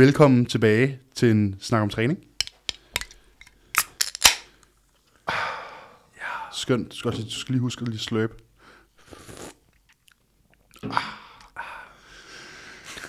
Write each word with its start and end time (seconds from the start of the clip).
Velkommen 0.00 0.46
tilbage 0.46 0.98
til 1.14 1.30
en 1.30 1.54
snak 1.60 1.82
om 1.82 1.88
træning. 1.88 2.18
Ja. 6.16 6.22
Skønt. 6.52 6.90
Du 6.92 6.96
skal, 6.96 7.08
også, 7.08 7.22
du 7.22 7.30
skal 7.30 7.52
lige 7.52 7.60
huske 7.60 7.82
at 7.82 7.88
lige 7.88 7.98
sløbe. 7.98 8.32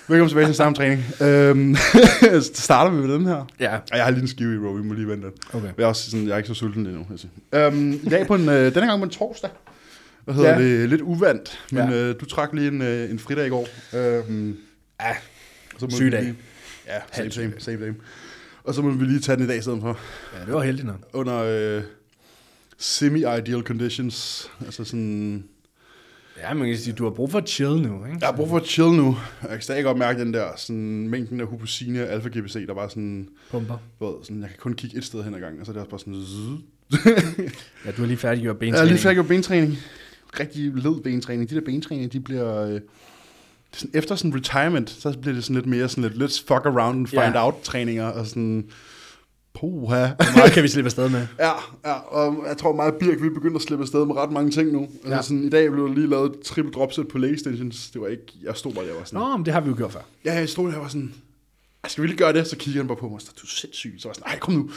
Velkommen 0.08 0.28
tilbage 0.28 0.46
til 0.46 0.54
snak 0.54 0.66
om 0.66 0.74
træning. 0.74 1.04
Øhm, 1.20 1.76
starter 2.54 2.90
vi 2.90 3.06
med 3.06 3.14
den 3.14 3.26
her. 3.26 3.46
Ja. 3.60 3.66
Ej, 3.70 3.80
Jeg 3.92 4.04
har 4.04 4.10
lige 4.10 4.22
en 4.22 4.28
skive 4.28 4.54
i 4.54 4.58
row, 4.58 4.76
vi 4.76 4.82
må 4.82 4.94
lige 4.94 5.08
vente 5.08 5.26
lidt. 5.28 5.54
Okay. 5.54 5.68
Jeg 5.78 5.82
er, 5.82 5.86
også 5.88 6.10
sådan, 6.10 6.26
jeg 6.26 6.32
er 6.32 6.36
ikke 6.36 6.48
så 6.48 6.54
sulten 6.54 6.86
endnu. 6.86 7.06
sige. 7.16 7.30
Øhm, 7.54 7.92
I 7.92 8.08
dag 8.08 8.26
på 8.26 8.34
en, 8.34 8.48
øh, 8.48 8.74
denne 8.74 8.86
gang 8.86 9.00
på 9.00 9.04
en 9.04 9.10
torsdag. 9.10 9.50
Hvad 10.24 10.34
hedder 10.34 10.50
Ja. 10.52 10.58
det? 10.62 10.88
Lidt 10.88 11.00
uvandt. 11.00 11.60
Men 11.70 11.88
Ja. 11.90 11.94
øh, 11.94 12.20
du 12.20 12.24
trak 12.24 12.50
lige 12.52 12.68
en, 12.68 12.82
øh, 12.82 13.10
en 13.10 13.18
fridag 13.18 13.46
i 13.46 13.50
går. 13.50 13.68
Øhm, 13.96 14.56
Ja, 15.00 15.14
så 15.78 15.84
må 15.84 15.86
vi 15.86 15.94
Sygedag. 15.94 16.22
lige- 16.22 16.36
Ja, 16.92 17.00
same, 17.12 17.30
same, 17.30 17.52
same, 17.58 17.78
same. 17.78 17.94
Og 18.64 18.74
så 18.74 18.82
må 18.82 18.90
vi 18.90 19.04
lige 19.04 19.20
tage 19.20 19.36
den 19.36 19.44
i 19.44 19.48
dag 19.48 19.58
i 19.58 19.60
stedet 19.60 19.80
for. 19.80 19.98
ja 20.40 20.44
det 20.46 20.54
var 20.54 20.62
heldigt 20.62 20.86
nok. 20.86 21.00
Under 21.12 21.42
øh, 21.42 21.82
semi-ideal 22.78 23.62
conditions. 23.62 24.50
Altså 24.64 24.84
sådan... 24.84 25.44
Ja, 26.38 26.54
man 26.54 26.68
kan 26.68 26.78
sige, 26.78 26.94
du 26.94 27.04
har 27.04 27.10
brug 27.10 27.30
for 27.30 27.38
at 27.38 27.48
chill 27.48 27.70
nu, 27.82 28.04
ikke? 28.04 28.18
Jeg 28.20 28.28
har 28.28 28.36
brug 28.36 28.48
for 28.48 28.56
at 28.56 28.66
chill 28.66 28.90
nu. 28.92 29.16
Jeg 29.42 29.50
kan 29.50 29.60
stadig 29.60 29.84
godt 29.84 29.98
mærke 29.98 30.20
den 30.20 30.34
der 30.34 30.46
sådan, 30.56 31.08
mængden 31.08 31.40
af 31.40 31.46
huposine 31.46 32.02
og 32.02 32.08
alfa-GBC, 32.08 32.66
der 32.66 32.74
var 32.74 32.88
sådan, 32.88 33.28
Pumper. 33.50 33.78
ved, 34.00 34.14
sådan, 34.24 34.40
jeg 34.40 34.48
kan 34.48 34.58
kun 34.60 34.74
kigge 34.74 34.96
et 34.98 35.04
sted 35.04 35.22
hen 35.24 35.34
ad 35.34 35.40
gangen, 35.40 35.60
og 35.60 35.66
så 35.66 35.72
er 35.72 35.74
det 35.74 35.82
også 35.82 35.90
bare 35.90 36.00
sådan, 36.00 36.58
Ja, 37.86 37.90
du 37.90 38.00
har 38.00 38.06
lige 38.06 38.16
færdiggjort 38.16 38.56
Jeg 38.60 38.66
er 38.68 38.70
bentræning. 38.70 38.88
lige 38.88 38.98
færdig 38.98 39.16
med 39.18 39.24
bentræning. 39.28 39.78
Rigtig 40.40 40.72
led 40.74 41.02
bentræning. 41.02 41.50
De 41.50 41.54
der 41.54 41.60
bentræning, 41.60 42.12
de 42.12 42.20
bliver... 42.20 42.66
Øh, 42.66 42.80
det 43.72 43.76
er 43.76 43.78
sådan, 43.80 43.90
efter 43.98 44.14
sådan 44.16 44.34
retirement, 44.34 44.90
så 44.90 45.18
bliver 45.20 45.34
det 45.34 45.44
sådan 45.44 45.54
lidt 45.56 45.66
mere 45.66 45.88
sådan 45.88 46.10
lidt, 46.10 46.22
let's 46.32 46.40
fuck 46.46 46.66
around 46.66 46.98
and 46.98 47.06
find 47.06 47.22
Ja. 47.22 47.44
out 47.44 47.54
træninger, 47.62 48.06
og 48.06 48.26
sådan, 48.26 48.64
puha. 49.54 50.06
Hvor 50.06 50.36
meget 50.36 50.52
kan 50.52 50.62
vi 50.62 50.68
slippe 50.68 50.86
afsted 50.86 51.08
med? 51.08 51.26
Ja, 51.38 51.50
ja, 51.84 51.92
og 51.92 52.44
jeg 52.48 52.56
tror 52.56 52.72
meget 52.76 52.94
Birk, 52.94 53.22
vi 53.22 53.26
er 53.26 53.34
begyndt 53.34 53.56
at 53.56 53.62
slippe 53.62 53.82
afsted 53.82 54.04
med 54.06 54.14
ret 54.16 54.32
mange 54.32 54.50
ting 54.50 54.72
nu. 54.72 54.80
Altså 54.80 55.08
Ja. 55.14 55.22
sådan, 55.22 55.44
i 55.44 55.48
dag 55.48 55.70
blev 55.70 55.88
der 55.88 55.94
lige 55.94 56.06
lavet 56.08 56.32
et 56.32 56.40
triple 56.40 56.72
dropset 56.72 57.08
på 57.08 57.18
extensions. 57.18 57.90
Det 57.90 58.00
var 58.00 58.06
ikke, 58.08 58.22
jeg 58.42 58.56
stod 58.56 58.72
bare 58.72 58.86
der 58.86 58.94
var 58.94 59.04
sådan, 59.04 59.20
Nå, 59.20 59.36
men 59.36 59.46
det 59.46 59.54
har 59.54 59.60
vi 59.60 59.68
jo 59.70 59.76
gjort 59.76 59.92
før. 59.92 60.00
ja, 60.24 60.34
jeg 60.34 60.48
stod 60.48 60.72
der 60.72 60.78
var 60.78 60.88
sådan, 60.88 61.14
"Ej, 61.84 61.88
skal 61.90 62.02
vi 62.02 62.08
lige 62.08 62.18
gøre 62.18 62.32
det? 62.32 62.46
Så 62.46 62.56
kigger 62.56 62.80
han 62.80 62.88
bare 62.88 62.96
på 62.96 63.08
mig 63.08 63.14
og 63.14 63.20
du 63.36 63.46
er 63.46 63.48
sindssyg. 63.48 63.94
Så 63.98 64.08
var 64.08 64.10
jeg 64.10 64.14
sådan, 64.16 64.30
nej, 64.30 64.38
kom 64.38 64.54
nu. 64.54 64.70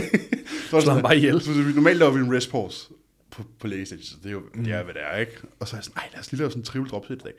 så 0.70 0.80
Slå 0.80 0.92
ham 0.92 1.02
bare 1.02 1.16
ihjel. 1.16 1.40
Så, 1.40 1.50
normalt 1.74 1.98
laver 1.98 2.12
vi 2.12 2.20
en 2.20 2.34
rest 2.36 2.50
pause 2.50 2.86
på, 3.30 3.42
på 3.60 3.66
extensions, 3.66 4.06
så 4.08 4.16
det 4.22 4.28
er 4.28 4.32
jo, 4.32 4.42
det 4.64 4.72
er, 4.72 4.82
hvad 4.84 4.94
det 4.94 5.02
er, 5.12 5.16
ikke? 5.16 5.32
Og 5.60 5.68
så 5.68 5.76
er 5.76 5.78
jeg 5.78 5.84
sådan, 5.84 5.94
nej, 5.96 6.08
lad 6.12 6.20
os 6.20 6.32
lige 6.32 6.38
lave 6.38 6.50
sådan 6.50 6.60
en 6.60 6.64
triple 6.64 6.90
dropset 6.90 7.14
i 7.14 7.18
dag. 7.24 7.32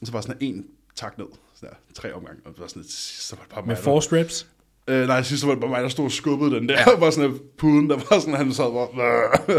Og 0.00 0.06
så 0.06 0.12
var 0.12 0.20
sådan 0.20 0.36
en 0.40 0.66
tak 0.96 1.18
ned, 1.18 1.26
sådan 1.54 1.68
der, 1.70 1.76
tre 1.94 2.12
omgange, 2.14 2.40
og 2.44 2.52
det 2.52 2.60
var 2.60 2.66
sådan, 2.66 2.82
lidt- 2.82 2.92
så 2.92 3.36
var 3.36 3.42
det 3.42 3.54
bare 3.54 3.62
Med 3.62 3.66
mig, 3.66 3.76
der- 3.76 3.82
force 3.82 4.16
reps. 4.16 4.46
Øh, 4.88 5.06
nej, 5.06 5.22
sidst 5.22 5.46
var 5.46 5.50
det 5.52 5.60
bare 5.60 5.70
mig, 5.70 5.82
der 5.82 5.88
stod 5.88 6.04
og 6.04 6.12
skubbede 6.12 6.50
den 6.54 6.68
der. 6.68 6.78
Ja. 6.90 6.96
bare 7.00 7.12
sådan 7.12 7.30
en 7.30 7.40
puden, 7.58 7.90
der 7.90 7.96
var 7.96 8.18
sådan, 8.20 8.34
han 8.34 8.52
sad 8.52 8.64
bare... 8.72 8.88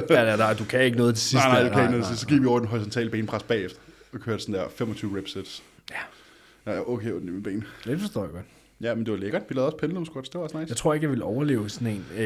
Ja, 0.09 0.29
ja, 0.31 0.35
nej, 0.35 0.53
du 0.53 0.65
kan 0.65 0.83
ikke 0.83 0.97
noget 0.97 1.15
til 1.15 1.23
sidst. 1.29 1.43
nej, 1.43 1.53
nej, 1.53 1.63
det 1.63 1.71
kan 1.71 1.81
ikke 1.81 1.99
noget. 1.99 2.19
Så 2.19 2.27
gik 2.27 2.41
vi 2.41 2.45
over 2.47 2.59
den 2.59 2.67
horisontale 2.67 3.09
benpres 3.09 3.43
bagefter, 3.43 3.79
og 4.13 4.19
kørte 4.19 4.39
sådan 4.43 4.55
der 4.55 4.69
25 4.69 5.17
rep 5.17 5.27
sets. 5.27 5.63
Ja. 5.91 6.71
Ja, 6.73 6.89
okay, 6.89 7.11
ondt 7.11 7.27
i 7.27 7.29
mine 7.29 7.43
ben. 7.43 7.63
Det 7.85 7.99
forstår 7.99 8.23
jeg 8.23 8.31
godt. 8.31 8.45
Ja, 8.81 8.95
men 8.95 9.05
det 9.05 9.11
var 9.13 9.19
lækkert. 9.19 9.41
Vi 9.49 9.55
lavede 9.55 9.67
også 9.67 9.77
pendulum 9.77 10.05
squats, 10.05 10.29
det 10.29 10.37
var 10.39 10.43
også 10.43 10.59
nice. 10.59 10.69
Jeg 10.69 10.77
tror 10.77 10.93
ikke, 10.93 11.03
jeg 11.03 11.11
vil 11.11 11.23
overleve 11.23 11.69
sådan 11.69 11.87
en, 11.87 12.05
øh, 12.17 12.23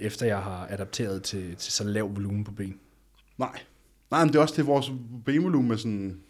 efter 0.00 0.26
jeg 0.26 0.38
har 0.38 0.66
adapteret 0.70 1.22
til, 1.22 1.56
til 1.56 1.72
så 1.72 1.84
lav 1.84 2.10
volumen 2.16 2.44
på 2.44 2.52
ben. 2.52 2.74
Nej. 3.38 3.58
Nej, 4.10 4.24
men 4.24 4.32
det 4.32 4.38
er 4.38 4.42
også 4.42 4.54
det, 4.56 4.66
vores 4.66 4.92
benvolumen 5.26 5.70
er 5.70 5.76
sådan... 5.76 6.20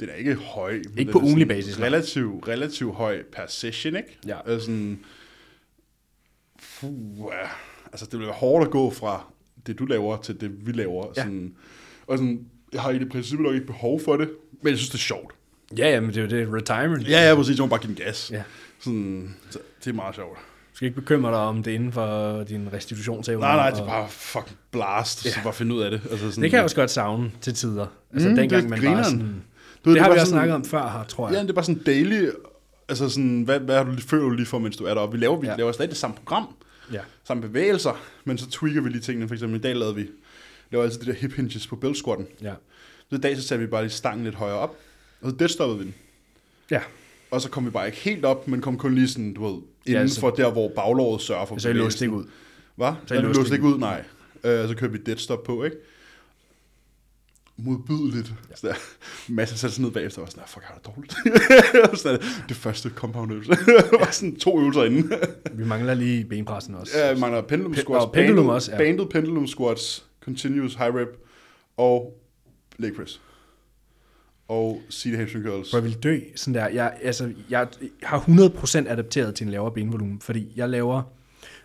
Den 0.00 0.08
er 0.08 0.14
ikke 0.14 0.34
høj. 0.34 0.70
Ikke 0.72 0.90
den 0.96 1.12
på 1.12 1.18
ugenlig 1.18 1.48
basis, 1.48 1.78
nej. 1.78 1.86
Relativt, 1.88 2.48
relativt 2.48 2.94
høj 2.94 3.22
per 3.32 3.42
session, 3.48 3.96
ikke? 3.96 4.18
Ja. 4.26 4.36
Altså 4.46 4.66
sådan... 4.66 4.98
Fuh. 6.58 6.90
Altså, 7.92 8.06
det 8.12 8.20
være 8.20 8.32
hårdt 8.32 8.64
at 8.66 8.70
gå 8.70 8.90
fra 8.90 9.24
det, 9.66 9.78
du 9.78 9.84
laver, 9.84 10.16
til 10.16 10.40
det, 10.40 10.66
vi 10.66 10.72
laver. 10.72 11.06
Ja. 11.16 11.22
Sådan, 11.22 11.54
og 12.06 12.18
sådan, 12.18 12.46
jeg 12.72 12.80
har 12.82 12.90
i 12.90 12.98
det 12.98 13.08
princippet 13.08 13.44
nok 13.44 13.54
ikke 13.54 13.66
behov 13.66 14.00
for 14.00 14.16
det, 14.16 14.30
men 14.62 14.70
jeg 14.70 14.78
synes, 14.78 14.90
det 14.90 14.94
er 14.98 14.98
sjovt. 14.98 15.34
Ja, 15.78 15.88
ja, 15.90 16.00
men 16.00 16.10
det 16.10 16.16
er 16.16 16.22
jo 16.22 16.28
det. 16.28 16.54
Retirement. 16.54 17.08
Ja, 17.08 17.28
ja, 17.28 17.34
præcis. 17.34 17.56
Så 17.56 17.62
må 17.62 17.68
bare 17.68 17.80
give 17.80 17.94
den 17.94 18.04
gas. 18.04 18.30
Ja. 18.34 18.42
Sådan, 18.80 19.34
så 19.50 19.58
det 19.84 19.90
er 19.90 19.94
meget 19.94 20.14
sjovt. 20.14 20.38
Du 20.72 20.76
skal 20.78 20.86
ikke 20.88 21.00
bekymre 21.00 21.30
dig 21.30 21.38
om 21.38 21.62
det 21.62 21.70
inden 21.70 21.92
for 21.92 22.42
din 22.44 22.68
restitutionsevne. 22.72 23.40
Nej, 23.40 23.56
nej, 23.56 23.70
det 23.70 23.80
er 23.80 23.86
bare 23.86 24.08
fucking 24.08 24.58
blast, 24.70 25.24
ja. 25.24 25.30
så 25.30 25.38
bare 25.42 25.52
finde 25.52 25.74
ud 25.74 25.80
af 25.82 25.90
det. 25.90 26.00
Altså 26.10 26.30
sådan, 26.30 26.42
Det 26.42 26.50
kan 26.50 26.56
jeg 26.56 26.64
også 26.64 26.76
godt 26.76 26.90
savne 26.90 27.30
til 27.40 27.54
tider. 27.54 27.86
Altså 28.12 28.28
Mm, 28.28 28.34
det 28.34 28.42
dengang 28.42 28.68
man 28.68 28.78
grineren. 28.78 28.96
bare 29.02 29.04
sådan... 29.10 29.42
Du 29.86 29.90
ved, 29.90 29.94
Det 29.94 30.02
har 30.02 30.12
vi 30.12 30.18
også 30.18 30.26
sådan- 30.30 30.38
snakket 30.40 30.54
om 30.54 30.64
før 30.64 30.88
her, 30.90 31.04
tror 31.04 31.28
Ja, 31.28 31.34
jeg. 31.34 31.42
det 31.42 31.50
er 31.50 31.54
bare 31.54 31.64
sådan 31.64 31.82
daily, 31.82 32.28
altså 32.88 33.08
sådan, 33.08 33.42
hvad, 33.42 33.60
hvad 33.60 33.76
har 33.76 33.84
du 33.84 33.90
lige, 33.90 34.02
føler 34.08 34.22
du 34.24 34.30
lige 34.30 34.46
for, 34.46 34.58
mens 34.58 34.76
du 34.76 34.84
er 34.84 34.94
deroppe? 34.94 35.18
Vi 35.18 35.22
laver, 35.24 35.36
vi 35.40 35.46
Ja. 35.46 35.56
laver 35.56 35.72
stadig 35.72 35.88
det 35.90 35.98
samme 35.98 36.16
program, 36.16 36.46
Ja. 36.92 37.00
samme 37.24 37.40
bevægelser, 37.42 38.00
men 38.24 38.38
så 38.38 38.50
tweaker 38.50 38.80
vi 38.80 38.88
lige 38.88 39.00
tingene. 39.00 39.28
For 39.28 39.34
eksempel 39.34 39.58
i 39.58 39.62
dag 39.62 39.76
lavede 39.76 39.94
vi, 39.94 40.06
laver 40.70 40.84
altid 40.84 41.00
de 41.00 41.06
der 41.06 41.12
hip 41.12 41.32
hinges 41.32 41.66
på 41.66 41.76
belt 41.76 41.96
squatten. 41.96 42.26
ja. 42.42 42.52
Så 43.10 43.16
i 43.16 43.18
dag 43.18 43.36
så 43.36 43.42
satte 43.42 43.64
vi 43.64 43.70
bare 43.70 43.82
lige 43.82 43.90
stangen 43.92 44.24
lidt 44.24 44.34
højere 44.34 44.56
op, 44.56 44.76
og 45.22 45.30
så 45.30 45.36
deadstoppede 45.36 45.78
vi 45.78 45.84
den. 45.84 45.94
Ja. 46.70 46.80
Og 47.30 47.40
så 47.40 47.48
kom 47.50 47.64
vi 47.66 47.70
bare 47.70 47.86
ikke 47.86 47.98
helt 47.98 48.24
op, 48.24 48.48
men 48.48 48.60
kom 48.60 48.78
kun 48.78 48.94
lige 48.94 49.08
sådan, 49.08 49.34
du 49.34 49.46
ved, 49.52 49.62
Ja, 49.86 49.92
inden 49.92 50.08
så- 50.08 50.20
for 50.20 50.30
der, 50.30 50.50
hvor 50.50 50.68
baglåret 50.76 51.22
sørger 51.22 51.46
for 51.46 51.58
Så 51.58 51.68
I 51.68 51.72
låste 51.72 52.04
ikke 52.04 52.16
ud. 52.16 52.24
Hvad? 52.76 52.92
Så 53.06 53.14
I 53.14 53.18
låste 53.18 53.54
ikke 53.54 53.66
ud, 53.66 53.78
nej. 53.78 54.04
Øh, 54.44 54.68
så 54.68 54.74
kørte 54.76 54.92
vi 54.92 54.98
deadstop 54.98 55.42
på, 55.44 55.64
ikke? 55.64 55.76
Modbydeligt. 57.58 58.32
Ja. 58.50 58.56
Så 58.56 58.66
der, 58.68 58.74
masser 59.32 59.56
satte 59.56 59.76
sig 59.76 59.84
ned 59.84 59.90
bagefter 59.92 60.18
og 60.18 60.22
var 60.26 60.30
sådan, 60.30 60.42
"Ah, 60.42 60.48
fuck, 60.48 60.64
har 60.64 60.74
det 60.74 60.86
dårligt. 60.86 61.14
sådan, 62.02 62.20
det 62.48 62.56
første 62.56 62.90
compound 62.90 63.32
øvelse. 63.32 63.50
var 64.00 64.10
sådan 64.20 64.36
to 64.36 64.60
øvelser 64.60 64.84
inden. 64.84 65.12
Vi 65.52 65.64
mangler 65.64 65.94
lige 65.94 66.24
benpressen 66.24 66.74
også. 66.74 66.98
Ja, 66.98 67.06
jeg 67.06 67.18
mangler 67.18 67.42
pendulum 67.42 67.72
Pe- 67.74 67.80
squats. 67.80 68.04
og 68.04 68.12
pendulum 68.12 68.36
banded, 68.44 68.54
også, 68.54 68.72
ja. 68.72 68.78
Banded 68.78 69.06
pendulum 69.06 69.46
squats, 69.46 70.06
continuous 70.24 70.74
high 70.74 70.94
rep 70.94 71.08
og 71.76 72.20
leg 72.78 72.92
press. 72.96 73.20
Og 74.48 74.80
seated 74.90 75.18
hamstring 75.18 75.44
curls. 75.44 75.70
For 75.70 75.76
jeg 75.76 75.84
vil 75.84 75.94
dø 76.02 76.20
sådan 76.36 76.54
der. 76.54 76.68
Jeg, 76.68 76.96
altså, 77.02 77.32
jeg 77.50 77.68
har 78.02 78.18
100% 78.20 78.88
adapteret 78.88 79.34
til 79.34 79.44
en 79.46 79.50
lavere 79.50 79.72
benvolumen, 79.72 80.20
fordi 80.20 80.52
jeg 80.56 80.68
laver... 80.68 81.02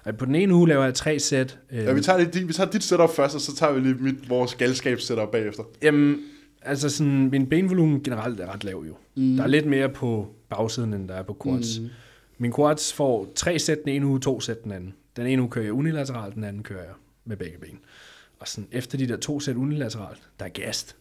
øh, 0.08 0.18
På 0.18 0.26
den 0.26 0.36
ene 0.36 0.54
uge 0.56 0.68
laver 0.68 0.84
jeg 0.84 0.94
tre 0.94 1.20
sæt. 1.20 1.60
Øh, 1.72 1.78
Ja, 1.78 1.94
vi 1.94 2.02
tager, 2.02 2.20
lige, 2.20 2.48
vi 2.48 2.54
tager 2.54 2.70
dit 2.70 2.84
setup 2.84 3.10
først, 3.10 3.36
og 3.36 3.42
så 3.42 3.56
tager 3.56 3.74
vi 3.74 3.80
lige 3.80 3.94
mit, 3.96 4.30
vores 4.30 4.56
galskabs 4.56 5.04
setup 5.04 5.32
bagefter. 5.32 5.64
Jamen, 5.84 6.18
altså 6.62 6.90
sådan, 6.90 7.30
min 7.30 7.48
benvolumen 7.50 8.04
generelt 8.04 8.40
er 8.40 8.54
ret 8.54 8.64
lav 8.64 8.84
jo. 8.88 8.96
Mm. 9.16 9.36
Der 9.36 9.44
er 9.44 9.48
lidt 9.48 9.66
mere 9.66 9.90
på 9.90 10.28
bagsiden, 10.50 10.94
end 10.94 11.08
der 11.08 11.16
er 11.16 11.24
på 11.24 11.38
quads. 11.44 11.80
Mm. 11.80 11.88
Min 12.38 12.54
quads 12.54 12.94
får 12.94 13.32
tre 13.36 13.60
sæt 13.60 13.78
den 13.86 13.90
ene 13.94 14.06
uge, 14.06 14.20
to 14.20 14.40
sæt 14.40 14.64
den 14.64 14.72
anden. 14.72 14.94
Den 15.16 15.28
ene 15.28 15.42
uge 15.42 15.52
kører 15.52 15.66
jeg 15.66 15.74
unilateralt, 15.74 16.36
den 16.36 16.44
anden 16.44 16.64
kører 16.64 16.84
jeg 16.84 16.94
med 17.26 17.38
begge 17.38 17.58
ben. 17.58 17.80
Og 18.40 18.48
sådan, 18.48 18.68
efter 18.72 18.98
de 18.98 19.08
der 19.08 19.18
to 19.18 19.40
sæt 19.40 19.56
unilateralt, 19.56 20.20
der 20.40 20.46
er 20.46 20.50
gast. 20.50 20.96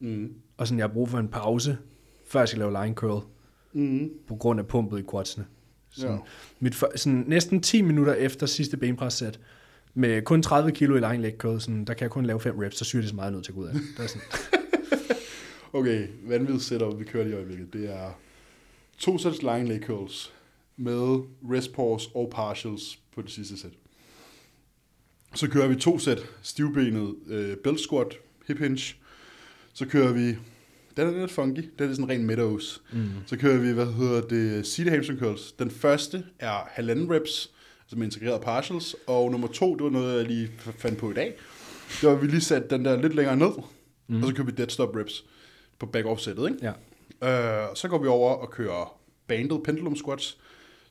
Mm. 0.00 0.32
Og 0.56 0.66
sådan, 0.66 0.78
jeg 0.78 0.86
har 0.86 0.92
brug 0.92 1.08
for 1.08 1.18
en 1.18 1.28
pause, 1.28 1.78
før 2.28 2.40
jeg 2.40 2.48
skal 2.48 2.58
lave 2.58 2.82
line 2.82 2.94
curl, 2.94 3.22
Mm. 3.74 4.10
på 4.28 4.34
grund 4.36 4.60
af 4.60 4.66
pumpet 4.66 4.98
i 4.98 5.02
quadsene. 5.10 5.44
Sådan, 5.92 6.10
Ja. 6.14 6.18
mit, 6.60 6.74
for- 6.74 6.92
sådan, 6.96 7.24
næsten 7.26 7.60
10 7.62 7.82
minutter 7.82 8.14
efter 8.14 8.46
sidste 8.46 8.76
benpressæt, 8.76 9.40
med 9.94 10.22
kun 10.22 10.42
30 10.42 10.72
kilo 10.72 10.94
i 10.96 11.00
line 11.00 11.22
leg 11.22 11.34
curl, 11.38 11.60
sådan, 11.60 11.84
der 11.84 11.94
kan 11.94 12.02
jeg 12.04 12.10
kun 12.10 12.26
lave 12.26 12.40
5 12.40 12.58
reps, 12.58 12.76
så 12.78 12.84
syr 12.84 13.00
det 13.00 13.08
så 13.08 13.14
meget 13.14 13.32
nødt 13.32 13.44
til 13.44 13.52
at 13.52 13.56
gå 13.56 13.60
ud 13.62 13.66
af. 13.66 13.74
Det 13.74 13.82
er 13.98 14.06
sådan, 14.06 14.22
Okay, 15.72 16.08
vanvittigt 16.26 16.62
setup, 16.64 16.98
vi 16.98 17.04
kører 17.04 17.26
i 17.26 17.32
øjeblikket. 17.32 17.72
Det 17.72 17.90
er 17.94 18.10
to 18.98 19.18
sæt 19.18 19.42
line 19.42 19.64
leg 19.68 19.80
curls 19.86 20.32
med 20.76 21.24
rest 21.50 21.72
pause 21.72 22.08
og 22.14 22.30
partials 22.34 22.98
på 23.14 23.22
det 23.22 23.30
sidste 23.30 23.58
sæt. 23.60 23.70
Så 25.34 25.48
kører 25.50 25.68
vi 25.68 25.74
to 25.76 25.98
sæt 25.98 26.18
stivbenet 26.42 27.14
øh, 27.26 27.56
belt 27.56 27.80
squat, 27.80 28.14
hip 28.48 28.58
hinge. 28.58 28.94
Så 29.72 29.86
kører 29.86 30.12
vi, 30.12 30.36
den 30.96 31.08
er 31.08 31.20
lidt 31.20 31.30
funky, 31.30 31.70
det 31.78 31.90
er 31.90 31.94
sådan 31.94 32.08
ren 32.08 32.24
meadows. 32.24 32.82
mm. 32.92 33.08
Så 33.26 33.36
kører 33.36 33.58
vi, 33.58 33.72
hvad 33.72 33.86
hedder 33.86 34.20
det, 34.20 34.66
seated 34.66 34.92
hamstring 34.92 35.20
curls. 35.20 35.52
Den 35.52 35.70
første 35.70 36.24
er 36.38 36.68
halvanden 36.70 37.10
reps, 37.10 37.50
altså 37.84 37.96
med 37.96 38.04
integreret 38.04 38.40
partials, 38.40 38.96
og 39.06 39.30
nummer 39.30 39.48
to, 39.48 39.74
det 39.74 39.84
var 39.84 39.90
noget, 39.90 40.18
jeg 40.18 40.26
lige 40.26 40.50
fandt 40.58 40.98
på 40.98 41.10
i 41.10 41.14
dag. 41.14 41.34
Det 42.00 42.08
var, 42.08 42.14
at 42.14 42.22
vi 42.22 42.26
lige 42.26 42.40
satte 42.40 42.68
den 42.70 42.84
der 42.84 43.02
lidt 43.02 43.14
længere 43.14 43.36
ned, 43.36 43.50
mm. 44.06 44.22
og 44.22 44.28
så 44.28 44.34
kører 44.34 44.46
vi 44.46 44.52
dead 44.52 44.68
stop 44.68 44.96
reps 44.96 45.24
på 45.78 45.86
back 45.86 46.06
off 46.06 46.20
sættet, 46.20 46.50
ikke? 46.50 46.72
Ja. 47.22 47.68
Øh, 47.68 47.68
så 47.74 47.88
går 47.88 47.98
vi 47.98 48.08
over 48.08 48.34
og 48.34 48.50
kører 48.50 48.98
banded 49.26 49.58
pendulum 49.64 49.96
squats, 49.96 50.38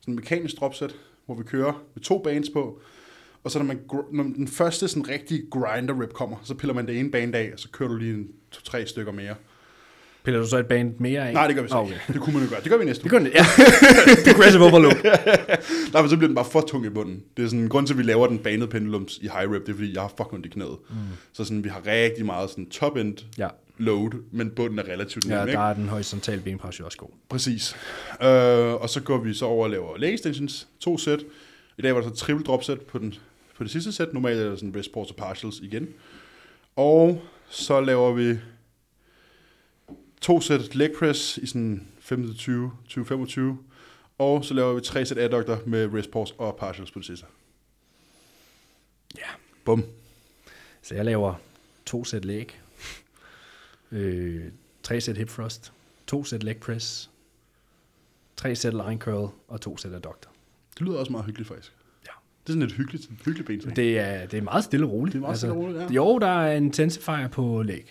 sådan 0.00 0.12
en 0.12 0.16
mekanisk 0.16 0.56
dropset, 0.56 0.96
hvor 1.26 1.34
vi 1.34 1.42
kører 1.42 1.84
med 1.94 2.02
to 2.02 2.18
bands 2.18 2.50
på, 2.50 2.80
og 3.44 3.50
så 3.50 3.58
når, 3.58 3.66
man, 3.66 3.80
når 4.12 4.22
den 4.22 4.48
første 4.48 4.88
sådan 4.88 5.08
rigtige 5.08 5.42
grinder 5.50 6.02
rep 6.02 6.12
kommer, 6.12 6.36
så 6.44 6.54
piller 6.54 6.74
man 6.74 6.86
det 6.86 6.98
ene 6.98 7.10
band 7.10 7.34
af, 7.34 7.50
og 7.52 7.58
så 7.58 7.68
kører 7.68 7.88
du 7.88 7.96
lige 7.96 8.14
en 8.14 8.28
to-tre 8.50 8.86
stykker 8.86 9.12
mere. 9.12 9.34
Piller 10.24 10.40
du 10.40 10.46
så 10.46 10.58
et 10.58 10.66
band 10.66 10.94
mere 10.98 11.28
af? 11.28 11.32
Nej, 11.34 11.46
det 11.46 11.56
gør 11.56 11.62
vi 11.62 11.68
så 11.68 11.74
Ah, 11.76 11.86
ikke. 11.86 12.00
Det 12.12 12.20
kunne 12.20 12.34
man 12.34 12.42
jo 12.44 12.50
gøre. 12.50 12.60
Det 12.60 12.70
gør 12.70 12.76
vi 12.78 12.84
næste 12.84 13.04
Det 13.04 13.12
uge. 13.12 13.18
kunne 13.20 13.30
ja. 13.34 13.44
Progressive 14.32 14.62
overload. 14.64 14.94
Nej, 15.92 16.02
men 16.02 16.10
så 16.10 16.16
bliver 16.16 16.28
den 16.28 16.34
bare 16.34 16.44
for 16.44 16.60
tung 16.60 16.86
i 16.86 16.88
bunden. 16.88 17.22
Det 17.36 17.44
er 17.44 17.48
sådan 17.48 17.68
grund 17.68 17.86
til, 17.86 17.94
at 17.94 17.98
vi 17.98 18.02
laver 18.02 18.26
den 18.26 18.38
banede 18.38 18.68
pendulums 18.68 19.18
i 19.18 19.22
high 19.22 19.52
rep, 19.52 19.66
det 19.66 19.72
er 19.72 19.76
fordi, 19.76 19.94
jeg 19.94 20.02
har 20.02 20.08
fucking 20.08 20.34
ondt 20.34 20.46
i 20.46 20.48
knæet. 20.48 20.76
Mm. 20.90 20.96
Så 21.32 21.44
sådan, 21.44 21.64
vi 21.64 21.68
har 21.68 21.82
rigtig 21.86 22.26
meget 22.26 22.50
sådan 22.50 22.66
top-end 22.70 23.16
Ja. 23.38 23.48
load, 23.78 24.10
men 24.32 24.50
bunden 24.50 24.78
er 24.78 24.82
relativt 24.82 25.26
nem, 25.28 25.38
Ja, 25.38 25.46
der 25.46 25.58
er 25.70 25.74
den 25.74 25.88
horisontale 25.88 26.40
benpres 26.40 26.80
jo 26.80 26.84
også 26.84 26.98
god. 26.98 27.08
Præcis. 27.28 27.76
Øh, 28.22 28.28
og 28.74 28.88
så 28.88 29.00
går 29.04 29.18
vi 29.18 29.34
så 29.34 29.44
over 29.44 29.64
og 29.64 29.70
laver 29.70 29.98
leg 29.98 30.14
extensions, 30.14 30.68
to 30.80 30.98
sæt. 30.98 31.20
I 31.78 31.82
dag 31.82 31.94
var 31.94 32.00
der 32.00 32.08
så 32.08 32.14
triple 32.14 32.44
drop 32.44 32.64
sæt 32.64 32.80
på, 32.80 32.98
den, 32.98 33.14
på 33.58 33.64
det 33.64 33.72
sidste 33.72 33.92
sæt. 33.92 34.12
Normalt 34.14 34.40
er 34.40 34.44
der 34.48 34.56
sådan 34.56 34.74
rest 34.76 34.90
og 34.94 35.06
partials 35.18 35.58
igen. 35.62 35.88
Og 36.76 37.22
så 37.48 37.80
laver 37.80 38.12
vi 38.12 38.34
to 40.22 40.40
sæt 40.40 40.74
leg 40.74 40.90
press 40.98 41.38
i 41.38 41.46
sådan 41.46 41.88
15-20, 42.00 42.12
20-25. 42.90 43.40
Og 44.18 44.44
så 44.44 44.54
laver 44.54 44.74
vi 44.74 44.80
tre 44.80 45.06
sæt 45.06 45.18
adductor 45.18 45.62
med 45.66 45.94
rest 45.94 46.10
pause 46.10 46.34
og 46.38 46.56
partials 46.56 46.90
på 46.90 46.98
det 46.98 47.06
sidste. 47.06 47.26
Ja. 49.18 49.28
Bum. 49.64 49.84
Så 50.82 50.94
jeg 50.94 51.04
laver 51.04 51.34
to 51.86 52.04
sæt 52.04 52.24
leg, 52.24 52.46
øh, 53.92 54.44
tre 54.82 55.00
sæt 55.00 55.16
hip 55.16 55.28
thrust, 55.28 55.72
to 56.06 56.24
sæt 56.24 56.42
leg 56.42 56.56
press, 56.56 57.10
tre 58.36 58.56
sæt 58.56 58.72
line 58.72 58.98
curl 58.98 59.30
og 59.48 59.60
to 59.60 59.76
sæt 59.76 59.92
adductor. 59.92 60.30
Det 60.78 60.86
lyder 60.86 60.98
også 60.98 61.12
meget 61.12 61.26
hyggeligt 61.26 61.48
faktisk. 61.48 61.72
Ja. 62.06 62.12
Det 62.42 62.48
er 62.48 62.52
sådan 62.52 62.62
et 62.62 62.72
hyggeligt, 62.72 63.10
hyggeligt 63.24 63.46
ben. 63.46 63.76
Det 63.76 63.98
er, 63.98 64.26
det 64.26 64.38
er 64.38 64.42
meget 64.42 64.64
stille 64.64 64.86
og 64.86 64.92
roligt. 64.92 65.12
Det 65.12 65.18
er 65.18 65.22
meget 65.22 65.38
stille 65.38 65.54
og 65.54 65.58
roligt, 65.58 65.80
ja. 65.80 65.88
Jo, 65.90 66.18
der 66.18 66.26
er 66.26 66.56
en 66.56 66.64
intensifier 66.64 67.28
på 67.28 67.62
leg. 67.62 67.84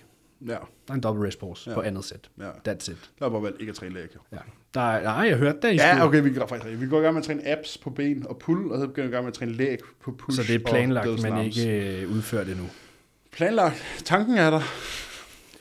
Ja, 0.48 0.52
Der 0.52 0.58
er 0.90 0.94
en 0.94 1.02
double 1.02 1.28
rest 1.28 1.40
pause 1.40 1.64
Ja. 1.70 1.72
ja. 1.72 1.76
på 1.76 1.82
andet 1.82 2.06
sæt. 2.06 2.30
ja. 2.40 2.50
That's 2.50 2.92
it. 2.92 3.10
Der 3.20 3.26
er 3.26 3.30
bare 3.30 3.44
valgt 3.44 3.60
ikke 3.60 3.70
at 3.70 3.76
træne 3.76 4.00
jo. 4.00 4.20
Ja. 4.32 4.38
Der 4.74 4.82
er, 4.82 5.04
nej, 5.04 5.14
jeg 5.28 5.38
hørte 5.38 5.58
det. 5.62 5.74
I 5.74 5.76
Ja, 5.76 5.92
skulle- 5.94 6.04
okay, 6.04 6.22
vi 6.24 6.34
går 6.34 6.48
faktisk. 6.48 6.82
Vi 6.82 6.88
går 6.88 7.00
i 7.00 7.02
gang 7.02 7.14
med 7.14 7.22
at 7.22 7.26
træne 7.26 7.48
abs 7.48 7.78
på 7.78 7.90
ben 7.90 8.26
og 8.30 8.38
pull, 8.40 8.72
og 8.72 8.80
så 8.82 8.88
begynder 8.88 9.08
vi 9.08 9.12
i 9.12 9.16
gang 9.16 9.24
med 9.26 9.32
at 9.32 9.38
træne 9.38 9.52
læg 9.54 9.78
på 10.04 10.12
push 10.12 10.36
Så 10.42 10.44
det 10.48 10.56
er 10.56 10.60
planlagt, 10.72 11.22
men 11.24 11.38
ikke 11.46 12.02
øh, 12.02 12.12
udført 12.12 12.48
endnu. 12.48 12.70
Planlagt. 13.32 13.84
Tanken 14.06 14.38
er 14.38 14.50
der. 14.50 14.62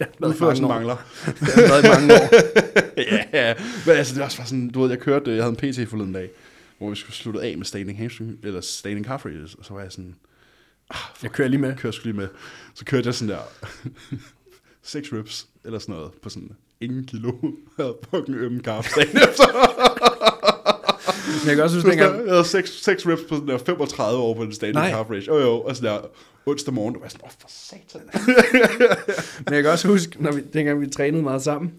Ja, 0.01 0.27
Udførelsen 0.27 0.69
mangler. 0.69 0.97
Det 1.27 1.39
har 1.39 1.61
været 1.69 1.85
i 1.85 1.89
mange 1.89 2.15
år. 2.15 2.29
ja, 3.37 3.55
men 3.87 3.97
altså, 3.97 4.15
det 4.15 4.19
var 4.21 4.25
også 4.25 4.37
bare 4.39 4.47
sådan, 4.47 4.69
du 4.71 4.81
ved, 4.83 4.91
jeg 4.91 4.99
kørte, 4.99 5.31
jeg 5.35 5.45
havde 5.45 5.57
en 5.65 5.73
PT 5.85 5.89
forleden 5.91 6.13
dag, 6.13 6.31
hvor 6.79 6.91
vi 6.91 6.97
skulle 6.97 7.15
slutte 7.17 7.41
af 7.43 7.57
med 7.57 7.65
standing 7.65 7.99
hamstring, 7.99 8.39
eller 8.43 8.61
standing 8.61 9.07
calf 9.07 9.25
raises, 9.27 9.55
og 9.55 9.65
så 9.65 9.75
var 9.75 9.81
jeg 9.81 9.93
sådan, 9.93 10.15
Jeg 11.23 11.31
kører 11.33 11.49
lige 11.49 11.61
med. 11.61 11.77
kører 11.77 11.93
sgu 11.93 12.05
lige 12.05 12.17
med. 12.17 12.29
Så 12.75 12.85
kørte 12.85 13.07
jeg 13.07 13.15
sådan 13.15 13.35
der, 13.35 13.39
6 14.91 15.13
reps, 15.13 15.47
eller 15.65 15.79
sådan 15.79 15.95
noget, 15.95 16.11
på 16.23 16.29
sådan 16.29 16.51
ingen 16.81 17.05
kilo. 17.05 17.33
Havde 17.81 17.97
fucking 18.11 18.37
ømme 18.37 18.61
dagen 18.61 18.85
efter. 19.29 19.45
Men 21.41 21.49
jeg 21.49 21.55
kan 21.55 21.65
også 21.65 21.75
Så 21.81 21.87
huske, 21.87 21.91
dengang, 21.91 22.25
jeg 22.27 22.33
havde 22.33 22.45
6, 22.45 22.71
6 22.85 23.07
reps 23.07 23.23
på 23.29 23.35
sådan 23.35 23.49
der 23.49 23.59
35 23.59 24.23
år 24.23 24.35
på 24.35 24.45
den 24.45 24.53
standing 24.53 24.75
Nej. 24.77 24.91
calf 24.91 25.11
raise. 25.11 25.27
Jo 25.27 25.39
jo, 25.39 25.61
og 25.61 25.77
sådan 25.77 25.91
der, 25.93 25.99
onsdag 26.47 26.75
morgen, 26.75 26.95
der 26.95 27.01
var 27.01 27.09
sådan, 27.09 27.25
åh 27.25 27.31
for 27.41 27.49
satan. 27.49 28.01
men 29.47 29.55
jeg 29.55 29.63
kan 29.63 29.73
også 29.73 29.89
huske, 29.89 30.23
når 30.23 30.33
vi, 30.33 30.41
dengang 30.53 30.81
vi 30.81 30.87
trænede 30.87 31.23
meget 31.23 31.43
sammen, 31.43 31.73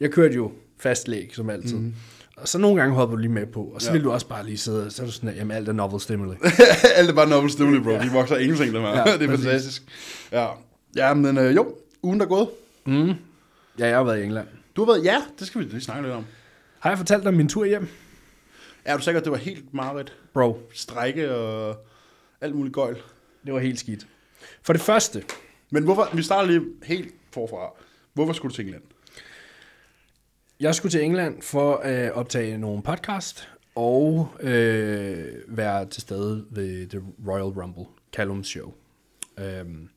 jeg 0.00 0.10
kørte 0.10 0.34
jo 0.34 0.52
fast 0.80 1.08
læg, 1.08 1.30
som 1.34 1.50
altid. 1.50 1.76
Mm. 1.76 1.94
Og 2.36 2.48
så 2.48 2.58
nogle 2.58 2.80
gange 2.80 2.94
hopper 2.94 3.16
du 3.16 3.20
lige 3.20 3.32
med 3.32 3.46
på, 3.46 3.62
og 3.62 3.80
så 3.82 3.86
Ja. 3.88 3.92
ja. 3.92 3.96
vil 3.98 4.04
du 4.04 4.10
også 4.12 4.26
bare 4.26 4.46
lige 4.46 4.58
sidde, 4.58 4.90
så 4.90 5.02
er 5.02 5.06
du 5.06 5.12
sådan, 5.12 5.28
der, 5.28 5.34
jamen 5.34 5.56
alt 5.56 5.68
er 5.68 5.72
novel 5.72 6.00
stimuli. 6.00 6.36
Alt 6.96 7.10
er 7.10 7.14
bare 7.14 7.28
novel 7.28 7.50
stimuli, 7.50 7.80
bro. 7.80 7.90
De 7.90 8.10
vokser 8.12 8.36
ingenting, 8.36 8.74
dem 8.74 8.82
her. 8.82 8.88
Ja, 8.88 9.16
det 9.18 9.22
er 9.22 9.26
præcis. 9.26 9.44
fantastisk. 9.44 9.82
Ja, 10.32 10.46
ja 10.96 11.14
men 11.14 11.38
øh, 11.38 11.56
jo, 11.56 11.74
ugen 12.02 12.20
der 12.20 12.26
er 12.26 12.28
gået. 12.28 12.48
Mm. 12.86 13.08
Ja, 13.78 13.86
jeg 13.88 13.96
har 13.96 14.04
været 14.04 14.20
i 14.20 14.24
England. 14.24 14.48
Du 14.76 14.84
har 14.84 14.92
været, 14.92 15.04
ja, 15.04 15.22
det 15.38 15.46
skal 15.46 15.60
vi 15.60 15.64
lige 15.66 15.80
snakke 15.80 16.02
lidt 16.02 16.14
om. 16.14 16.24
Har 16.78 16.90
jeg 16.90 16.98
fortalt 16.98 17.22
dig 17.22 17.28
om 17.28 17.34
min 17.34 17.48
tur 17.48 17.64
hjem? 17.64 17.88
Er 18.84 18.96
du 18.96 19.02
sikker, 19.02 19.20
at 19.20 19.24
det 19.24 19.32
var 19.32 19.38
helt 19.38 19.74
meget 19.74 20.12
Bro, 20.34 20.70
strække 20.74 21.34
og 21.34 21.76
alt 22.40 22.54
muligt 22.54 22.74
gøjl? 22.74 22.96
det 23.46 23.54
var 23.54 23.60
helt 23.60 23.78
skidt. 23.80 24.06
For 24.62 24.72
det 24.72 24.82
første, 24.82 25.24
Men 25.70 25.84
hvorfor, 25.84 26.08
vi 26.16 26.22
starter 26.22 26.48
lige 26.48 26.62
helt 26.82 27.14
forfra. 27.32 27.70
Hvorfor 28.14 28.32
skulle 28.32 28.50
du 28.50 28.54
til 28.54 28.64
England? 28.64 28.82
jeg 30.60 30.74
skulle 30.74 30.92
til 30.92 31.02
England 31.04 31.42
for 31.42 31.76
at 31.76 32.12
optage 32.12 32.58
nogle 32.58 32.82
podcast 32.82 33.48
og 33.74 34.28
øh, 34.40 35.28
være 35.48 35.86
til 35.86 36.00
stede 36.02 36.46
ved 36.50 36.86
The 36.88 37.02
Royal 37.28 37.42
Rumble, 37.60 37.84
Callums 38.12 38.48
show. 38.48 38.72
Øhm, 39.38 39.88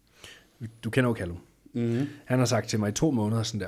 du 0.83 0.89
kender 0.89 1.09
jo 1.09 1.15
Callum. 1.15 1.37
Mm-hmm. 1.75 2.07
Han 2.25 2.39
har 2.39 2.45
sagt 2.45 2.69
til 2.69 2.79
mig 2.79 2.89
i 2.89 2.91
to 2.91 3.11
måneder 3.11 3.43
sådan 3.43 3.59
der, 3.61 3.67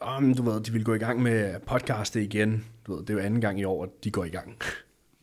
om 0.00 0.34
du 0.34 0.42
ved, 0.50 0.60
de 0.60 0.72
vil 0.72 0.84
gå 0.84 0.94
i 0.94 0.98
gang 0.98 1.22
med 1.22 1.54
podcastet 1.66 2.20
igen. 2.20 2.64
Du 2.86 2.94
ved, 2.94 3.00
det 3.00 3.10
er 3.10 3.14
jo 3.14 3.20
anden 3.20 3.40
gang 3.40 3.60
i 3.60 3.64
år, 3.64 3.82
at 3.82 3.88
de 4.04 4.10
går 4.10 4.24
i 4.24 4.28
gang. 4.28 4.56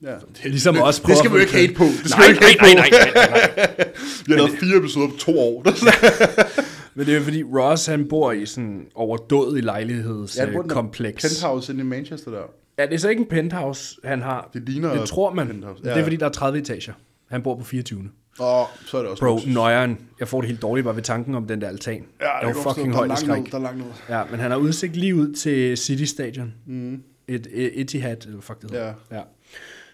Ja. 0.02 0.12
Det 0.12 0.46
er 0.46 0.50
ligesom 0.50 0.78
også 0.78 1.02
Det 1.08 1.18
skal 1.18 1.32
vi 1.32 1.36
jo 1.36 1.42
ikke 1.42 1.54
hate 1.54 1.74
på. 1.74 1.84
Det 1.84 2.10
skal 2.10 2.20
Nej, 2.20 2.28
ikke 2.30 2.46
hate 2.46 2.58
nej, 2.62 2.74
på. 2.74 2.80
nej, 2.80 2.90
nej, 2.90 3.30
nej, 3.30 3.76
nej. 3.78 3.88
Vi 4.26 4.32
har 4.34 4.38
lavet 4.38 4.52
fire 4.60 4.78
episoder 4.78 5.08
på 5.08 5.16
to 5.18 5.40
år. 5.40 5.64
Men 6.96 7.06
det 7.06 7.14
er 7.14 7.18
jo 7.18 7.24
fordi, 7.24 7.44
Ross 7.44 7.86
han 7.86 8.08
bor 8.10 8.32
i 8.32 8.46
sådan 8.46 8.88
overdådig 8.96 9.64
lejlighedskompleks. 9.64 11.24
Ja, 11.24 11.28
Penthouse 11.30 11.72
inde 11.74 11.82
i 11.82 11.88
Manchester 11.88 12.32
der. 12.32 12.42
ja, 12.80 12.86
det 12.86 12.94
er 12.94 12.98
så 12.98 13.10
ikke 13.10 13.20
en 13.20 13.28
penthouse, 13.30 13.98
han 14.04 14.22
har. 14.22 14.50
Det 14.54 14.70
ligner 14.70 14.94
det 15.00 15.08
tror 15.10 15.34
man. 15.34 15.48
penthouse. 15.48 15.82
Ja. 15.86 15.90
Det 15.90 16.00
er 16.00 16.04
fordi, 16.04 16.16
der 16.16 16.26
er 16.26 16.30
30 16.30 16.60
etager. 16.60 16.94
Han 17.30 17.44
bor 17.44 17.56
på 17.56 17.64
24. 17.64 18.10
Og 18.40 18.68
så 18.86 18.98
er 18.98 19.02
det 19.02 19.12
også 19.12 19.24
Bro, 19.24 19.30
luksus. 19.32 19.54
nøjeren. 19.54 19.98
Jeg 20.20 20.28
får 20.28 20.42
det 20.42 20.48
helt 20.48 20.62
dårligt 20.62 20.86
bare 20.86 20.96
ved 20.96 21.04
tanken 21.04 21.36
om 21.36 21.48
den 21.48 21.62
der 21.62 21.68
altan. 21.68 21.94
Ja, 22.22 22.26
det 22.48 22.54
kan 22.54 22.64
godt 22.64 22.76
fucking 22.76 22.94
er 22.94 22.98
højt 22.98 23.20
skræk. 23.20 23.52
Der 23.52 23.58
er 23.58 23.62
langt 23.62 23.78
ned. 23.78 23.88
Ja, 24.10 24.24
men 24.32 24.40
han 24.40 24.52
har 24.52 24.58
udsigt 24.58 24.96
lige 24.96 25.16
ud 25.16 25.34
til 25.34 25.78
City 25.78 26.04
Stadion. 26.04 26.54
Mm. 26.66 27.02
Et, 27.28 27.48
et 27.52 27.82
Etihad, 27.82 28.26
eller 28.26 28.42
fuck 28.42 28.62
det 28.62 28.72
hedder. 28.72 28.94
Ja. 29.12 29.18
ja. 29.18 29.22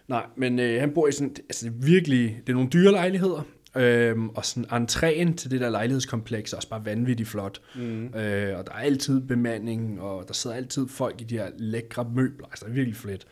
Nej, 0.08 0.26
men 0.36 0.60
øh, 0.60 0.80
han 0.80 0.92
bor 0.94 1.08
i 1.08 1.12
sådan, 1.12 1.36
altså 1.50 1.66
det 1.66 1.74
er 1.74 1.86
virkelig, 1.86 2.42
det 2.48 2.54
er 2.54 2.56
nogle 2.56 2.70
dyre 2.70 2.92
lejligheder, 2.92 3.42
øhm, 3.78 4.30
og 4.30 4.46
sådan 4.46 4.66
entréen 4.84 5.36
til 5.36 5.52
det 5.52 5.62
der 5.62 5.70
lejlighedskompleks 5.70 6.54
er 6.54 6.58
også 6.58 6.70
bare 6.70 6.86
vanvittigt 6.86 7.30
flot. 7.30 7.62
Mm. 7.76 8.06
Øh, 8.06 8.58
og 8.58 8.66
der 8.68 8.72
er 8.72 8.80
altid 8.80 9.22
bemanding, 9.22 10.02
og 10.02 10.28
der 10.28 10.34
sidder 10.34 10.56
altid 10.56 10.88
folk 10.88 11.22
i 11.22 11.24
de 11.24 11.38
her 11.38 11.48
lækre 11.58 12.06
møbler, 12.16 12.46
altså 12.48 12.66
det 12.66 12.72
er 12.72 12.76
virkelig 12.76 12.98
fedt. 12.98 13.26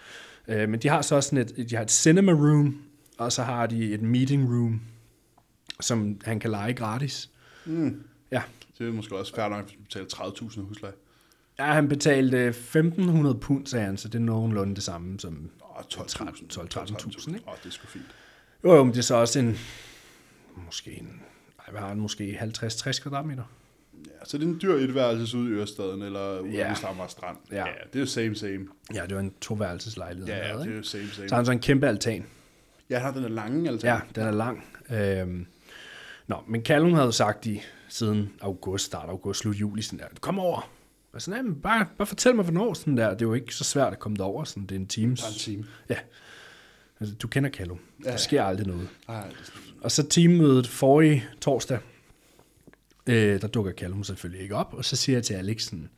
Øh, 0.47 0.69
men 0.69 0.79
de 0.79 0.87
har 0.89 1.01
så 1.01 1.15
også 1.15 1.29
sådan 1.29 1.45
et, 1.57 1.69
de 1.69 1.75
har 1.75 1.83
et 1.83 1.91
cinema 1.91 2.31
room, 2.31 2.81
og 3.17 3.31
så 3.31 3.43
har 3.43 3.65
de 3.67 3.93
et 3.93 4.01
meeting 4.01 4.49
room, 4.49 4.81
som 5.81 6.19
han 6.25 6.39
kan 6.39 6.51
lege 6.51 6.73
gratis. 6.73 7.29
Mm. 7.65 8.03
Ja, 8.31 8.41
Det 8.79 8.87
er 8.87 8.91
måske 8.91 9.15
også 9.17 9.35
færdigt 9.35 9.57
nok, 9.57 9.65
hvis 9.65 9.77
du 9.77 9.83
betaler 9.83 10.05
30.000 10.49 10.59
i 10.59 10.63
husleje. 10.63 10.93
Ja, 11.59 11.65
han 11.65 11.87
betalte 11.87 12.49
1.500 12.49 13.33
pund, 13.37 13.65
sagde 13.67 13.85
han, 13.85 13.97
så 13.97 14.07
det 14.07 14.15
er 14.15 14.19
nogenlunde 14.23 14.75
det 14.75 14.83
samme 14.83 15.19
som... 15.19 15.49
Åh, 15.61 15.81
12.000. 15.93 16.59
12-13.000, 16.59 17.33
ikke? 17.33 17.47
Åh, 17.47 17.53
det 17.63 17.65
er 17.65 17.69
sgu 17.69 17.87
fint. 17.87 18.05
Jo, 18.63 18.75
jo, 18.75 18.83
men 18.83 18.93
det 18.93 18.99
er 18.99 19.03
så 19.03 19.15
også 19.15 19.39
en... 19.39 19.57
Måske 20.65 20.91
en... 20.99 21.21
Ej, 21.59 21.71
hvad 21.71 21.81
har 21.81 21.87
han? 21.87 21.97
Måske 21.99 22.39
50-60 22.41 23.01
kvadratmeter? 23.01 23.43
Ja, 24.05 24.25
så 24.25 24.37
det 24.37 24.43
er 24.43 24.47
en 24.47 24.59
dyr 24.61 24.73
etværelses 24.75 25.33
ude 25.33 25.49
i 25.49 25.53
Ørestaden, 25.53 26.01
eller 26.01 26.39
ude 26.39 26.51
Ja. 26.51 26.71
i 26.71 26.75
Stammer 26.75 27.07
Strand. 27.07 27.37
Ja. 27.51 27.57
ja. 27.57 27.63
det 27.87 27.95
er 27.95 27.99
jo 27.99 28.05
same, 28.05 28.35
same. 28.35 28.67
Ja, 28.93 29.05
det 29.05 29.15
var 29.15 29.19
en 29.21 29.33
toværelseslejlighed. 29.41 30.27
Ja, 30.27 30.47
ja, 30.47 30.59
det 30.59 30.71
er 30.71 30.75
jo 30.75 30.83
same, 30.83 31.07
same. 31.07 31.27
Så 31.29 31.35
har 31.35 31.39
han 31.39 31.45
så 31.45 31.51
en 31.51 31.59
kæmpe 31.59 31.87
altan. 31.87 32.25
Ja, 32.89 32.95
han 32.95 33.05
har 33.05 33.11
den 33.13 33.23
der 33.23 33.29
lange, 33.29 33.69
altså. 33.69 33.87
Ja, 33.87 33.99
den 34.15 34.23
er 34.23 34.31
lang. 34.31 34.63
Øhm, 34.89 35.45
nå, 36.27 36.35
men 36.47 36.65
Callum 36.65 36.93
havde 36.93 37.13
sagt 37.13 37.45
i 37.45 37.61
siden 37.89 38.33
august, 38.41 38.85
start 38.85 39.09
august, 39.09 39.39
slut 39.39 39.55
juli, 39.55 39.81
sådan 39.81 39.99
der, 39.99 40.05
kom 40.21 40.39
over. 40.39 40.71
Og 41.13 41.21
sådan, 41.21 41.37
jamen, 41.37 41.61
bare, 41.61 41.85
bare 41.97 42.05
fortæl 42.05 42.35
mig, 42.35 42.43
hvornår 42.43 42.73
sådan 42.73 42.97
der. 42.97 43.09
Det 43.09 43.21
er 43.21 43.25
jo 43.25 43.33
ikke 43.33 43.55
så 43.55 43.63
svært 43.63 43.93
at 43.93 43.99
komme 43.99 44.17
derover, 44.17 44.43
sådan, 44.43 44.63
det 44.63 44.71
er 44.71 44.79
en 44.79 44.87
er 45.25 45.27
en 45.27 45.39
time. 45.39 45.65
Ja. 45.89 45.97
Altså, 46.99 47.15
du 47.15 47.27
kender 47.27 47.49
Callum. 47.49 47.79
Ja. 48.05 48.11
Der 48.11 48.17
sker 48.17 48.43
aldrig 48.43 48.67
noget. 48.67 48.89
Ej, 49.07 49.27
det 49.27 49.53
Og 49.81 49.91
så 49.91 50.07
teammødet 50.07 50.67
forrige 50.67 51.25
torsdag, 51.41 51.79
øh, 53.07 53.41
der 53.41 53.47
dukker 53.47 53.71
Callum 53.71 54.03
selvfølgelig 54.03 54.41
ikke 54.41 54.55
op, 54.55 54.73
og 54.73 54.85
så 54.85 54.95
siger 54.95 55.15
jeg 55.15 55.23
til 55.23 55.33
Alex, 55.33 55.63
sådan, 55.63 55.89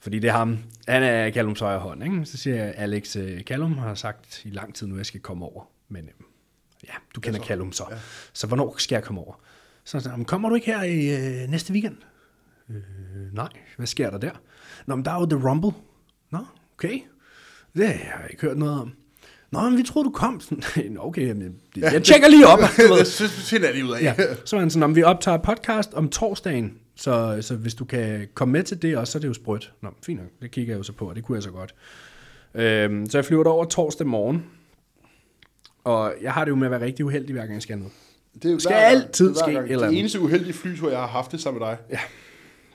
fordi 0.00 0.18
det 0.18 0.28
er 0.28 0.32
ham, 0.32 0.58
han 0.88 1.02
er 1.02 1.30
Callums 1.30 1.60
højre 1.60 1.78
hånd, 1.78 2.04
ikke? 2.04 2.24
så 2.24 2.36
siger 2.36 2.56
jeg, 2.56 2.74
Alex, 2.76 3.16
øh, 3.16 3.40
Callum 3.40 3.78
har 3.78 3.94
sagt 3.94 4.44
i 4.44 4.50
lang 4.50 4.74
tid 4.74 4.86
nu, 4.86 4.94
at 4.94 4.98
jeg 4.98 5.06
skal 5.06 5.20
komme 5.20 5.44
over, 5.44 5.64
men 5.88 6.04
øh, 6.04 6.26
ja, 6.88 6.92
du 7.14 7.20
kender 7.20 7.40
så. 7.40 7.46
Callum 7.46 7.72
så, 7.72 7.84
Ja. 7.90 7.96
så 8.32 8.46
hvornår 8.46 8.74
skal 8.78 8.96
jeg 8.96 9.04
komme 9.04 9.20
over? 9.20 9.34
Så 9.84 9.96
han 9.96 10.02
sagde, 10.02 10.24
kommer 10.24 10.48
du 10.48 10.54
ikke 10.54 10.66
her 10.66 10.82
i 10.82 11.16
øh, 11.42 11.48
næste 11.50 11.72
weekend? 11.72 11.96
Øh, 12.70 12.76
nej, 13.32 13.48
hvad 13.76 13.86
sker 13.86 14.10
der 14.10 14.18
der? 14.18 14.30
Nå, 14.86 14.96
men 14.96 15.04
der 15.04 15.10
er 15.10 15.20
jo 15.20 15.26
The 15.26 15.48
Rumble. 15.48 15.70
Nå, 16.30 16.38
okay. 16.74 16.98
Det 17.76 17.86
har 17.88 17.92
jeg 18.20 18.26
ikke 18.30 18.42
hørt 18.42 18.58
noget 18.58 18.80
om. 18.80 18.92
Nå, 19.50 19.60
men 19.60 19.78
vi 19.78 19.82
troede, 19.82 20.06
du 20.06 20.12
kom. 20.12 20.40
Sådan, 20.74 20.96
okay, 21.00 21.26
jamen, 21.26 21.54
jeg 21.76 22.04
tjekker 22.04 22.28
lige 22.28 22.46
op. 22.46 22.58
Det 22.98 23.30
finder 23.50 23.66
jeg 23.66 23.74
lige 23.74 23.84
ud 23.86 23.92
af. 23.92 24.02
Ja. 24.02 24.14
Så 24.44 24.56
var 24.56 24.60
han 24.60 24.70
sådan, 24.70 24.82
om 24.82 24.96
vi 24.96 25.02
optager 25.02 25.38
podcast 25.38 25.94
om 25.94 26.08
torsdagen, 26.08 26.78
så, 26.96 27.38
så 27.40 27.56
hvis 27.56 27.74
du 27.74 27.84
kan 27.84 28.28
komme 28.34 28.52
med 28.52 28.62
til 28.62 28.82
det 28.82 28.96
også, 28.96 29.10
så 29.12 29.18
er 29.18 29.20
det 29.20 29.28
jo 29.28 29.34
sprødt. 29.34 29.72
Nå, 29.82 29.88
fint 30.06 30.20
nok, 30.20 30.28
det 30.42 30.50
kigger 30.50 30.72
jeg 30.74 30.78
jo 30.78 30.82
så 30.82 30.92
på, 30.92 31.08
og 31.08 31.16
det 31.16 31.24
kunne 31.24 31.36
jeg 31.36 31.42
så 31.42 31.50
godt. 31.50 31.74
Øhm, 32.54 33.06
så 33.10 33.18
jeg 33.18 33.24
flyver 33.24 33.44
over 33.44 33.64
torsdag 33.64 34.06
morgen, 34.06 34.44
og 35.84 36.14
jeg 36.22 36.32
har 36.32 36.44
det 36.44 36.50
jo 36.50 36.56
med 36.56 36.66
at 36.66 36.70
være 36.70 36.80
rigtig 36.80 37.04
uheldig, 37.04 37.32
hver 37.32 37.42
gang 37.42 37.54
jeg 37.54 37.62
skal 37.62 37.78
noget. 37.78 37.92
Det 38.34 38.44
er 38.44 38.52
jo 38.52 38.58
Skal 38.58 38.72
hver 38.72 38.80
altid 38.80 39.28
Det 39.28 39.36
er 39.36 39.44
ske 39.44 39.52
gang. 39.52 39.64
eller 39.64 39.78
Det 39.78 39.84
andet. 39.86 39.98
eneste 39.98 40.20
uheldige 40.20 40.52
flytur, 40.52 40.90
jeg 40.90 40.98
har 40.98 41.06
haft 41.06 41.32
det 41.32 41.40
sammen 41.40 41.60
med 41.60 41.68
dig, 41.68 41.78
ja. 41.90 41.98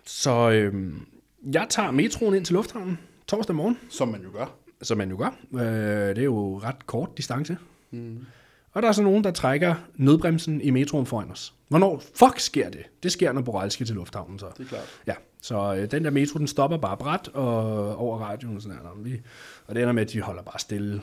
Så 0.06 0.50
øhm, 0.52 1.06
jeg 1.54 1.68
tager 1.70 1.92
metroen 1.92 2.36
ind 2.36 2.46
til 2.46 2.54
lufthavnen 2.54 3.00
torsdag 3.28 3.56
morgen, 3.56 3.78
som 3.90 4.08
man 4.08 4.22
jo 4.22 4.30
gør. 4.34 4.46
som 4.82 4.98
man 4.98 5.10
jo 5.10 5.18
gør. 5.18 5.60
Øh, 5.62 6.16
det 6.16 6.18
er 6.18 6.24
jo 6.24 6.58
ret 6.60 6.86
kort 6.88 7.18
distance. 7.18 7.58
Mm. 7.92 8.26
Og 8.74 8.82
der 8.82 8.88
er 8.88 8.92
så 8.92 9.04
nogen, 9.04 9.24
der 9.24 9.32
trækker 9.32 9.76
nødbremsen 9.96 10.62
i 10.62 10.70
metroen 10.70 11.06
foran 11.06 11.32
os. 11.32 11.54
Hvornår 11.68 12.04
fuck 12.16 12.40
sker 12.40 12.70
det? 12.70 12.82
Det 13.04 13.12
sker, 13.12 13.32
når 13.32 13.42
Borrell 13.42 13.72
skal 13.72 13.86
til 13.86 13.96
lufthavnen, 13.96 14.40
så. 14.40 14.46
Det 14.58 14.64
er 14.64 14.68
klart. 14.70 15.00
Ja, 15.08 15.14
så 15.42 15.76
øh, 15.76 15.92
den 15.92 16.04
der 16.04 16.10
metro, 16.12 16.40
den 16.40 16.48
stopper 16.48 16.78
bare 16.78 16.98
bræt 16.98 17.28
og 17.34 17.96
over 17.98 18.18
radioen 18.20 18.56
og 18.56 18.62
sådan 18.62 18.78
her. 18.78 19.02
Vi, 19.04 19.22
og 19.68 19.76
det 19.76 19.82
ender 19.82 19.94
med, 19.94 20.04
at 20.04 20.12
de 20.14 20.22
holder 20.22 20.42
bare 20.42 20.60
stille 20.60 21.02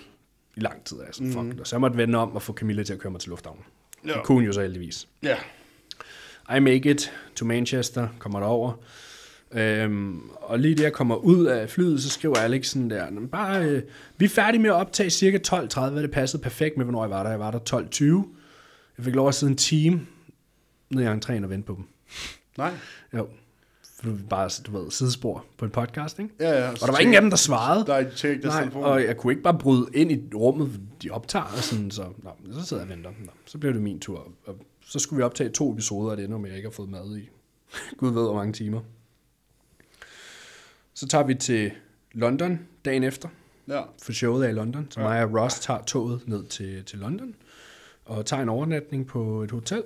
i 0.57 0.61
lang 0.61 0.85
tid. 0.85 1.01
Altså, 1.07 1.23
fuck 1.25 1.53
det. 1.53 1.61
Og 1.61 1.67
så 1.67 1.79
måtte 1.79 1.97
vende 1.97 2.19
om 2.19 2.33
og 2.35 2.43
få 2.43 2.53
Camilla 2.53 2.83
til 2.83 2.93
at 2.93 2.99
køre 2.99 3.13
mig 3.13 3.21
til 3.21 3.31
lufthavnen. 3.31 3.65
Ja. 4.07 4.13
Det 4.13 4.23
kunne 4.25 4.37
hun 4.37 4.45
jo 4.45 4.53
så 4.53 4.61
heldigvis. 4.63 5.09
Ja. 5.23 5.37
I 6.57 6.61
make 6.61 6.91
it 6.91 7.13
to 7.37 7.45
Manchester, 7.45 8.09
kommer 8.19 8.41
derover. 8.41 8.73
Øhm, 9.53 10.21
og 10.31 10.59
lige 10.59 10.83
jeg 10.83 10.93
kommer 10.93 11.17
ud 11.17 11.47
af 11.47 11.71
flyet, 11.71 12.03
så 12.03 12.11
skriver 12.11 12.37
Alex 12.37 12.67
sådan 12.67 12.91
der, 12.91 13.11
"Nå, 13.11 13.21
men 13.21 13.29
bare, 13.29 13.65
øh, 13.65 13.83
vi 14.19 14.25
er 14.25 14.29
færdige 14.29 14.61
med 14.63 14.71
at 14.71 14.75
optage 14.77 15.11
cirka 15.11 15.39
12.30, 15.39 16.03
det 16.03 16.11
passede 16.11 16.43
perfekt 16.43 16.77
med, 16.77 16.85
hvornår 16.85 17.03
jeg 17.05 17.11
var 17.11 17.23
der. 17.23 17.31
Jeg 17.31 17.41
var 17.41 17.51
der 17.51 17.59
12.20. 17.59 18.27
Jeg 18.99 19.05
fik 19.05 19.15
lov 19.15 19.29
at 19.29 19.35
sidde 19.35 19.51
en 19.51 19.57
time 19.57 20.07
nede 20.91 21.05
i 21.07 21.09
entréen 21.19 21.45
og 21.45 21.51
vente 21.51 21.67
på 21.67 21.75
dem. 21.75 21.85
Nej. 22.59 22.73
Jo, 23.17 23.29
for 24.05 24.11
det 24.11 24.21
var 24.23 24.27
bare, 24.29 24.51
du 24.67 24.79
ved, 24.79 24.91
sidespor 24.91 25.45
på 25.59 25.65
en 25.65 25.71
podcast, 25.71 26.19
ikke? 26.19 26.35
Ja, 26.41 26.51
ja. 26.51 26.71
Og 26.71 26.77
der 26.81 26.91
var 26.93 26.99
ingen 26.99 27.15
af 27.15 27.21
dem, 27.21 27.31
der 27.31 27.37
svarede. 27.37 27.87
Der 27.87 27.95
er 27.95 28.11
tjek 28.11 28.43
deres 28.43 28.55
Nej, 28.75 28.83
og 28.83 29.05
jeg 29.05 29.17
kunne 29.17 29.33
ikke 29.33 29.43
bare 29.43 29.59
bryde 29.59 29.87
ind 29.95 30.13
i 30.13 30.23
rummet, 30.35 30.81
de 31.03 31.11
optager, 31.11 31.45
og 31.45 31.59
sådan, 31.59 31.91
så, 31.91 32.05
nå, 32.19 32.31
så 32.53 32.67
sidder 32.67 32.83
jeg 32.83 32.91
og 32.91 32.97
venter. 32.97 33.11
Nå, 33.25 33.31
så 33.47 33.59
blev 33.59 33.73
det 33.75 33.83
min 33.83 34.01
tur, 34.01 34.29
og 34.47 34.57
så 34.87 34.99
skulle 34.99 35.17
vi 35.19 35.23
optage 35.23 35.51
to 35.51 35.73
episoder 35.73 36.11
af 36.11 36.17
det, 36.17 36.31
når 36.31 36.47
jeg 36.47 36.57
ikke 36.57 36.67
har 36.69 36.73
fået 36.73 36.89
mad 36.89 37.17
i. 37.17 37.29
Gud 37.99 38.13
ved, 38.13 38.23
hvor 38.23 38.35
mange 38.35 38.53
timer. 38.53 38.81
Så 40.95 41.09
tager 41.09 41.25
vi 41.25 41.35
til 41.35 41.71
London 42.13 42.61
dagen 42.85 43.03
efter, 43.03 43.29
Ja. 43.69 43.83
for 44.03 44.13
showet 44.13 44.45
er 44.47 44.49
i 44.51 44.53
London. 44.53 44.87
Så 44.91 45.01
mig 45.01 45.25
og 45.25 45.35
Ross 45.43 45.61
tager 45.61 45.83
toget 45.83 46.21
ned 46.29 46.45
til, 46.45 46.85
til 46.85 46.99
London, 46.99 47.35
og 48.05 48.27
tager 48.27 48.43
en 48.43 48.49
overnatning 48.49 49.07
på 49.07 49.43
et 49.43 49.51
hotel. 49.51 49.83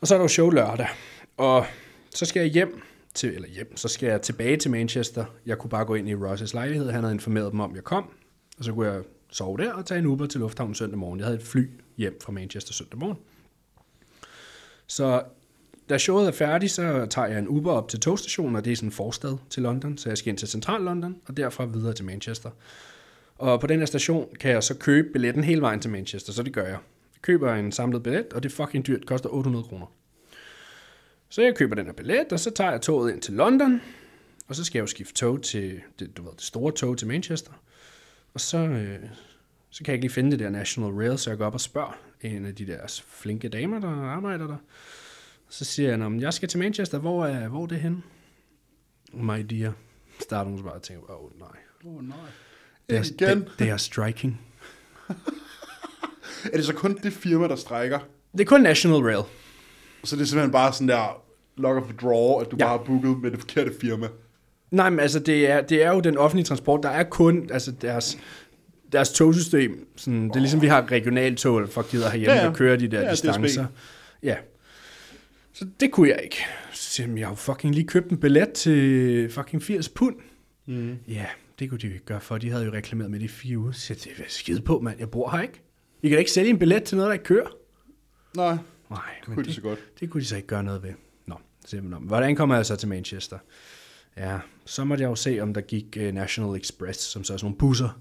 Og 0.00 0.06
så 0.06 0.14
er 0.14 0.18
der 0.18 0.24
jo 0.24 0.28
show 0.28 0.50
lørdag. 0.50 0.88
Og 1.36 1.66
så 2.14 2.26
skal 2.26 2.40
jeg 2.40 2.50
hjem 2.50 2.82
til, 3.14 3.34
eller 3.34 3.48
hjem, 3.48 3.76
så 3.76 3.88
skal 3.88 4.08
jeg 4.08 4.22
tilbage 4.22 4.56
til 4.56 4.70
Manchester. 4.70 5.24
Jeg 5.46 5.58
kunne 5.58 5.70
bare 5.70 5.84
gå 5.84 5.94
ind 5.94 6.08
i 6.08 6.14
Ross' 6.14 6.54
lejlighed. 6.54 6.90
Han 6.90 7.02
havde 7.02 7.14
informeret 7.14 7.52
dem 7.52 7.60
om, 7.60 7.70
at 7.70 7.76
jeg 7.76 7.84
kom. 7.84 8.04
Og 8.58 8.64
så 8.64 8.72
kunne 8.72 8.88
jeg 8.88 9.02
sove 9.30 9.58
der 9.58 9.72
og 9.72 9.86
tage 9.86 9.98
en 9.98 10.06
Uber 10.06 10.26
til 10.26 10.40
lufthavnen 10.40 10.74
søndag 10.74 10.98
morgen. 10.98 11.18
Jeg 11.18 11.26
havde 11.26 11.38
et 11.38 11.46
fly 11.46 11.70
hjem 11.96 12.18
fra 12.22 12.32
Manchester 12.32 12.72
søndag 12.72 12.98
morgen. 12.98 13.16
Så 14.86 15.22
da 15.88 15.98
showet 15.98 16.28
er 16.28 16.32
færdigt, 16.32 16.72
så 16.72 17.06
tager 17.10 17.28
jeg 17.28 17.38
en 17.38 17.48
Uber 17.48 17.72
op 17.72 17.88
til 17.88 18.00
togstationen, 18.00 18.56
og 18.56 18.64
det 18.64 18.72
er 18.72 18.76
sådan 18.76 18.88
en 18.88 18.92
forstad 18.92 19.36
til 19.50 19.62
London, 19.62 19.98
så 19.98 20.08
jeg 20.08 20.18
skal 20.18 20.28
ind 20.28 20.38
til 20.38 20.48
Central 20.48 20.80
London, 20.80 21.16
og 21.26 21.36
derfra 21.36 21.64
videre 21.64 21.92
til 21.92 22.04
Manchester. 22.04 22.50
Og 23.38 23.60
på 23.60 23.66
den 23.66 23.78
her 23.78 23.86
station 23.86 24.28
kan 24.40 24.50
jeg 24.50 24.62
så 24.62 24.74
købe 24.74 25.08
billetten 25.12 25.44
hele 25.44 25.60
vejen 25.60 25.80
til 25.80 25.90
Manchester, 25.90 26.32
så 26.32 26.42
det 26.42 26.52
gør 26.52 26.62
jeg. 26.62 26.70
Jeg 27.14 27.22
køber 27.22 27.54
en 27.54 27.72
samlet 27.72 28.02
billet, 28.02 28.32
og 28.32 28.42
det 28.42 28.52
er 28.52 28.54
fucking 28.54 28.86
dyrt, 28.86 29.00
det 29.00 29.08
koster 29.08 29.28
800 29.28 29.64
kroner. 29.64 29.86
Så 31.30 31.42
jeg 31.42 31.56
køber 31.56 31.74
den 31.74 31.86
her 31.86 31.92
billet, 31.92 32.32
og 32.32 32.40
så 32.40 32.50
tager 32.50 32.70
jeg 32.70 32.80
toget 32.80 33.12
ind 33.12 33.20
til 33.20 33.34
London, 33.34 33.80
og 34.48 34.56
så 34.56 34.64
skal 34.64 34.78
jeg 34.78 34.82
jo 34.82 34.86
skifte 34.86 35.14
tog 35.14 35.42
til 35.42 35.80
det, 35.98 36.16
du 36.16 36.22
ved, 36.22 36.32
det 36.32 36.42
store 36.42 36.72
tog 36.72 36.98
til 36.98 37.08
Manchester. 37.08 37.52
Og 38.34 38.40
så, 38.40 38.58
øh, 38.58 38.98
så 39.70 39.84
kan 39.84 39.86
jeg 39.86 39.94
ikke 39.94 40.04
lige 40.04 40.12
finde 40.12 40.30
det 40.30 40.38
der 40.38 40.50
National 40.50 40.90
Rail, 40.90 41.18
så 41.18 41.30
jeg 41.30 41.38
går 41.38 41.46
op 41.46 41.54
og 41.54 41.60
spørger 41.60 41.98
en 42.20 42.46
af 42.46 42.54
de 42.54 42.66
der 42.66 43.02
flinke 43.08 43.48
damer, 43.48 43.80
der 43.80 43.88
arbejder 43.88 44.46
der. 44.46 44.56
Så 45.48 45.64
siger 45.64 45.90
han, 45.90 46.02
om 46.02 46.20
jeg 46.20 46.34
skal 46.34 46.48
til 46.48 46.58
Manchester, 46.58 46.98
hvor 46.98 47.26
er, 47.26 47.48
hvor 47.48 47.62
er 47.62 47.66
det 47.66 47.80
henne? 47.80 48.02
My 49.12 49.46
dear. 49.50 49.72
Starter 50.20 50.50
hun 50.50 50.58
så 50.58 50.64
bare 50.64 50.74
og 50.74 50.82
tænker, 50.82 51.10
åh 51.10 51.24
oh, 51.24 51.38
nej. 51.38 51.48
Åh, 51.84 51.96
oh, 51.96 52.08
nej. 52.08 52.16
Det 52.90 52.98
er, 52.98 53.04
Igen. 53.22 53.38
det, 53.38 53.52
det 53.58 53.68
er 53.68 53.76
striking. 53.76 54.40
Er 56.52 56.56
det 56.56 56.64
så 56.64 56.74
kun 56.74 56.98
det 57.02 57.12
firma, 57.12 57.48
der 57.48 57.56
strækker? 57.56 57.98
Det 58.32 58.40
er 58.40 58.44
kun 58.44 58.60
National 58.60 59.00
Rail. 59.00 59.24
Så 60.04 60.16
det 60.16 60.22
er 60.22 60.26
simpelthen 60.26 60.52
bare 60.52 60.72
sådan 60.72 60.88
der 60.88 61.22
lock 61.56 61.76
of 61.84 61.92
draw, 62.02 62.38
at 62.40 62.50
du 62.50 62.56
Ja. 62.58 62.64
bare 62.64 62.78
har 62.78 62.84
booket 62.84 63.18
med 63.22 63.30
det 63.30 63.40
forkerte 63.40 63.72
firma. 63.80 64.08
Nej, 64.70 64.90
men 64.90 65.00
altså, 65.00 65.18
det 65.18 65.50
er, 65.50 65.60
det 65.60 65.82
er 65.82 65.90
jo 65.94 66.00
den 66.00 66.16
offentlige 66.18 66.44
transport. 66.44 66.82
Der 66.82 66.88
er 66.88 67.02
kun, 67.02 67.48
altså 67.52 67.70
deres, 67.72 68.18
deres 68.92 69.12
togsystem, 69.12 69.88
sådan, 69.96 70.28
det 70.28 70.36
er 70.36 70.40
ligesom, 70.40 70.62
vi 70.62 70.66
har 70.66 70.90
regionaltog, 70.90 71.68
folk 71.68 71.90
gider 71.90 72.10
herhjemme, 72.10 72.32
Ja, 72.34 72.40
ja, 72.40 72.46
der 72.46 72.54
kører 72.54 72.76
de 72.76 72.88
der 72.88 73.00
Ja, 73.00 73.06
ja, 73.06 73.14
DSB. 73.14 73.24
distancer. 73.26 73.66
Ja. 74.22 74.36
Så 75.52 75.66
det 75.80 75.90
kunne 75.92 76.08
jeg 76.08 76.20
ikke. 76.24 76.36
Så 76.72 77.02
jeg, 77.16 77.26
har 77.26 77.32
jo 77.32 77.34
fucking 77.36 77.74
lige 77.74 77.86
købt 77.86 78.10
en 78.10 78.16
billet 78.18 78.52
til 78.52 79.30
fucking 79.30 79.62
80 79.62 79.88
pund. 79.88 80.16
Mm. 80.66 80.96
Ja, 81.08 81.26
det 81.58 81.70
kunne 81.70 81.78
de 81.78 81.86
jo 81.86 81.92
ikke 81.92 82.04
gøre, 82.04 82.20
for 82.20 82.38
de 82.38 82.50
havde 82.50 82.64
jo 82.64 82.72
reklameret 82.72 83.10
med 83.10 83.18
det 83.18 83.24
i 83.24 83.28
fire 83.28 83.58
uger. 83.58 83.72
Så 83.72 83.94
det 83.94 84.06
er 84.18 84.22
skide 84.28 84.60
på, 84.62 84.80
mand. 84.80 84.98
Jeg 84.98 85.10
bor 85.10 85.30
her 85.30 85.42
ikke. 85.42 85.60
I 86.02 86.08
kan 86.08 86.16
da 86.16 86.18
ikke 86.18 86.30
sælge 86.30 86.50
en 86.50 86.58
billet 86.58 86.82
til 86.82 86.96
noget, 86.96 87.08
der 87.08 87.12
ikke 87.12 87.24
kører. 87.24 87.46
Nej, 88.36 88.56
Nej, 88.90 89.00
det 89.20 89.28
men 89.28 89.34
kunne 89.34 89.44
de 89.44 89.48
det, 89.48 89.54
så 89.54 89.60
godt. 89.60 89.78
det 90.00 90.10
kunne 90.10 90.20
de 90.20 90.26
så 90.26 90.36
ikke 90.36 90.48
gøre 90.48 90.62
noget 90.62 90.82
ved. 90.82 90.92
Nå, 91.26 91.34
simpelthen. 91.66 92.06
Hvordan 92.06 92.36
kommer 92.36 92.54
jeg 92.56 92.66
så 92.66 92.76
til 92.76 92.88
Manchester? 92.88 93.38
Ja, 94.16 94.38
så 94.64 94.84
måtte 94.84 95.02
jeg 95.02 95.08
jo 95.08 95.14
se, 95.14 95.40
om 95.40 95.54
der 95.54 95.60
gik 95.60 95.96
uh, 96.00 96.02
National 96.02 96.60
Express, 96.60 97.00
som 97.00 97.24
så 97.24 97.32
er 97.32 97.36
sådan 97.36 97.44
nogle 97.46 97.58
busser. 97.58 98.00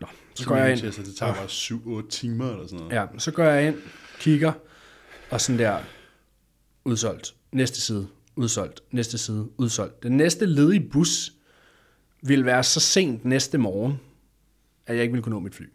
Nå, 0.00 0.06
så 0.34 0.46
går 0.46 0.56
jeg 0.56 0.72
ind. 0.72 0.82
Manchester, 0.82 1.02
det 1.02 1.16
tager 1.16 1.34
bare 1.34 2.04
7-8 2.04 2.08
timer 2.08 2.50
eller 2.50 2.66
sådan 2.66 2.78
noget. 2.78 2.92
Ja, 2.92 3.06
så 3.18 3.30
går 3.30 3.44
jeg 3.44 3.66
ind, 3.68 3.76
kigger, 4.18 4.52
og 5.30 5.40
sådan 5.40 5.58
der, 5.58 5.78
udsolgt. 6.84 7.34
Næste 7.52 7.80
side, 7.80 8.08
udsolgt. 8.36 8.80
Næste 8.90 9.18
side, 9.18 9.50
udsolgt. 9.58 10.02
Den 10.02 10.16
næste 10.16 10.46
ledige 10.46 10.88
bus 10.90 11.32
vil 12.22 12.44
være 12.44 12.62
så 12.62 12.80
sent 12.80 13.24
næste 13.24 13.58
morgen, 13.58 14.00
at 14.86 14.94
jeg 14.94 15.02
ikke 15.02 15.12
vil 15.12 15.22
kunne 15.22 15.34
nå 15.34 15.40
mit 15.40 15.54
fly. 15.54 15.66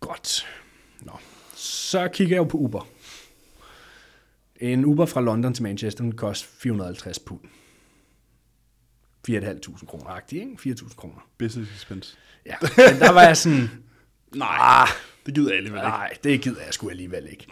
Godt. 0.00 0.46
Nå. 1.00 1.12
Så 1.60 2.08
kigger 2.08 2.36
jeg 2.36 2.38
jo 2.38 2.44
på 2.44 2.56
Uber. 2.58 2.88
En 4.56 4.84
Uber 4.84 5.06
fra 5.06 5.20
London 5.20 5.54
til 5.54 5.62
Manchester 5.62 6.02
den 6.04 6.12
koster 6.16 6.48
450 6.58 7.18
pund. 7.18 7.40
4.500 9.28 9.86
kroner 9.86 10.06
agtigt, 10.10 10.42
ikke? 10.42 10.76
4.000 10.80 10.94
kroner. 10.94 11.28
Business 11.38 11.72
expense. 11.76 12.16
Ja, 12.46 12.54
men 12.60 13.00
der 13.00 13.12
var 13.12 13.22
jeg 13.22 13.36
sådan, 13.36 13.70
Nej, 14.34 14.86
det 15.26 15.34
gider 15.34 15.52
alle 15.52 15.70
vel 15.70 15.78
ikke. 15.78 15.88
Nej, 15.88 16.16
det 16.24 16.40
gider 16.42 16.62
jeg 16.64 16.74
sgu 16.74 16.88
alligevel 16.90 17.28
ikke. 17.30 17.46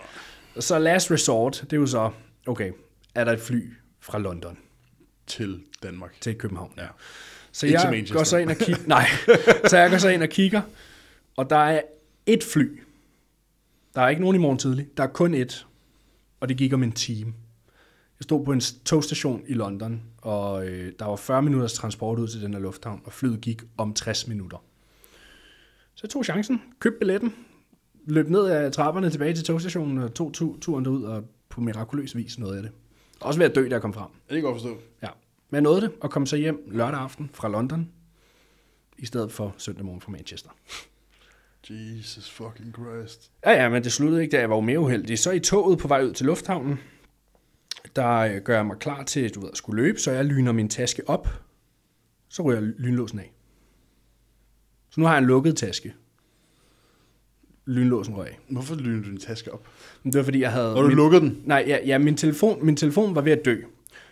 Så 0.60 0.78
last 0.78 1.10
resort, 1.10 1.60
det 1.62 1.72
er 1.72 1.76
jo 1.76 1.86
så, 1.86 2.10
okay, 2.46 2.72
er 3.14 3.24
der 3.24 3.32
et 3.32 3.40
fly 3.40 3.72
fra 4.00 4.18
London 4.18 4.58
Til 5.26 5.62
Danmark. 5.82 6.20
til 6.20 6.34
København? 6.34 6.72
Ja. 6.76 6.86
Så 7.52 7.66
Ikke 7.66 7.80
jeg 7.80 8.06
går 8.12 8.24
så 8.24 8.36
ind 8.36 8.50
og 8.50 8.56
kigger, 8.56 8.82
nej, 8.86 9.08
så 9.70 9.78
jeg 9.78 9.90
går 9.90 9.98
så 9.98 10.08
ind 10.08 10.22
og 10.22 10.28
kigger, 10.28 10.62
og 11.36 11.50
der 11.50 11.56
er 11.56 11.82
et 12.26 12.44
fly. 12.44 12.80
Der 13.98 14.04
er 14.04 14.08
ikke 14.08 14.22
nogen 14.22 14.36
i 14.36 14.38
morgen 14.38 14.58
tidlig, 14.58 14.86
der 14.96 15.02
er 15.02 15.06
kun 15.06 15.34
et, 15.34 15.66
og 16.40 16.48
det 16.48 16.56
gik 16.56 16.72
om 16.72 16.82
en 16.82 16.92
time. 16.92 17.34
Jeg 18.18 18.22
stod 18.22 18.44
på 18.44 18.52
en 18.52 18.60
togstation 18.60 19.42
i 19.46 19.54
London, 19.54 20.02
og 20.22 20.66
øh, 20.68 20.92
der 20.98 21.04
var 21.04 21.16
40 21.16 21.42
minutters 21.42 21.72
transport 21.72 22.18
ud 22.18 22.28
til 22.28 22.42
den 22.42 22.52
her 22.54 22.60
lufthavn, 22.60 23.00
og 23.04 23.12
flyet 23.12 23.40
gik 23.40 23.62
om 23.76 23.94
60 23.94 24.26
minutter. 24.28 24.58
Så 25.94 26.00
jeg 26.02 26.10
tog 26.10 26.24
chancen, 26.24 26.62
købte 26.80 26.98
billetten, 26.98 27.34
løb 28.06 28.28
ned 28.28 28.46
ad 28.46 28.70
trapperne 28.72 29.10
tilbage 29.10 29.34
til 29.34 29.44
togstationen, 29.44 29.98
og 29.98 30.14
tog 30.14 30.32
tu- 30.34 30.58
turen 30.60 30.84
derud, 30.84 31.02
og 31.02 31.24
på 31.48 31.60
mirakuløs 31.60 32.16
vis 32.16 32.38
nåede 32.38 32.54
jeg 32.54 32.62
det. 32.62 32.72
Også 33.20 33.38
ved 33.40 33.46
at 33.46 33.54
dø, 33.54 33.64
da 33.64 33.70
jeg 33.72 33.80
kom 33.82 33.92
frem. 33.94 34.08
Det 34.28 34.34
kan 34.34 34.42
godt 34.42 34.54
forstå. 34.54 34.76
Ja. 35.02 35.08
Men 35.50 35.54
jeg 35.54 35.62
nåede 35.62 35.80
det, 35.80 35.90
og 36.00 36.10
kom 36.10 36.26
så 36.26 36.36
hjem 36.36 36.62
lørdag 36.66 37.00
aften 37.00 37.30
fra 37.34 37.48
London, 37.48 37.88
i 38.98 39.06
stedet 39.06 39.32
for 39.32 39.54
søndag 39.58 39.84
morgen 39.84 40.00
fra 40.00 40.12
Manchester. 40.12 40.50
Jesus 41.70 42.30
fucking 42.30 42.74
Christ. 42.74 43.30
Ja, 43.46 43.50
ja, 43.62 43.68
men 43.68 43.84
det 43.84 43.92
sluttede 43.92 44.22
ikke, 44.22 44.32
da 44.36 44.40
jeg 44.40 44.50
var 44.50 44.60
mere 44.60 44.80
uheldig. 44.80 45.18
Så 45.18 45.30
i 45.30 45.40
toget 45.40 45.78
på 45.78 45.88
vej 45.88 46.04
ud 46.04 46.12
til 46.12 46.26
lufthavnen, 46.26 46.78
der 47.96 48.16
øh, 48.18 48.36
gør 48.44 48.54
jeg 48.56 48.66
mig 48.66 48.76
klar 48.78 49.02
til, 49.02 49.34
du 49.34 49.40
ved, 49.40 49.48
at 49.52 49.56
skulle 49.56 49.82
løbe, 49.82 49.98
så 50.00 50.10
jeg 50.10 50.24
lyner 50.24 50.52
min 50.52 50.68
taske 50.68 51.02
op. 51.08 51.28
Så 52.28 52.42
ryger 52.42 52.60
lynlåsen 52.60 53.18
af. 53.18 53.32
Så 54.90 55.00
nu 55.00 55.06
har 55.06 55.12
jeg 55.14 55.18
en 55.18 55.26
lukket 55.26 55.56
taske. 55.56 55.94
Lynlåsen 57.66 58.14
røg 58.16 58.26
af. 58.28 58.38
Hvorfor 58.50 58.74
lyner 58.74 59.02
du 59.02 59.10
din 59.10 59.20
taske 59.20 59.52
op? 59.54 59.68
Men 60.02 60.12
det 60.12 60.18
var 60.18 60.24
fordi, 60.24 60.40
jeg 60.40 60.52
havde... 60.52 60.74
Når 60.74 60.82
du 60.82 60.88
min- 60.88 60.96
lukker 60.96 61.18
den? 61.18 61.42
Nej, 61.44 61.64
ja, 61.66 61.78
ja 61.86 61.98
min, 61.98 62.16
telefon, 62.16 62.66
min 62.66 62.76
telefon 62.76 63.14
var 63.14 63.20
ved 63.20 63.32
at 63.32 63.44
dø. 63.44 63.56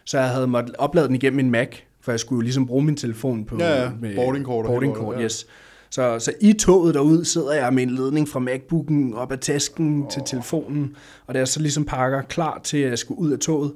Så 0.04 0.18
jeg 0.18 0.28
havde 0.30 0.46
måttet 0.46 0.76
oplade 0.76 1.06
den 1.06 1.14
igennem 1.14 1.36
min 1.36 1.50
Mac, 1.50 1.68
for 2.00 2.12
jeg 2.12 2.20
skulle 2.20 2.36
jo 2.36 2.40
ligesom 2.42 2.66
bruge 2.66 2.84
min 2.84 2.96
telefon 2.96 3.44
på 3.44 3.56
Ja, 3.58 3.82
ja. 3.82 3.90
Boardingkort 4.14 4.66
og 4.66 4.70
boarding 4.70 4.92
hele 4.92 5.04
kort, 5.04 5.04
lortet, 5.06 5.20
ja. 5.20 5.25
yes. 5.25 5.46
Så, 5.90 6.19
så 6.19 6.33
i 6.40 6.52
toget 6.52 6.95
derude 6.95 7.25
sidder 7.25 7.52
jeg 7.52 7.73
med 7.75 7.83
en 7.83 7.90
ledning 7.90 8.28
fra 8.28 8.40
MacBooken 8.40 9.14
op 9.14 9.33
ad 9.33 9.38
tasken 9.38 10.02
oh. 10.02 10.09
til 10.11 10.23
telefonen, 10.26 10.97
og 11.26 11.35
da 11.35 11.38
jeg 11.38 11.49
så 11.49 11.61
ligesom 11.61 11.85
pakker 11.85 12.23
klar 12.23 12.61
til 12.64 12.78
at 12.78 12.90
jeg 12.90 12.99
skulle 12.99 13.21
ud 13.21 13.31
af 13.33 13.38
toget, 13.38 13.73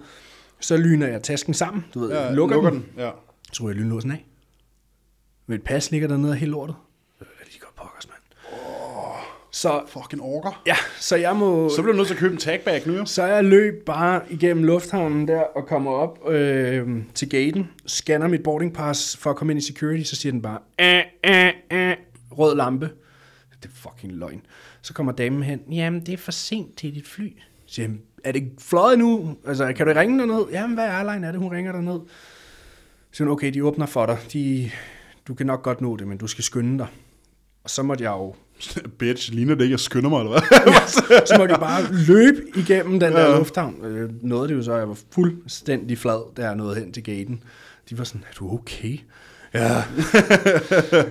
så 0.61 0.77
lyner 0.77 1.07
jeg 1.07 1.23
tasken 1.23 1.55
sammen, 1.55 1.85
du 1.95 2.01
ved, 2.01 2.11
Ja, 2.11 2.33
lukker, 2.33 2.55
lukker 2.57 2.71
den, 2.71 2.81
den. 2.81 2.89
Ja. 2.99 3.11
så 3.53 3.63
ryger 3.63 3.75
jeg 3.75 3.83
lynlåsen 3.83 4.11
af. 4.11 4.27
Mit 5.47 5.63
pas 5.63 5.91
ligger 5.91 6.09
dernede 6.09 6.31
og 6.33 6.37
helt 6.37 6.51
lortet. 6.51 6.75
Øh, 7.21 7.27
Det 7.53 7.61
går 7.61 7.73
pokkers, 7.77 8.09
mand. 8.09 8.10
Så, 9.53 9.83
Fucking 9.89 10.23
orker. 10.23 10.63
ja, 10.67 10.77
så 10.99 11.17
jeg 11.17 11.37
må... 11.37 11.69
Så 11.69 11.83
bliver 11.83 11.93
du 11.93 11.97
nødt 11.97 12.07
til 12.07 12.15
at 12.15 12.21
købe 12.21 12.33
en 12.33 12.39
tagbag 12.41 12.83
nu, 12.87 12.95
jo. 12.97 13.05
Så 13.05 13.25
jeg 13.25 13.45
løb 13.45 13.85
bare 13.87 14.21
igennem 14.31 14.65
lufthavnen 14.65 15.29
der 15.29 15.41
og 15.41 15.67
kommer 15.67 15.91
op 15.91 16.31
øh, 16.31 16.89
til 17.15 17.29
gaten, 17.31 17.71
scanner 17.87 18.29
mit 18.29 18.43
boarding 18.43 18.75
pass 18.75 19.17
for 19.17 19.31
at 19.31 19.37
komme 19.37 19.53
ind 19.53 19.59
i 19.63 19.67
security, 19.67 20.03
så 20.03 20.17
siger 20.17 20.33
den 20.33 20.43
bare, 20.43 20.59
æh, 20.79 21.03
æh, 21.25 21.53
æh, 21.71 21.97
rød 22.31 22.57
lampe. 22.57 22.91
det 23.63 23.69
er 23.69 23.75
fucking 23.75 24.13
løgn. 24.13 24.43
Så 24.83 24.95
kommer 24.95 25.13
damen 25.13 25.43
hen, 25.43 25.61
jamen 25.73 26.01
det 26.07 26.13
er 26.13 26.19
for 26.19 26.33
sent 26.33 26.77
til 26.77 26.95
dit 26.95 27.09
fly. 27.09 27.29
Så 27.67 27.75
siger 27.75 27.89
er 28.25 28.33
det 28.33 28.53
fløjet 28.59 28.99
nu? 28.99 29.37
Altså, 29.47 29.73
kan 29.73 29.87
du 29.87 29.93
ringe 29.97 30.19
derned? 30.19 30.47
Jamen, 30.53 30.75
hvad 30.75 30.85
airline 30.85 31.27
er 31.27 31.33
det, 31.33 31.41
hun 31.41 31.53
ringer 31.53 31.73
derned? 31.73 32.01
Så 33.11 33.17
siger 33.17 33.27
hun, 33.27 33.33
okay, 33.33 33.53
de 33.55 33.65
åbner 33.65 33.87
for 33.87 34.07
dig. 34.07 34.19
De, 34.33 34.71
du 35.29 35.35
kan 35.35 35.47
nok 35.47 35.63
godt 35.63 35.81
nå 35.81 35.97
det, 35.97 36.09
men 36.09 36.19
du 36.19 36.27
skal 36.27 36.45
skynde 36.45 36.79
dig. 36.79 36.87
Og 37.65 37.71
så 37.71 37.83
måtte 37.83 38.05
jeg 38.05 38.11
jo 38.11 38.35
Bitch, 38.99 39.33
ligner 39.33 39.55
det 39.55 39.63
ikke, 39.63 39.73
jeg 39.73 39.81
skynder 39.81 40.11
mig, 40.11 40.19
eller 40.21 40.31
hvad? 40.31 41.27
så 41.27 41.35
måtte 41.39 41.53
jeg 41.53 41.61
bare 41.61 41.83
løbe 42.07 42.43
igennem 42.57 43.01
den 43.01 43.13
der 43.13 43.31
ja. 43.31 43.39
lufthavn. 43.39 43.85
Øh, 43.85 44.11
Nåede 44.23 44.49
det 44.49 44.55
jo 44.55 44.63
så, 44.63 44.77
jeg 44.77 44.89
var 44.89 44.99
fuldstændig 45.13 45.99
flad, 45.99 46.35
da 46.37 46.43
jeg 46.43 46.57
nåede 46.57 46.75
hen 46.81 46.93
til 46.93 47.03
gaten. 47.05 47.43
De 47.91 47.99
var 47.99 48.05
sådan, 48.05 48.25
er 48.31 48.35
du 48.35 48.53
okay? 48.55 48.99
Ja. 49.55 49.61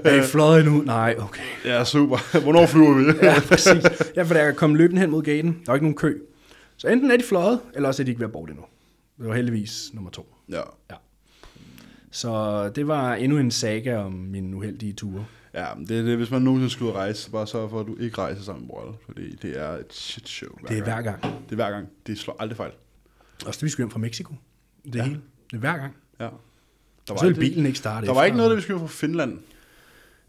er 0.03 0.24
I 0.24 0.27
fløjet 0.27 0.65
nu? 0.65 0.82
Nej, 0.86 1.15
okay. 1.20 1.41
ja, 1.65 1.86
super. 1.86 2.39
Hvornår 2.41 2.65
flyver 2.65 2.94
vi? 2.94 3.03
Ja, 3.25 3.36
præcis. 3.48 3.84
Ja, 4.15 4.24
for 4.24 4.34
da 4.34 4.44
jeg 4.44 4.56
kom 4.56 4.75
løbende 4.75 5.01
hen 5.01 5.10
mod 5.12 5.24
gaten, 5.24 5.51
der 5.51 5.63
var 5.68 5.74
ikke 5.74 5.86
nogen 5.86 5.98
kø. 5.98 6.18
Så 6.77 6.88
enten 6.88 7.12
er 7.12 7.18
de 7.18 7.24
fløjet, 7.24 7.60
eller 7.75 7.88
også 7.89 8.01
er 8.01 8.06
de 8.06 8.12
ikke 8.12 8.20
ved 8.20 8.27
at 8.27 8.32
borte 8.32 8.50
endnu. 8.51 8.65
Det 9.20 9.27
var 9.27 9.36
heldigvis 9.36 9.89
nummer 9.94 10.12
to. 10.12 10.36
ja. 10.50 10.62
Ja. 10.91 10.96
Så 12.12 12.70
det 12.75 12.88
var 12.88 13.13
endnu 13.13 13.38
en 13.38 13.51
saga 13.51 13.98
om 13.98 14.12
min 14.12 14.53
uheldige 14.53 14.94
ture. 14.94 15.25
Ja, 15.53 15.65
det 15.88 16.00
er 16.00 16.03
det, 16.03 16.18
hvis 16.18 16.32
man 16.32 16.41
nogensinde 16.41 16.70
skal 16.70 16.84
ud 16.84 16.89
og 16.89 16.96
rejse, 16.96 17.22
så 17.22 17.32
bare 17.32 17.48
sørg 17.48 17.70
for, 17.70 17.79
at 17.79 17.88
du 17.88 17.96
ikke 18.00 18.18
rejser 18.18 18.44
sammen 18.44 18.65
med 18.68 18.74
Rolle, 18.75 18.94
fordi 19.06 19.36
det 19.36 19.60
er 19.60 19.70
et 19.70 19.94
shit 19.94 20.27
show 20.29 20.50
hver 20.60 20.68
Det 20.70 20.77
er 20.77 20.84
hver 20.84 21.01
gang. 21.01 21.22
Det 21.24 21.51
er 21.51 21.56
hver 21.56 21.70
gang. 21.72 21.88
Det 22.08 22.20
slår 22.20 22.36
aldrig 22.39 22.58
fejl. 22.58 22.72
Også 23.46 23.60
da 23.62 23.65
vi 23.65 23.70
skulle 23.70 23.84
hjem 23.86 23.91
fra 23.91 24.00
Mexico. 24.00 24.34
Det 24.86 24.96
Ja. 24.96 25.00
ja. 25.00 25.03
hele. 25.06 25.22
Det 25.51 25.56
er 25.56 25.60
hver 25.60 25.77
gang. 25.77 25.96
Ja. 26.20 26.29
Der 27.08 27.15
Så 27.18 27.25
ville 27.25 27.39
bilen 27.39 27.65
ikke 27.65 27.77
starte 27.77 28.08
Der 28.08 28.13
var 28.13 28.24
ikke 28.24 28.38
noget, 28.38 28.50
da 28.50 28.56
vi 28.56 28.62
skulle 28.62 28.79
fra 28.79 28.88
Finland. 28.88 29.38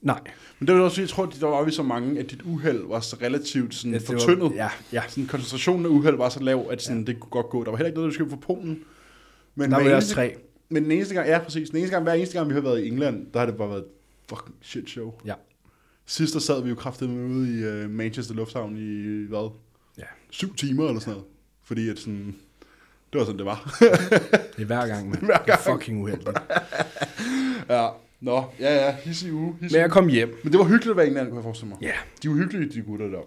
Nej. 0.03 0.21
Men 0.59 0.69
det 0.69 0.75
var 0.77 0.81
også, 0.83 1.00
jeg 1.00 1.09
tror, 1.09 1.27
der 1.27 1.47
var 1.47 1.65
vi 1.65 1.71
så 1.71 1.83
mange, 1.83 2.21
at 2.21 2.31
dit 2.31 2.43
uheld 2.45 2.89
var 2.89 3.00
så 3.00 3.17
relativt 3.23 3.75
sådan 3.75 3.93
var- 3.93 3.99
fortyndet. 4.00 4.53
Ja, 4.55 4.69
ja. 4.93 5.03
Sådan, 5.09 5.27
koncentrationen 5.27 5.87
af 5.87 5.91
uheld 5.91 6.17
var 6.17 6.29
så 6.29 6.41
lav, 6.41 6.69
at 6.71 6.83
sådan, 6.83 7.07
det 7.07 7.21
kunne 7.21 7.31
godt 7.31 7.50
gå. 7.50 7.65
Der 7.65 7.71
var 7.71 7.77
heller 7.77 7.87
ikke 7.89 7.97
noget, 7.99 8.09
der 8.11 8.15
skulle 8.15 8.31
fra 8.31 8.37
Polen. 8.37 8.79
Men 9.55 9.71
Der 9.71 9.77
var 9.83 9.91
eneste- 9.91 10.15
tre. 10.15 10.37
Men 10.69 10.83
den 10.85 10.93
eneste 10.93 11.15
gang, 11.15 11.29
ja 11.29 11.39
præcis, 11.39 11.71
den 11.71 11.79
eneste 11.79 11.95
gang, 11.95 12.03
hver 12.05 12.12
eneste 12.12 12.39
gang, 12.39 12.49
vi 12.49 12.55
har 12.55 12.61
været 12.61 12.81
i 12.85 12.89
England, 12.89 13.27
der 13.33 13.39
har 13.39 13.47
det 13.47 13.57
bare 13.57 13.69
været 13.69 13.81
et 13.81 13.87
fucking 14.37 14.56
shit 14.62 14.90
show. 14.90 15.12
Ja. 15.25 15.34
Sidst 16.06 16.34
der 16.34 16.40
sad 16.40 16.62
vi 16.62 16.68
jo 16.68 16.75
kraftigt 16.75 17.10
med 17.10 17.25
ude 17.37 17.60
i 17.60 17.84
uh, 17.84 17.90
Manchester 17.90 18.34
Lufthavn 18.34 18.76
i, 18.76 19.26
hvad, 19.28 19.50
Ja. 19.99 20.04
syv 20.30 20.54
timer 20.56 20.87
eller 20.88 21.00
sådan 21.00 21.12
noget. 21.12 21.26
Fordi 21.62 21.88
at 21.88 21.99
sådan, 21.99 22.37
det 23.12 23.18
var 23.18 23.25
sådan, 23.25 23.38
det 23.38 23.46
var. 23.46 23.76
Det 24.56 24.62
er 24.62 24.64
hver 24.64 24.87
gang, 24.87 25.08
man. 25.08 25.18
Hver 25.25 25.37
Det 25.38 25.52
er 25.54 25.58
fucking 25.58 26.02
uheldigt. 26.02 26.28
ja, 27.68 27.88
nå, 28.20 28.44
ja, 28.60 28.75
ja, 28.87 28.96
hissig 28.96 29.32
uge. 29.32 29.56
Hissig 29.60 29.76
Men 29.76 29.80
jeg 29.82 29.90
kom 29.90 30.08
hjem. 30.08 30.34
Men 30.44 30.52
det 30.52 30.58
var 30.58 30.64
hyggeligt 30.64 30.90
at 30.90 30.96
være 30.96 31.06
i 31.06 31.08
England, 31.08 31.26
kunne 31.28 31.37
jeg 31.37 31.42
forestille 31.44 31.68
mig. 31.68 31.78
Ja. 31.82 31.92
De 32.22 32.28
var 32.28 32.34
hyggelige, 32.34 32.72
de 32.72 32.82
gutter 32.82 33.06
der. 33.08 33.20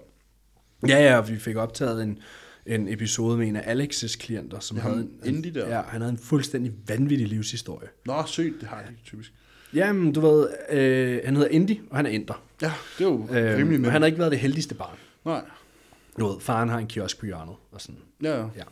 Ja, 0.87 1.03
ja, 1.03 1.17
og 1.17 1.29
vi 1.29 1.37
fik 1.39 1.55
optaget 1.55 2.03
en, 2.03 2.19
en 2.65 2.87
episode 2.87 3.37
med 3.37 3.47
en 3.47 3.55
af 3.55 3.75
Alex's 3.75 4.17
klienter, 4.17 4.59
som 4.59 4.77
Ja, 4.77 4.83
havde 4.83 5.09
en, 5.25 5.35
Indy 5.35 5.47
der. 5.47 5.75
Ja, 5.75 5.81
han 5.81 6.01
havde 6.01 6.11
en 6.11 6.17
fuldstændig 6.17 6.73
vanvittig 6.87 7.27
livshistorie. 7.27 7.87
Nå, 8.05 8.23
sygt, 8.25 8.61
det 8.61 8.67
har 8.69 8.81
de 8.81 8.95
typisk. 9.05 9.33
Jamen, 9.75 10.13
du 10.13 10.21
ved, 10.21 10.47
øh, 10.69 11.21
han 11.25 11.35
hedder 11.35 11.49
Indy, 11.51 11.79
og 11.89 11.95
han 11.95 12.05
er 12.05 12.09
inder. 12.09 12.43
Ja, 12.61 12.71
det 12.97 13.05
er 13.05 13.09
jo 13.09 13.27
øh, 13.31 13.57
rimelig 13.57 13.85
og 13.85 13.91
han 13.91 14.01
har 14.01 14.07
ikke 14.07 14.19
været 14.19 14.31
det 14.31 14.39
heldigste 14.39 14.75
barn. 14.75 14.97
Nej, 15.25 15.41
Du 16.19 16.27
ved, 16.27 16.39
faren 16.39 16.69
har 16.69 16.77
en 16.77 16.87
kiosk 16.87 17.19
på 17.19 17.25
hjørnet, 17.25 17.55
og 17.71 17.81
sådan. 17.81 17.97
ja, 18.23 18.37
ja. 18.39 18.45
Ja. 18.55 18.63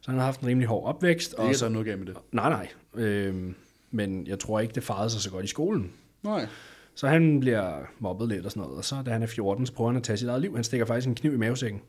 Så 0.00 0.10
han 0.10 0.18
har 0.18 0.24
haft 0.24 0.40
en 0.40 0.46
rimelig 0.46 0.68
hård 0.68 0.86
opvækst. 0.88 1.30
Det 1.30 1.38
Og 1.38 1.48
er 1.48 1.52
så, 1.52 1.64
der 1.64 1.70
noget 1.72 1.86
galt 1.86 1.98
med 1.98 2.06
det. 2.06 2.16
nej, 2.32 2.48
nej. 2.50 2.68
Øh, 3.04 3.52
men 3.90 4.26
jeg 4.26 4.38
tror 4.38 4.60
ikke, 4.60 4.74
det 4.74 4.82
farede 4.84 5.10
sig 5.10 5.20
så 5.20 5.30
godt 5.30 5.44
i 5.44 5.48
skolen. 5.48 5.92
Nej. 6.22 6.46
Så 6.94 7.08
han 7.08 7.40
bliver 7.40 7.78
mobbet 7.98 8.28
lidt 8.28 8.44
og 8.44 8.50
sådan 8.50 8.60
noget. 8.62 8.76
Og 8.76 8.84
så 8.84 9.02
da 9.06 9.10
han 9.10 9.22
er 9.22 9.26
14, 9.26 9.66
så 9.66 9.72
prøver 9.72 9.90
han 9.90 9.96
at 9.96 10.02
tage 10.02 10.16
sit 10.16 10.28
eget 10.28 10.40
liv. 10.42 10.54
Han 10.54 10.64
stikker 10.64 10.86
faktisk 10.86 11.06
en 11.08 11.14
kniv 11.14 11.34
i 11.34 11.36
mavesækken. 11.36 11.80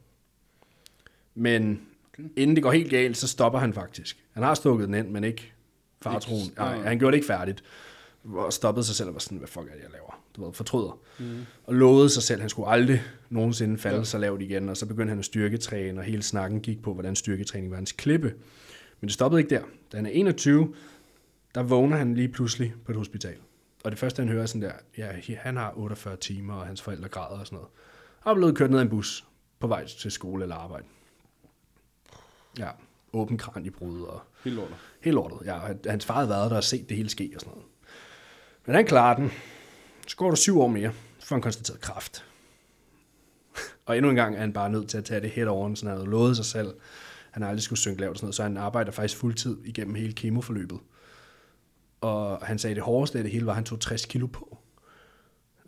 Men 1.35 1.81
okay. 2.13 2.23
inden 2.35 2.55
det 2.55 2.63
går 2.63 2.71
helt 2.71 2.89
galt, 2.89 3.17
så 3.17 3.27
stopper 3.27 3.59
han 3.59 3.73
faktisk. 3.73 4.17
Han 4.33 4.43
har 4.43 4.53
stukket 4.53 4.87
den 4.87 4.95
ind, 4.95 5.09
men 5.09 5.23
ikke 5.23 5.53
fartroen. 6.01 6.41
Nej. 6.57 6.81
han 6.81 6.99
gjorde 6.99 7.11
det 7.11 7.17
ikke 7.17 7.27
færdigt. 7.27 7.63
Og 8.23 8.53
stoppede 8.53 8.85
sig 8.85 8.95
selv 8.95 9.07
og 9.09 9.13
var 9.13 9.19
sådan, 9.19 9.37
hvad 9.37 9.47
fuck 9.47 9.67
er 9.67 9.73
det, 9.73 9.81
jeg 9.83 9.91
laver? 9.91 10.23
Du 10.35 10.45
ved, 10.45 10.53
fortryder. 10.53 10.99
Mm. 11.19 11.39
Og 11.63 11.73
lovede 11.75 12.09
sig 12.09 12.23
selv, 12.23 12.35
at 12.37 12.41
han 12.41 12.49
skulle 12.49 12.69
aldrig 12.69 13.01
nogensinde 13.29 13.77
falde 13.77 13.97
Ja. 13.97 14.03
så 14.03 14.17
lavt 14.17 14.41
igen. 14.41 14.69
Og 14.69 14.77
så 14.77 14.85
begyndte 14.85 15.09
han 15.09 15.19
at 15.19 15.25
styrketræne, 15.25 15.99
og 15.99 16.03
hele 16.03 16.23
snakken 16.23 16.61
gik 16.61 16.81
på, 16.81 16.93
hvordan 16.93 17.15
styrketræning 17.15 17.71
var 17.71 17.75
hans 17.77 17.91
klippe. 17.91 18.33
Men 18.99 19.07
det 19.07 19.13
stoppede 19.13 19.41
ikke 19.41 19.55
der. 19.55 19.61
Da 19.91 19.97
han 19.97 20.05
er 20.05 20.09
21, 20.09 20.73
der 21.55 21.63
vågner 21.63 21.97
han 21.97 22.13
lige 22.15 22.27
pludselig 22.29 22.73
på 22.85 22.91
et 22.91 22.97
hospital. 22.97 23.35
Og 23.83 23.91
det 23.91 23.99
første, 23.99 24.19
han 24.21 24.29
hører 24.29 24.41
er 24.41 24.45
sådan 24.45 24.61
der, 24.61 24.71
ja, 24.97 25.11
han 25.37 25.57
har 25.57 25.73
48 25.75 26.15
timer, 26.17 26.53
og 26.53 26.65
hans 26.67 26.81
forældre 26.81 27.09
græder 27.09 27.39
og 27.39 27.45
sådan 27.45 27.55
noget. 27.55 27.69
Og 28.21 28.31
er 28.31 28.35
blevet 28.35 28.55
kørt 28.57 28.71
ned 28.71 28.79
af 28.79 28.83
en 28.83 28.89
bus 28.89 29.25
på 29.59 29.67
vej 29.67 29.85
til 29.87 30.11
skole 30.11 30.43
eller 30.43 30.55
arbejde. 30.55 30.85
Ja, 32.59 32.69
åben 33.13 33.37
kran 33.37 33.65
i 33.65 33.69
brud 33.69 34.01
og 34.01 34.21
Helt 34.43 34.55
lortet. 34.55 34.75
helt 35.01 35.13
lortet. 35.13 35.47
Ja, 35.47 35.59
hans 35.91 36.05
far 36.05 36.15
havde 36.15 36.29
været 36.29 36.51
der 36.51 36.57
og 36.57 36.63
set 36.63 36.89
det 36.89 36.97
hele 36.97 37.09
ske 37.09 37.31
og 37.35 37.41
sådan 37.41 37.51
noget. 37.51 37.70
Men 38.71 38.75
han 38.75 38.85
klarer 38.85 39.15
den. 39.15 39.31
Så 40.07 40.15
går 40.17 40.29
der 40.29 40.35
syv 40.35 40.59
år 40.61 40.67
mere, 40.67 40.91
så 41.19 41.27
får 41.27 41.35
han 41.35 41.41
konstateret 41.41 41.81
kraft. 41.81 42.25
Og 43.85 43.97
endnu 43.97 44.09
en 44.09 44.15
gang 44.15 44.35
er 44.35 44.39
han 44.39 44.53
bare 44.53 44.69
nødt 44.69 44.89
til 44.89 44.97
at 44.97 45.05
tage 45.05 45.21
det 45.21 45.29
head 45.29 45.47
over, 45.47 45.75
så 45.75 45.85
han 45.85 45.97
havde 45.97 46.09
lovet 46.09 46.35
sig 46.35 46.45
selv. 46.45 46.73
Han 47.31 47.43
har 47.43 47.49
aldrig 47.49 47.63
skulle 47.63 47.79
synke 47.79 48.01
lavt 48.01 48.11
og 48.11 48.17
sådan 48.17 48.25
noget, 48.25 48.35
så 48.35 48.43
han 48.43 48.57
arbejder 48.57 48.91
faktisk 48.91 49.19
fuldtid 49.19 49.57
igennem 49.65 49.95
hele 49.95 50.13
kemoforløbet. 50.13 50.79
Og 52.01 52.37
han 52.37 52.59
sagde, 52.59 52.71
at 52.71 52.75
det 52.75 52.83
hårdeste 52.83 53.17
af 53.17 53.23
det 53.23 53.33
hele 53.33 53.45
var, 53.45 53.51
at 53.51 53.55
han 53.55 53.63
tog 53.63 53.79
60 53.79 54.05
kilo 54.05 54.27
på. 54.27 54.57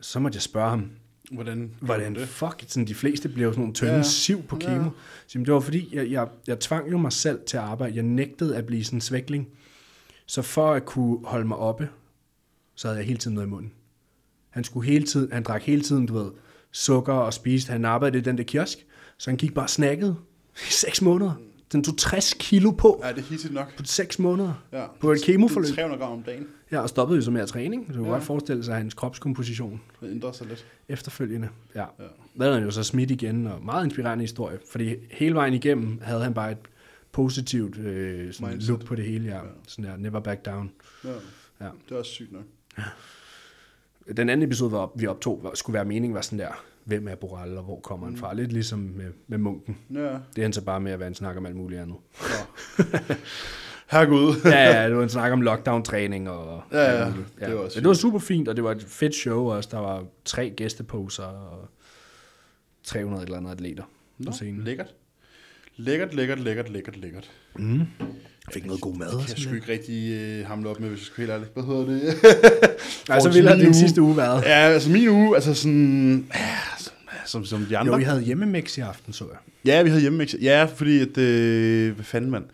Så 0.01 0.19
måtte 0.19 0.35
jeg 0.35 0.41
spørge 0.41 0.69
ham, 0.69 0.91
Hvordan? 1.31 1.75
hvordan 1.79 2.15
det? 2.15 2.27
fuck, 2.27 2.63
sådan 2.67 2.87
de 2.87 2.95
fleste 2.95 3.29
blev 3.29 3.51
sådan 3.51 3.59
nogle 3.59 3.73
tynde 3.73 3.91
Ja, 3.91 3.97
ja, 3.97 4.03
siv 4.03 4.43
på 4.43 4.57
ja. 4.61 4.67
kemo. 4.67 4.89
Så 5.27 5.39
det 5.39 5.53
var 5.53 5.59
fordi, 5.59 5.89
jeg, 5.95 6.11
jeg, 6.11 6.27
jeg 6.47 6.59
tvang 6.59 6.91
jo 6.91 6.97
mig 6.97 7.11
selv 7.11 7.39
til 7.45 7.57
at 7.57 7.63
arbejde. 7.63 7.95
Jeg 7.95 8.03
nægtede 8.03 8.57
at 8.57 8.65
blive 8.65 8.83
sådan 8.83 8.97
en 8.97 9.01
svækling. 9.01 9.47
Så 10.25 10.41
for 10.41 10.73
at 10.73 10.85
kunne 10.85 11.27
holde 11.27 11.47
mig 11.47 11.57
oppe, 11.57 11.89
så 12.75 12.87
havde 12.87 12.97
jeg 12.99 13.07
hele 13.07 13.19
tiden 13.19 13.35
noget 13.35 13.47
i 13.47 13.49
munden. 13.49 13.71
Han 14.49 14.63
skulle 14.63 14.87
hele 14.89 15.05
tiden, 15.05 15.31
han 15.31 15.43
drak 15.43 15.61
hele 15.63 15.81
tiden, 15.81 16.05
du 16.05 16.13
ved, 16.13 16.31
sukker 16.71 17.13
og 17.13 17.33
spiste. 17.33 17.71
Han 17.71 17.85
arbejdede 17.85 18.19
i 18.19 18.23
den 18.23 18.37
der 18.37 18.43
kiosk, 18.43 18.77
så 19.17 19.29
han 19.29 19.37
gik 19.37 19.53
bare 19.53 19.67
snakket 19.67 20.15
i 20.55 20.71
seks 20.71 21.01
måneder. 21.01 21.31
Den 21.71 21.83
tog 21.83 21.97
60 21.97 22.33
kilo 22.39 22.71
på 22.71 23.01
Ja, 23.03 23.09
det 23.11 23.17
er 23.17 23.21
hissigt 23.21 23.53
nok. 23.53 23.77
på 23.77 23.83
seks 23.85 24.19
måneder. 24.19 24.63
Ja. 24.71 24.85
På 24.99 25.11
et 25.11 25.23
kemoforløb. 25.23 25.65
Det 25.65 25.71
er 25.71 25.75
300 25.75 26.01
gram 26.03 26.11
om 26.11 26.23
dagen. 26.23 26.47
Ja, 26.71 26.79
og 26.79 26.89
stoppede 26.89 27.17
jo 27.17 27.21
så 27.23 27.31
med 27.31 27.41
at 27.41 27.47
træning. 27.47 27.85
Så 27.87 27.93
du 27.93 27.97
kan 27.97 28.05
Ja. 28.05 28.11
godt 28.11 28.23
forestille 28.23 28.63
sig 28.63 28.75
hans 28.75 28.93
kropskomposition 28.93 29.81
Det 30.01 30.11
ændrer 30.11 30.31
sig 30.31 30.47
lidt. 30.47 30.65
efterfølgende. 30.89 31.49
Ja. 31.75 31.79
Ja. 31.99 32.03
havde 32.41 32.53
han 32.53 32.63
jo 32.63 32.71
så 32.71 32.83
smidt 32.83 33.11
igen, 33.11 33.47
og 33.47 33.65
meget 33.65 33.85
inspirerende 33.85 34.23
historie, 34.23 34.57
fordi 34.71 34.95
hele 35.11 35.35
vejen 35.35 35.53
igennem 35.53 35.99
havde 36.01 36.23
han 36.23 36.33
bare 36.33 36.51
et 36.51 36.57
positivt 37.11 37.77
øh, 37.77 38.33
sådan 38.33 38.49
Mindset. 38.49 38.69
look 38.69 38.85
på 38.85 38.95
det 38.95 39.05
hele, 39.05 39.25
ja. 39.29 39.35
Ja. 39.35 39.41
Sådan 39.67 39.85
der, 39.91 39.97
never 39.97 40.19
back 40.19 40.45
down. 40.45 40.71
Ja. 41.03 41.09
Ja. 41.61 41.65
Det 41.89 41.95
er 41.95 41.99
også 41.99 42.11
sygt 42.11 42.31
nok. 42.31 42.43
Den 44.17 44.29
anden 44.29 44.47
episode, 44.47 44.69
hvor 44.69 44.91
vi 44.95 45.07
optog, 45.07 45.51
skulle 45.53 45.73
være 45.73 45.85
meningen, 45.85 46.15
var 46.15 46.21
sådan 46.21 46.39
der, 46.39 46.63
hvem 46.83 47.07
er 47.07 47.15
Boral, 47.15 47.57
og 47.57 47.63
hvor 47.63 47.79
kommer 47.79 48.07
han 48.07 48.17
fra? 48.17 48.33
Lidt 48.33 48.53
ligesom 48.53 48.79
med, 48.79 49.11
med 49.27 49.37
munken. 49.37 49.77
Ja. 49.93 49.99
Det 50.03 50.37
er 50.37 50.41
han 50.41 50.53
så 50.53 50.61
bare 50.61 50.79
med, 50.79 50.91
at 50.91 51.01
han 51.03 51.15
snakker 51.15 51.39
om 51.41 51.45
alt 51.45 51.55
muligt 51.55 51.81
andet. 51.81 51.97
Herregud. 53.91 54.35
ja, 54.45 54.81
ja, 54.81 54.87
det 54.89 54.95
var 54.97 55.03
en 55.03 55.09
snak 55.09 55.31
om 55.31 55.41
lockdown-træning 55.41 56.29
og 56.29 56.63
Ja, 56.71 57.03
ja, 57.03 57.09
muligt. 57.09 57.27
det 57.39 57.55
var 57.55 57.61
også 57.61 57.77
Men 57.77 57.83
det 57.83 57.87
var 57.87 57.93
super 57.93 58.19
fint, 58.19 58.47
og 58.47 58.55
det 58.55 58.63
var 58.63 58.71
et 58.71 58.83
fedt 58.87 59.15
show 59.15 59.51
også. 59.51 59.69
Der 59.71 59.77
var 59.79 60.05
tre 60.25 60.49
gæsteposer 60.57 61.23
og 61.23 61.67
300 62.83 63.23
et 63.23 63.27
eller 63.27 63.37
andet 63.37 63.51
atleter 63.51 63.83
Nå, 64.17 64.31
på 64.31 64.35
scenen. 64.35 64.63
lækkert. 64.63 64.93
Lækkert, 65.75 66.13
lækkert, 66.13 66.39
lækkert, 66.39 66.69
lækkert, 66.69 66.97
lækkert. 66.97 67.31
Mm. 67.55 67.81
Jeg 68.47 68.53
fik 68.53 68.65
noget 68.65 68.81
god 68.81 68.95
mad. 68.95 69.07
Det 69.07 69.19
kan 69.19 69.29
jeg 69.29 69.37
sgu 69.37 69.53
ikke 69.53 69.71
rigtig 69.71 70.11
øh, 70.11 70.47
hamle 70.47 70.69
op 70.69 70.79
med, 70.79 70.89
hvis 70.89 70.99
jeg 70.99 71.05
skal 71.05 71.27
være 71.27 71.39
helt 71.39 71.45
ærlig. 71.45 71.53
Hvad 71.53 71.63
hedder 71.63 71.85
det? 71.85 72.15
Nej, 73.09 73.19
så 73.19 73.29
ville 73.31 73.55
min 73.55 73.65
den 73.65 73.73
sidste 73.73 74.01
uge 74.01 74.17
været. 74.17 74.43
Ja, 74.43 74.47
altså 74.49 74.89
min 74.89 75.09
uge, 75.09 75.35
altså 75.35 75.53
sådan... 75.53 76.27
Ja, 76.35 76.57
som, 77.25 77.45
som, 77.45 77.65
de 77.65 77.77
andre. 77.77 77.91
Jo, 77.91 77.97
vi 77.97 78.03
havde 78.03 78.21
hjemmemix 78.21 78.77
i 78.77 78.81
aften, 78.81 79.13
så 79.13 79.25
jeg. 79.25 79.37
Ja, 79.65 79.81
vi 79.81 79.89
havde 79.89 80.01
hjemme 80.01 80.27
Ja, 80.41 80.65
fordi 80.75 80.99
at... 80.99 81.17
Øh, 81.17 81.95
hvad 81.95 82.05
fanden, 82.05 82.31
mand? 82.31 82.45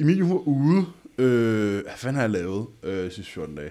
Emilie, 0.00 0.22
hun 0.22 0.32
var 0.32 0.48
ude. 0.48 0.86
Øh, 1.18 1.82
hvad 1.82 1.92
fanden 1.96 2.14
har 2.14 2.22
jeg 2.22 2.30
lavet 2.30 2.66
øh, 2.82 3.12
sidste 3.12 3.32
14 3.32 3.54
dage? 3.56 3.70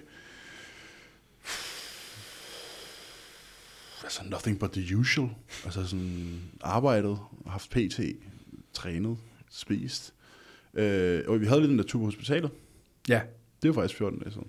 Altså, 4.04 4.22
nothing 4.26 4.60
but 4.60 4.72
the 4.72 4.98
usual. 4.98 5.30
Altså 5.66 5.88
sådan 5.88 6.42
arbejdet, 6.62 7.20
haft 7.48 7.70
PT, 7.70 8.00
trænet, 8.74 9.18
spist. 9.52 10.14
Øh, 10.76 11.22
og 11.28 11.42
vi 11.42 11.46
havde 11.46 11.60
lidt 11.62 11.70
den 11.70 11.78
der 11.78 11.84
tur 11.86 12.00
på 12.00 12.06
hospitalet. 12.06 12.50
Ja. 13.10 13.22
Det 13.62 13.68
var 13.68 13.74
faktisk 13.74 13.98
14 13.98 14.20
dage 14.20 14.32
siden. 14.32 14.48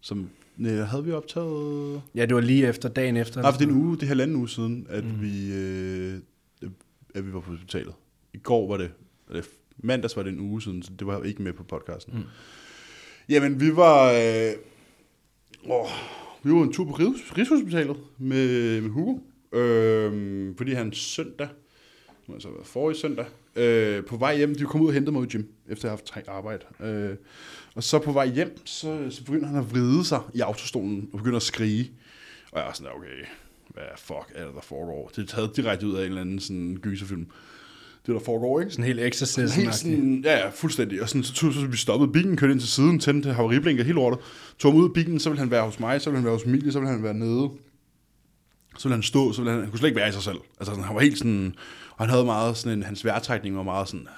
Som 0.00 0.28
nej, 0.56 0.72
havde 0.72 1.04
vi 1.04 1.12
optaget... 1.12 2.02
ja, 2.14 2.26
det 2.26 2.34
var 2.34 2.40
lige 2.40 2.66
efter, 2.68 2.88
dagen 2.88 3.16
efter. 3.16 3.42
Nej, 3.42 3.52
for 3.52 3.58
det 3.58 3.66
er 3.66 3.70
en 3.72 3.76
uge, 3.76 3.96
det 3.96 4.02
er 4.02 4.06
halvanden 4.06 4.36
uge 4.36 4.48
siden, 4.48 4.86
at, 4.90 5.04
Mm. 5.04 5.22
vi, 5.22 5.52
øh, 5.54 6.14
at 7.14 7.26
vi 7.26 7.32
var 7.32 7.40
på 7.40 7.50
hospitalet. 7.50 7.94
I 8.34 8.38
går 8.38 8.68
var 8.68 8.76
det, 8.76 8.90
eller 9.28 9.42
mandags 9.78 10.16
var 10.16 10.22
det 10.22 10.32
en 10.32 10.40
uge 10.40 10.62
siden, 10.62 10.82
så 10.82 10.90
det 10.98 11.06
var 11.06 11.22
ikke 11.22 11.42
med 11.42 11.52
på 11.52 11.62
podcasten. 11.62 12.14
Mm. 12.14 12.22
Jamen, 13.28 13.60
vi 13.60 13.76
var, 13.76 14.12
øh, 14.12 14.52
åh, 15.70 15.86
vi 16.42 16.52
var 16.52 16.62
en 16.62 16.72
tur 16.72 16.84
på 16.84 16.92
Rigs- 16.92 17.36
Rigshospitalet 17.38 17.96
med, 18.18 18.80
med 18.80 18.90
Hugo. 18.90 19.18
øh, 19.52 20.56
fordi 20.56 20.72
han 20.72 20.92
søndag, 20.92 21.48
nu 22.28 22.34
har 22.34 22.40
så 22.40 22.48
været 22.48 22.66
forrige 22.66 22.98
søndag, 22.98 23.26
øh, 23.56 24.04
på 24.04 24.16
vej 24.16 24.36
hjem, 24.36 24.54
de 24.54 24.64
kom 24.64 24.80
ud 24.80 24.86
og 24.86 24.92
hentede 24.92 25.12
mig 25.12 25.22
i 25.22 25.26
gym, 25.26 25.44
efter 25.68 25.88
jeg 25.88 25.92
har 25.92 26.02
haft 26.14 26.28
arbejde. 26.28 26.64
Øh, 26.80 27.16
og 27.74 27.84
så 27.84 27.98
på 27.98 28.12
vej 28.12 28.26
hjem, 28.26 28.56
så, 28.64 29.06
så 29.10 29.24
begynder 29.24 29.46
han 29.46 29.56
at 29.56 29.70
vride 29.70 30.04
sig 30.04 30.20
i 30.34 30.40
autostolen 30.40 31.08
og 31.12 31.18
begynder 31.18 31.36
at 31.36 31.42
skrige. 31.42 31.90
Og 32.52 32.60
jeg 32.60 32.68
er 32.68 32.72
sådan, 32.72 32.92
okay, 32.96 33.26
hvad 33.68 33.84
fuck 33.96 34.32
er 34.34 34.46
det, 34.46 34.54
der 34.54 34.60
foregår? 34.60 35.10
Det 35.16 35.22
er 35.22 35.26
taget 35.26 35.56
direkte 35.56 35.86
ud 35.86 35.94
af 35.94 36.00
en 36.00 36.08
eller 36.08 36.20
anden 36.20 36.40
sådan 36.40 36.78
gyserfilm. 36.82 37.26
Det, 38.06 38.14
der 38.14 38.20
foregår, 38.20 38.60
ikke? 38.60 38.72
Sådan 38.72 38.84
helt 38.84 39.00
exorcism 39.00 39.60
Helt 39.60 39.74
sådan, 39.74 40.22
ja, 40.24 40.38
ja, 40.38 40.48
fuldstændig. 40.48 41.02
Og 41.02 41.08
sådan, 41.08 41.22
så, 41.22 41.34
tog, 41.34 41.52
så 41.52 41.66
vi 41.66 41.76
stoppede 41.76 42.12
bilen, 42.12 42.36
kørte 42.36 42.52
ind 42.52 42.60
til 42.60 42.68
siden, 42.68 42.98
tændte 42.98 43.32
havariblinker 43.32 43.84
helt 43.84 43.94
lortet. 43.94 44.18
Tog 44.58 44.72
ham 44.72 44.80
ud 44.80 44.88
af 44.88 44.92
bilen, 44.92 45.20
så 45.20 45.30
ville 45.30 45.40
han 45.40 45.50
være 45.50 45.64
hos 45.64 45.80
mig, 45.80 46.00
så 46.00 46.10
ville 46.10 46.18
han 46.18 46.24
være 46.24 46.34
hos 46.34 46.44
Emilie, 46.44 46.72
så 46.72 46.78
ville 46.78 46.92
han 46.92 47.02
være 47.02 47.14
nede. 47.14 47.50
Så 48.78 48.88
ville 48.88 48.96
han 48.96 49.02
stå, 49.02 49.32
så 49.32 49.40
ville 49.40 49.52
han, 49.52 49.60
han 49.60 49.70
kunne 49.70 49.78
slet 49.78 49.88
ikke 49.88 50.00
være 50.00 50.08
i 50.08 50.12
sig 50.12 50.22
selv. 50.22 50.38
Altså 50.60 50.72
sådan, 50.72 50.84
han 50.84 50.94
var 50.94 51.00
helt 51.00 51.18
sådan, 51.18 51.54
og 51.90 52.04
han 52.04 52.10
havde 52.10 52.24
meget 52.24 52.56
sådan 52.56 52.78
en, 52.78 52.82
hans 52.82 53.04
vejrtrækning 53.04 53.56
var 53.56 53.62
meget 53.62 53.88
sådan, 53.88 54.08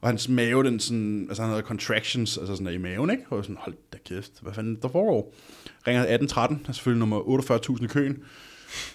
og 0.00 0.08
hans 0.08 0.28
mave, 0.28 0.64
den 0.64 0.80
sådan, 0.80 1.26
altså 1.28 1.42
han 1.42 1.50
havde 1.50 1.62
contractions, 1.62 2.38
altså 2.38 2.54
sådan 2.54 2.66
der 2.66 2.72
i 2.72 2.78
maven, 2.78 3.10
ikke? 3.10 3.22
Og 3.22 3.30
jeg 3.30 3.36
var 3.36 3.42
sådan, 3.42 3.56
hold 3.60 3.74
da 3.92 3.98
kæft, 4.04 4.32
hvad 4.40 4.52
fanden 4.52 4.78
der 4.82 4.88
foregår? 4.88 5.34
Ringer 5.86 6.02
1813, 6.02 6.66
er 6.68 6.72
selvfølgelig 6.72 6.98
nummer 6.98 7.20
48.000 7.20 7.84
i 7.84 7.86
køen. 7.86 8.22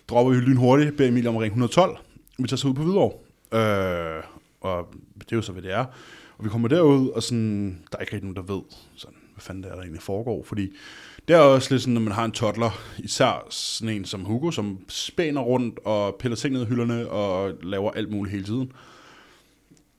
Dropper 0.08 0.34
vi 0.34 0.39
lynhurtigt, 0.39 0.97
beder 0.97 1.10
Emil 1.10 1.28
om 1.28 1.36
at 1.36 1.41
ringe 1.41 1.54
112. 1.54 1.97
Vi 2.38 2.47
tager 2.47 2.58
så 2.58 2.67
ud 2.67 2.73
på 2.73 2.84
Hvidovre. 2.84 3.17
Øh, 3.54 4.23
og 4.62 4.93
det 5.19 5.32
er 5.32 5.36
jo 5.36 5.41
så, 5.41 5.51
hvad 5.51 5.62
det 5.62 5.71
er. 5.71 5.86
Og 6.38 6.45
vi 6.45 6.49
kommer 6.49 6.67
derud, 6.67 7.10
og 7.10 7.23
sådan, 7.23 7.80
der 7.91 7.97
er 7.97 8.01
ikke 8.01 8.13
rigtig 8.13 8.32
nogen, 8.32 8.47
der 8.47 8.54
ved, 8.54 8.62
sådan, 8.95 9.17
hvad 9.34 9.41
fanden 9.41 9.63
der, 9.63 9.69
er, 9.69 9.73
der 9.73 9.82
egentlig 9.82 10.01
foregår. 10.01 10.43
Fordi 10.43 10.71
det 11.27 11.35
er 11.35 11.39
også 11.39 11.73
lidt 11.73 11.81
sådan, 11.81 11.93
når 11.93 12.01
man 12.01 12.13
har 12.13 12.25
en 12.25 12.31
toddler, 12.31 12.81
især 12.97 13.47
sådan 13.49 13.95
en 13.95 14.05
som 14.05 14.21
Hugo, 14.21 14.51
som 14.51 14.79
spænder 14.89 15.41
rundt 15.41 15.79
og 15.85 16.15
piller 16.19 16.35
ting 16.35 16.53
ned 16.53 16.61
i 16.61 16.65
hylderne 16.65 17.09
og 17.09 17.53
laver 17.63 17.91
alt 17.91 18.11
muligt 18.11 18.31
hele 18.31 18.45
tiden. 18.45 18.71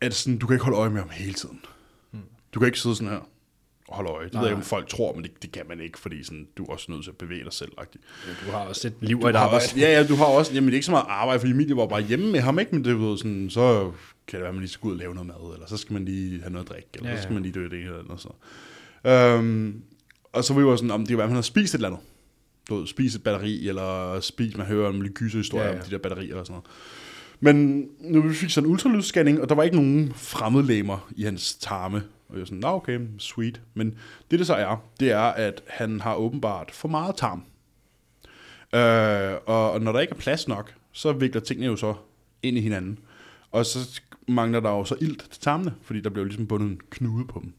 At 0.00 0.14
sådan, 0.14 0.38
du 0.38 0.46
kan 0.46 0.54
ikke 0.54 0.64
holde 0.64 0.78
øje 0.78 0.90
med 0.90 1.00
ham 1.00 1.10
hele 1.10 1.34
tiden. 1.34 1.60
Du 2.54 2.60
kan 2.60 2.66
ikke 2.66 2.80
sidde 2.80 2.96
sådan 2.96 3.12
her 3.12 3.20
og 3.88 3.96
holde 3.96 4.10
øje. 4.10 4.24
Det 4.24 4.34
ved 4.34 4.40
jeg 4.40 4.48
ikke, 4.48 4.56
om 4.56 4.62
folk 4.62 4.88
tror, 4.88 5.14
men 5.14 5.22
det, 5.22 5.42
det 5.42 5.52
kan 5.52 5.62
man 5.68 5.80
ikke, 5.80 5.98
fordi 5.98 6.24
sådan, 6.24 6.46
du 6.56 6.64
er 6.64 6.72
også 6.72 6.92
nødt 6.92 7.04
til 7.04 7.10
at 7.10 7.16
bevæge 7.16 7.44
dig 7.44 7.52
selv. 7.52 7.72
-agtigt. 7.80 8.46
Du 8.46 8.50
har 8.50 8.58
også 8.58 8.88
et 8.88 8.94
liv 9.00 9.20
og 9.20 9.30
et 9.30 9.36
arbejde. 9.36 9.56
også, 9.56 9.78
ja, 9.78 9.92
ja, 9.92 10.06
du 10.06 10.14
har 10.14 10.24
også, 10.24 10.52
jamen 10.54 10.66
det 10.66 10.72
er 10.72 10.76
ikke 10.76 10.86
så 10.86 10.90
meget 10.90 11.06
arbejde, 11.08 11.40
fordi 11.40 11.52
Emilie 11.52 11.76
var 11.76 11.86
bare 11.86 12.02
hjemme 12.02 12.32
med 12.32 12.40
ham, 12.40 12.58
ikke? 12.58 12.74
Men 12.74 12.84
det 12.84 13.18
sådan, 13.18 13.50
så 13.50 13.92
kan 14.26 14.36
det 14.36 14.40
være, 14.40 14.48
at 14.48 14.54
man 14.54 14.60
lige 14.60 14.70
skal 14.70 14.86
ud 14.86 14.92
og 14.92 14.98
lave 14.98 15.14
noget 15.14 15.26
mad, 15.26 15.54
eller 15.54 15.66
så 15.66 15.76
skal 15.76 15.92
man 15.92 16.04
lige 16.04 16.40
have 16.40 16.52
noget 16.52 16.66
at 16.66 16.72
drikke, 16.72 16.88
eller 16.94 17.10
Ja, 17.10 17.16
så 17.16 17.22
skal 17.22 17.32
ja. 17.32 17.34
man 17.34 17.42
lige 17.42 17.52
dø 17.52 17.64
det 17.64 17.78
eller 17.78 18.02
noget 18.02 18.20
så. 18.20 18.28
Øhm, 19.10 19.82
og 20.36 20.44
så 20.44 20.54
var 20.54 20.60
vi 20.60 20.66
jo 20.66 20.76
sådan, 20.76 20.90
om 20.90 21.00
det 21.00 21.08
kan 21.08 21.18
være, 21.18 21.24
at 21.24 21.30
han 21.30 21.36
har 21.36 21.42
spist 21.42 21.74
et 21.74 21.78
eller 21.78 21.88
andet. 21.88 22.04
Du 22.68 22.76
ved, 22.76 22.86
spist 22.86 23.16
et 23.16 23.22
batteri, 23.22 23.68
eller 23.68 24.20
spist, 24.20 24.56
man 24.56 24.66
hører 24.66 24.88
om 24.88 25.00
lidt 25.00 25.14
gyserhistorier 25.14 25.66
Ja, 25.66 25.72
ja, 25.72 25.78
om 25.78 25.84
de 25.84 25.90
der 25.90 25.98
batterier 25.98 26.36
og 26.36 26.46
sådan 26.46 26.52
noget. 26.52 26.66
Men 27.40 27.86
nu 28.00 28.22
vi 28.22 28.34
fik 28.34 28.50
sådan 28.50 28.68
en 28.68 28.72
ultralydsscanning, 28.72 29.40
og 29.40 29.48
der 29.48 29.54
var 29.54 29.62
ikke 29.62 29.76
nogen 29.76 30.12
fremmedlemer 30.14 31.08
i 31.16 31.22
hans 31.22 31.54
tarme. 31.54 31.96
Og 32.28 32.34
jeg 32.34 32.38
var 32.38 32.44
sådan, 32.44 32.58
nå 32.58 32.68
okay, 32.68 33.00
sweet. 33.18 33.60
Men 33.74 33.94
det 34.30 34.38
det 34.38 34.46
så 34.46 34.54
er, 34.54 34.76
det 35.00 35.10
er, 35.10 35.20
at 35.20 35.62
han 35.66 36.00
har 36.00 36.14
åbenbart 36.14 36.70
for 36.70 36.88
meget 36.88 37.16
tarm. 37.16 37.42
Øh, 38.74 39.38
og, 39.46 39.72
og 39.72 39.80
når 39.80 39.92
der 39.92 40.00
ikke 40.00 40.10
er 40.10 40.18
plads 40.18 40.48
nok, 40.48 40.74
så 40.92 41.12
vikler 41.12 41.40
tingene 41.40 41.66
jo 41.66 41.76
så 41.76 41.94
ind 42.42 42.58
i 42.58 42.60
hinanden. 42.60 42.98
Og 43.50 43.66
så 43.66 44.00
mangler 44.28 44.60
der 44.60 44.70
jo 44.70 44.84
så 44.84 44.96
ilt 45.00 45.30
til 45.30 45.40
tarmene, 45.40 45.74
fordi 45.82 46.00
der 46.00 46.10
bliver 46.10 46.24
jo 46.24 46.28
ligesom 46.28 46.46
bundet 46.46 46.66
en 46.66 46.80
knude 46.90 47.24
på 47.24 47.40
dem. 47.44 47.52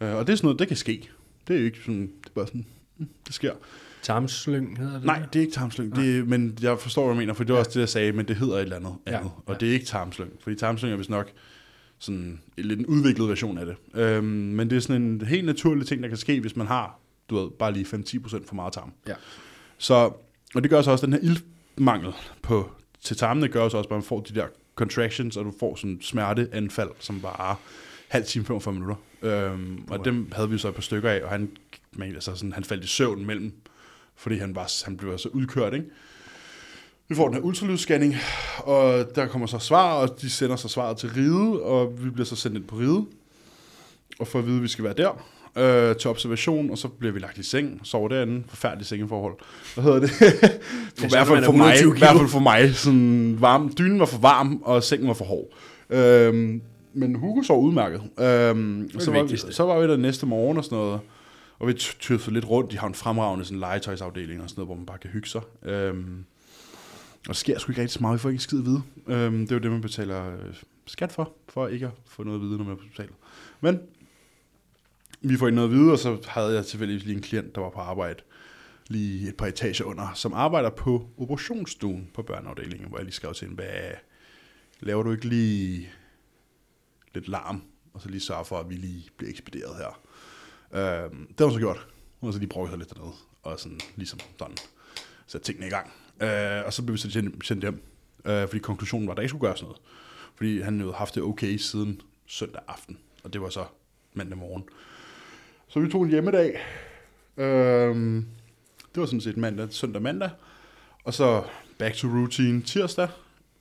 Øh, 0.00 0.16
og 0.16 0.26
det 0.26 0.32
er 0.32 0.36
sådan 0.36 0.46
noget, 0.46 0.58
det 0.58 0.68
kan 0.68 0.76
ske. 0.76 1.10
Det 1.48 1.56
er 1.56 1.60
jo 1.60 1.64
ikke 1.64 1.78
sådan, 1.78 2.00
det 2.00 2.26
er 2.26 2.34
bare 2.34 2.46
sådan, 2.46 2.66
mm, 2.98 3.08
det 3.26 3.34
sker. 3.34 3.52
Tarmslyng 4.02 4.78
hedder 4.78 4.94
det? 4.94 5.04
Nej, 5.04 5.18
der? 5.18 5.26
det 5.26 5.36
er 5.36 5.40
ikke 5.40 5.52
tarmslyng. 5.52 5.96
Det 5.96 6.18
er, 6.18 6.24
men 6.24 6.58
jeg 6.62 6.78
forstår, 6.78 7.04
hvad 7.04 7.14
du 7.14 7.20
mener, 7.20 7.34
for 7.34 7.44
det 7.44 7.52
var 7.52 7.58
også 7.58 7.70
det, 7.74 7.80
jeg 7.80 7.88
sagde, 7.88 8.12
men 8.12 8.28
det 8.28 8.36
hedder 8.36 8.54
et 8.54 8.62
eller 8.62 8.76
andet. 8.76 8.94
Ja, 9.06 9.16
andet 9.16 9.32
og 9.46 9.52
ja. 9.52 9.54
det 9.58 9.68
er 9.68 9.72
ikke 9.72 9.86
tarmslyng, 9.86 10.30
fordi 10.40 10.56
tarmslyng 10.56 10.92
er 10.92 10.96
vist 10.96 11.10
nok 11.10 11.32
sådan 11.98 12.40
en 12.56 12.64
lidt 12.64 12.80
en 12.80 12.86
udviklet 12.86 13.28
version 13.28 13.58
af 13.58 13.66
det. 13.66 13.76
Øhm, 13.94 14.24
men 14.24 14.70
det 14.70 14.76
er 14.76 14.80
sådan 14.80 15.02
en 15.02 15.20
helt 15.20 15.44
naturlig 15.44 15.86
ting, 15.86 16.02
der 16.02 16.08
kan 16.08 16.18
ske, 16.18 16.40
hvis 16.40 16.56
man 16.56 16.66
har, 16.66 16.98
du 17.30 17.36
ved, 17.36 17.50
bare 17.50 17.72
lige 17.72 17.86
5-10% 17.86 18.46
for 18.48 18.54
meget 18.54 18.72
tarm. 18.72 18.92
Ja. 19.08 19.14
Så, 19.78 19.94
og 20.54 20.62
det 20.62 20.70
gør 20.70 20.82
så 20.82 20.90
også, 20.90 21.06
den 21.06 21.12
her 21.12 21.20
ildmangel 21.20 22.12
på, 22.42 22.70
til 23.00 23.16
tarmene 23.16 23.48
gør 23.48 23.68
så 23.68 23.76
også, 23.76 23.88
at 23.88 23.90
man 23.90 24.02
får 24.02 24.20
de 24.20 24.34
der 24.34 24.46
contractions, 24.74 25.36
og 25.36 25.44
du 25.44 25.52
får 25.60 25.76
sådan 25.76 25.98
smerteanfald, 26.00 26.90
som 26.98 27.20
bare 27.20 27.56
halv 28.12 28.24
time, 28.24 28.44
45 28.44 28.74
minutter. 28.74 28.96
Øhm, 29.22 29.84
og 29.90 30.04
dem 30.04 30.32
havde 30.32 30.50
vi 30.50 30.58
så 30.58 30.68
et 30.68 30.74
par 30.74 30.82
stykker 30.82 31.10
af, 31.10 31.22
og 31.22 31.30
han, 31.30 31.50
men, 31.92 32.14
altså 32.14 32.34
sådan, 32.34 32.52
han 32.52 32.64
faldt 32.64 32.84
i 32.84 32.86
søvn 32.86 33.26
mellem, 33.26 33.52
fordi 34.16 34.36
han, 34.36 34.54
var, 34.54 34.84
han 34.84 34.96
blev 34.96 35.18
så 35.18 35.28
udkørt, 35.28 35.74
ikke? 35.74 35.86
Vi 37.08 37.14
får 37.14 37.24
den 37.24 37.34
her 37.34 37.42
ultralydsscanning, 37.42 38.14
og 38.58 39.14
der 39.14 39.26
kommer 39.26 39.46
så 39.46 39.58
svar, 39.58 39.94
og 39.94 40.20
de 40.20 40.30
sender 40.30 40.56
så 40.56 40.68
svaret 40.68 40.96
til 40.96 41.10
Ride, 41.10 41.62
og 41.62 42.04
vi 42.04 42.10
bliver 42.10 42.26
så 42.26 42.36
sendt 42.36 42.56
ind 42.56 42.64
på 42.64 42.76
Ride, 42.76 43.06
og 44.18 44.26
får 44.26 44.38
at 44.38 44.46
vide, 44.46 44.56
at 44.56 44.62
vi 44.62 44.68
skal 44.68 44.84
være 44.84 44.94
der 44.94 45.24
øh, 45.56 45.96
til 45.96 46.10
observation, 46.10 46.70
og 46.70 46.78
så 46.78 46.88
bliver 46.88 47.12
vi 47.12 47.18
lagt 47.18 47.38
i 47.38 47.42
seng, 47.42 47.80
sover 47.84 48.08
derinde, 48.08 48.42
forfærdelige 48.48 48.86
sengeforhold. 48.86 49.34
Hvad 49.74 49.84
hedder 49.84 50.00
det? 50.00 50.10
for, 50.98 51.04
I 51.04 51.08
hvert 51.08 51.26
fald 51.26 51.36
man 51.36 51.44
for 51.44 51.52
mig, 51.52 51.74
120 51.74 51.96
i 51.96 51.98
hvert 51.98 52.16
fald 52.16 52.28
for 52.28 52.40
mig, 52.40 52.74
sådan 52.74 53.36
varm, 53.40 53.74
dynen 53.78 54.00
var 54.00 54.06
for 54.06 54.18
varm, 54.18 54.62
og 54.62 54.82
sengen 54.82 55.08
var 55.08 55.14
for 55.14 55.24
hård. 55.24 55.48
Øhm, 55.90 56.62
men 56.94 57.14
Hugo 57.14 57.42
sov 57.42 57.64
udmærket. 57.64 58.00
Øhm, 58.00 58.90
det 58.92 59.02
så, 59.02 59.10
var 59.10 59.22
vi, 59.22 59.36
så 59.36 59.62
var 59.62 59.80
vi 59.80 59.88
der 59.88 59.96
næste 59.96 60.26
morgen 60.26 60.58
og 60.58 60.64
sådan 60.64 60.78
noget, 60.78 61.00
og 61.58 61.68
vi 61.68 61.72
tøffede 62.00 62.34
lidt 62.34 62.48
rundt. 62.48 62.72
De 62.72 62.78
har 62.78 62.86
en 62.86 62.94
fremragende 62.94 63.44
sådan, 63.44 63.60
legetøjsafdeling 63.60 64.42
og 64.42 64.48
sådan 64.48 64.60
noget, 64.60 64.68
hvor 64.68 64.76
man 64.76 64.86
bare 64.86 64.98
kan 64.98 65.10
hygge 65.10 65.28
sig. 65.28 65.42
Øhm, 65.62 66.24
og 67.20 67.26
der 67.26 67.32
sker 67.32 67.58
sgu 67.58 67.72
ikke 67.72 67.80
rigtig 67.80 67.94
så 67.94 68.00
meget. 68.00 68.14
Vi 68.14 68.18
får 68.18 68.28
ikke 68.28 68.42
skid 68.42 68.58
at 68.58 68.64
vide. 68.64 68.82
Øhm, 69.06 69.38
det 69.38 69.50
er 69.50 69.56
jo 69.56 69.62
det, 69.62 69.70
man 69.70 69.80
betaler 69.80 70.32
øh, 70.32 70.54
skat 70.86 71.12
for, 71.12 71.32
for 71.48 71.68
ikke 71.68 71.86
at 71.86 71.92
få 72.06 72.22
noget 72.22 72.38
at 72.38 72.42
vide, 72.42 72.56
når 72.58 72.64
man 72.64 72.72
er 72.72 72.76
på 72.76 72.82
hospitalet. 72.82 73.14
Men 73.60 73.78
vi 75.20 75.36
får 75.36 75.46
ikke 75.46 75.56
noget 75.56 75.68
at 75.68 75.74
vide, 75.74 75.92
og 75.92 75.98
så 75.98 76.18
havde 76.26 76.54
jeg 76.54 76.66
tilfældigvis 76.66 77.04
lige 77.04 77.16
en 77.16 77.22
klient, 77.22 77.54
der 77.54 77.60
var 77.60 77.70
på 77.70 77.80
arbejde 77.80 78.22
lige 78.88 79.28
et 79.28 79.36
par 79.36 79.46
etager 79.46 79.84
under, 79.84 80.12
som 80.14 80.32
arbejder 80.32 80.70
på 80.70 81.08
operationsstuen 81.18 82.08
på 82.14 82.22
børneafdelingen, 82.22 82.88
hvor 82.88 82.98
jeg 82.98 83.04
lige 83.04 83.14
skrev 83.14 83.34
til 83.34 83.46
hende, 83.46 83.62
hvad 83.62 83.90
laver 84.80 85.02
du 85.02 85.12
ikke 85.12 85.28
lige 85.28 85.88
lidt 87.14 87.28
larm, 87.28 87.62
og 87.94 88.00
så 88.00 88.08
lige 88.08 88.20
sørge 88.20 88.44
for, 88.44 88.58
at 88.58 88.70
vi 88.70 88.74
lige 88.74 89.10
bliver 89.16 89.30
ekspederet 89.30 89.76
her. 89.76 90.00
Øh, 90.72 91.10
det 91.10 91.38
har 91.38 91.44
hun 91.44 91.52
så 91.52 91.58
gjort. 91.58 91.86
Hun 92.20 92.28
har 92.28 92.32
så 92.32 92.38
lige 92.38 92.48
brugt 92.48 92.70
sig 92.70 92.78
lidt 92.78 92.94
dernede, 92.94 93.12
og 93.42 93.60
sådan 93.60 93.80
ligesom 93.96 94.18
sådan 94.38 94.56
sætte 95.26 95.46
tingene 95.46 95.66
i 95.66 95.70
gang. 95.70 95.92
Øh, 96.20 96.66
og 96.66 96.72
så 96.72 96.82
blev 96.82 96.92
vi 96.92 96.98
så 96.98 97.10
sendt 97.44 97.62
hjem, 97.62 97.82
øh, 98.24 98.46
fordi 98.46 98.58
konklusionen 98.58 99.06
var, 99.06 99.12
at 99.12 99.16
der 99.16 99.22
ikke 99.22 99.28
skulle 99.28 99.46
gøres 99.46 99.62
noget. 99.62 99.76
Fordi 100.34 100.60
han 100.60 100.80
havde 100.80 100.92
haft 100.92 101.14
det 101.14 101.22
okay 101.22 101.56
siden 101.56 102.00
søndag 102.26 102.62
aften, 102.68 102.98
og 103.24 103.32
det 103.32 103.40
var 103.40 103.48
så 103.48 103.64
mandag 104.14 104.38
morgen. 104.38 104.64
Så 105.68 105.80
vi 105.80 105.90
tog 105.90 106.02
en 106.02 106.10
hjemmedag. 106.10 106.60
Øh, 107.36 108.22
det 108.94 109.00
var 109.00 109.06
sådan 109.06 109.20
set 109.20 109.36
mandag, 109.36 109.72
søndag 109.72 110.02
mandag. 110.02 110.30
Og 111.04 111.14
så 111.14 111.44
back 111.78 111.94
to 111.94 112.08
routine 112.08 112.62
tirsdag. 112.62 113.08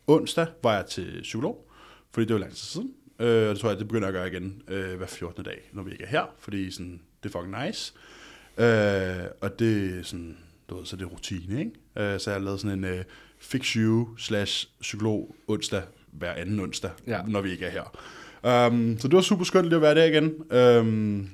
Onsdag 0.08 0.48
var 0.64 0.76
jeg 0.76 0.86
til 0.86 1.20
psykolog, 1.22 1.72
fordi 2.12 2.28
det 2.28 2.34
var 2.34 2.40
lang 2.40 2.52
tid 2.52 2.66
siden. 2.66 2.94
Øh, 3.22 3.50
og 3.50 3.54
det 3.56 3.60
tror 3.62 3.70
jeg, 3.70 3.80
det 3.80 3.88
begynder 3.88 4.08
jeg 4.08 4.16
at 4.18 4.32
gøre 4.32 4.42
igen 4.42 4.62
øh, 4.68 4.98
hver 4.98 5.08
14. 5.08 5.44
dag, 5.46 5.70
når 5.74 5.84
vi 5.84 5.92
ikke 5.92 6.04
er 6.04 6.08
her, 6.08 6.36
fordi 6.40 6.72
sådan, 6.72 7.02
det 7.24 7.36
er 7.36 7.40
fucking 7.40 7.66
nice. 7.66 7.94
Øh, 8.58 9.26
og 9.42 9.60
det 9.60 10.00
er 10.00 10.04
sådan, 10.04 10.38
du 10.70 10.78
ved, 10.78 10.86
så 10.86 10.96
det 10.96 11.04
er 11.04 11.08
rutine, 11.08 11.60
ikke? 11.60 11.72
Øh, 12.14 12.20
så 12.20 12.30
jeg 12.32 12.40
har 12.40 12.46
lavet 12.46 12.60
sådan 12.60 12.78
en 12.78 12.84
øh, 12.86 13.04
fix 13.40 13.66
you 13.74 14.18
slash 14.18 14.68
psykolog 14.82 15.36
onsdag 15.48 15.82
hver 16.12 16.32
anden 16.34 16.60
onsdag, 16.60 16.92
Ja. 17.08 17.22
når 17.28 17.42
vi 17.42 17.52
ikke 17.52 17.66
er 17.66 17.70
her. 17.72 17.98
Um, 18.68 18.96
så 19.00 19.08
det 19.08 19.16
var 19.16 19.22
super 19.22 19.44
skønt 19.44 19.66
lige 19.66 19.76
at 19.76 19.82
være 19.82 19.96
der 19.96 20.04
igen. 20.06 20.26
Um, 20.86 21.30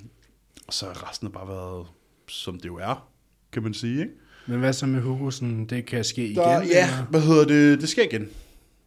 så 0.69 0.85
resten 0.85 1.27
har 1.27 1.31
bare 1.31 1.47
været, 1.47 1.87
som 2.27 2.59
det 2.59 2.65
jo 2.65 2.75
er, 2.75 3.09
kan 3.51 3.63
man 3.63 3.73
sige, 3.73 3.99
ikke? 3.99 4.11
Men 4.47 4.59
hvad 4.59 4.73
så 4.73 4.85
med 4.85 5.01
Hugo? 5.01 5.29
Sådan, 5.31 5.65
det 5.65 5.85
kan 5.85 6.03
ske 6.03 6.23
igen? 6.23 6.35
Der, 6.35 6.49
ja, 6.51 6.59
eller? 6.63 7.05
hvad 7.09 7.21
hedder 7.21 7.45
det? 7.45 7.81
Det 7.81 7.89
sker 7.89 8.03
igen. 8.03 8.21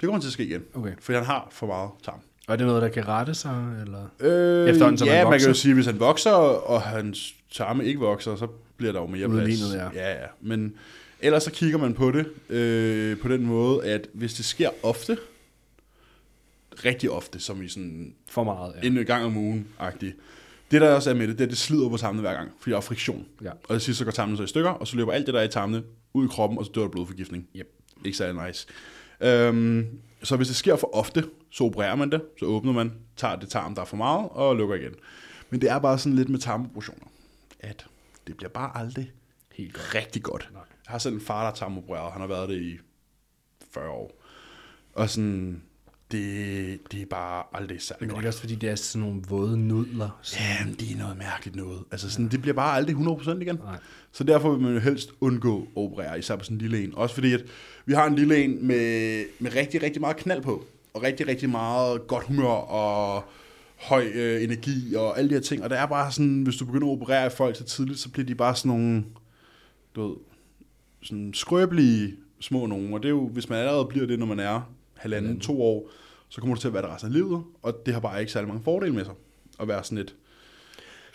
Det 0.00 0.06
kommer 0.06 0.20
til 0.20 0.28
at 0.28 0.32
ske 0.32 0.44
igen. 0.44 0.62
Okay. 0.74 0.92
For 1.00 1.12
han 1.12 1.24
har 1.24 1.48
for 1.50 1.66
meget 1.66 1.90
tarm. 2.04 2.20
Og 2.50 2.54
er 2.54 2.56
det 2.56 2.66
noget, 2.66 2.82
der 2.82 2.88
kan 2.88 3.08
rette 3.08 3.34
sig? 3.34 3.76
Eller? 3.80 4.06
Øh, 4.20 4.68
Efterhånden, 4.68 4.98
som 4.98 5.08
ja, 5.08 5.14
han 5.14 5.30
man 5.30 5.38
kan 5.38 5.48
jo 5.48 5.54
sige, 5.54 5.74
hvis 5.74 5.86
han 5.86 6.00
vokser, 6.00 6.30
og 6.30 6.82
hans 6.82 7.34
tarme 7.52 7.84
ikke 7.84 8.00
vokser, 8.00 8.36
så 8.36 8.46
bliver 8.76 8.92
der 8.92 9.00
jo 9.00 9.06
mere 9.06 9.28
plads. 9.28 9.42
Udlignet, 9.42 9.74
ja. 9.74 9.88
ja. 9.94 10.20
ja. 10.20 10.26
Men 10.40 10.74
ellers 11.20 11.42
så 11.42 11.50
kigger 11.50 11.78
man 11.78 11.94
på 11.94 12.10
det 12.10 12.26
øh, 12.56 13.18
på 13.18 13.28
den 13.28 13.46
måde, 13.46 13.84
at 13.84 14.08
hvis 14.12 14.34
det 14.34 14.44
sker 14.44 14.70
ofte, 14.82 15.18
rigtig 16.84 17.10
ofte, 17.10 17.40
som 17.40 17.62
i 17.62 17.68
sådan 17.68 18.14
For 18.28 18.44
meget, 18.44 18.74
ja. 18.82 18.86
en 18.86 19.04
gang 19.06 19.24
om 19.24 19.36
ugen 19.36 19.66
-agtigt. 19.80 20.12
Det 20.70 20.80
der 20.80 20.94
også 20.94 21.10
er 21.10 21.14
med 21.14 21.28
det, 21.28 21.38
det 21.38 21.44
er, 21.44 21.46
at 21.46 21.50
det 21.50 21.58
slider 21.58 21.88
på 21.88 21.96
tarmene 21.96 22.20
hver 22.20 22.34
gang, 22.34 22.50
fordi 22.60 22.70
der 22.70 22.76
er 22.76 22.80
friktion. 22.80 23.26
Ja. 23.42 23.50
Og 23.50 23.74
det 23.74 23.82
sidste 23.82 23.98
så 23.98 24.04
går 24.04 24.12
tarmene 24.12 24.36
så 24.36 24.42
i 24.42 24.46
stykker, 24.46 24.70
og 24.70 24.86
så 24.86 24.96
løber 24.96 25.12
alt 25.12 25.26
det, 25.26 25.34
der 25.34 25.40
er 25.40 25.44
i 25.44 25.48
tarmene, 25.48 25.82
ud 26.14 26.24
i 26.24 26.28
kroppen, 26.28 26.58
og 26.58 26.64
så 26.64 26.70
dør 26.74 26.82
der 26.82 26.88
blodforgiftning. 26.88 27.46
Yep. 27.56 27.68
Ikke 28.04 28.18
særlig 28.18 28.46
nice. 28.46 28.66
Øhm, 29.20 29.86
så 30.22 30.36
hvis 30.36 30.48
det 30.48 30.56
sker 30.56 30.76
for 30.76 30.94
ofte, 30.96 31.24
så 31.50 31.64
opererer 31.64 31.94
man 31.94 32.12
det, 32.12 32.22
så 32.38 32.44
åbner 32.44 32.72
man, 32.72 32.92
tager 33.16 33.36
det 33.36 33.48
tarm, 33.48 33.74
der 33.74 33.82
er 33.82 33.86
for 33.86 33.96
meget, 33.96 34.28
og 34.30 34.56
lukker 34.56 34.74
igen. 34.74 34.94
Men 35.50 35.60
det 35.60 35.70
er 35.70 35.78
bare 35.78 35.98
sådan 35.98 36.16
lidt 36.16 36.28
med 36.28 36.38
tarmoperationer, 36.38 37.06
at 37.60 37.86
det 38.26 38.36
bliver 38.36 38.50
bare 38.50 38.76
aldrig 38.78 39.12
Helt 39.52 39.74
godt. 39.74 39.94
rigtig 39.94 40.22
godt. 40.22 40.48
Nej. 40.52 40.62
har 40.86 40.98
selv 40.98 41.14
en 41.14 41.20
far, 41.20 41.42
der 41.42 41.50
er 41.50 41.54
tarmopereret. 41.54 42.12
Han 42.12 42.20
har 42.20 42.28
været 42.28 42.48
det 42.48 42.62
i 42.62 42.78
40 43.70 43.88
år. 43.90 44.22
Og 44.92 45.10
sådan, 45.10 45.62
det, 46.12 46.92
det 46.92 47.02
er 47.02 47.06
bare 47.06 47.44
aldrig 47.52 47.82
særlig 47.82 48.00
Men 48.00 48.08
det 48.08 48.12
er 48.12 48.16
godt. 48.16 48.26
også, 48.26 48.40
fordi 48.40 48.54
det 48.54 48.70
er 48.70 48.74
sådan 48.74 49.06
nogle 49.08 49.22
våde 49.28 49.58
nudler. 49.58 50.18
Sådan. 50.22 50.46
Ja, 50.46 50.72
det 50.80 50.92
er 50.92 50.98
noget 50.98 51.18
mærkeligt 51.18 51.56
noget. 51.56 51.78
Altså 51.90 52.10
sådan, 52.10 52.28
det 52.28 52.40
bliver 52.40 52.54
bare 52.54 52.76
aldrig 52.76 52.96
100% 52.96 53.40
igen. 53.40 53.54
Nej. 53.64 53.76
Så 54.12 54.24
derfor 54.24 54.50
vil 54.50 54.60
man 54.60 54.72
jo 54.74 54.78
helst 54.78 55.10
undgå 55.20 55.60
at 55.60 55.66
operere, 55.76 56.18
især 56.18 56.36
på 56.36 56.44
sådan 56.44 56.56
en 56.56 56.60
lille 56.60 56.84
en. 56.84 56.94
Også 56.94 57.14
fordi, 57.14 57.32
at 57.32 57.44
vi 57.86 57.92
har 57.92 58.06
en 58.06 58.16
lille 58.16 58.44
en 58.44 58.66
med, 58.66 59.24
med 59.38 59.54
rigtig, 59.54 59.82
rigtig 59.82 60.00
meget 60.00 60.16
knald 60.16 60.42
på. 60.42 60.64
Og 60.94 61.02
rigtig, 61.02 61.28
rigtig 61.28 61.50
meget 61.50 62.06
godt 62.06 62.24
humør 62.26 62.48
og 62.48 63.24
høj 63.76 64.06
øh, 64.14 64.42
energi 64.42 64.94
og 64.94 65.18
alle 65.18 65.30
de 65.30 65.34
her 65.34 65.40
ting. 65.42 65.62
Og 65.64 65.70
det 65.70 65.78
er 65.78 65.86
bare 65.86 66.12
sådan, 66.12 66.42
hvis 66.42 66.56
du 66.56 66.64
begynder 66.64 66.86
at 66.86 66.92
operere 66.92 67.26
i 67.26 67.30
folk 67.30 67.56
så 67.56 67.64
tidligt, 67.64 67.98
så 67.98 68.08
bliver 68.10 68.26
de 68.26 68.34
bare 68.34 68.56
sådan 68.56 68.68
nogle, 68.68 69.04
du 69.96 70.08
ved, 70.08 70.16
sådan 71.02 71.34
skrøbelige 71.34 72.14
små 72.40 72.66
nogen. 72.66 72.92
Og 72.92 73.02
det 73.02 73.08
er 73.08 73.10
jo, 73.12 73.28
hvis 73.28 73.48
man 73.48 73.58
allerede 73.58 73.84
bliver 73.84 74.06
det, 74.06 74.18
når 74.18 74.26
man 74.26 74.40
er 74.40 74.60
halvanden, 75.00 75.40
to 75.40 75.62
år, 75.62 75.90
så 76.28 76.40
kommer 76.40 76.54
du 76.54 76.60
til 76.60 76.68
at 76.68 76.74
være 76.74 76.82
det 76.82 76.90
resten 76.90 77.08
af 77.10 77.14
livet. 77.14 77.42
Og 77.62 77.74
det 77.86 77.94
har 77.94 78.00
bare 78.00 78.20
ikke 78.20 78.32
særlig 78.32 78.48
mange 78.48 78.64
fordele 78.64 78.94
med 78.94 79.04
sig. 79.04 79.14
At 79.60 79.68
være 79.68 79.84
sådan 79.84 79.98
et 79.98 80.14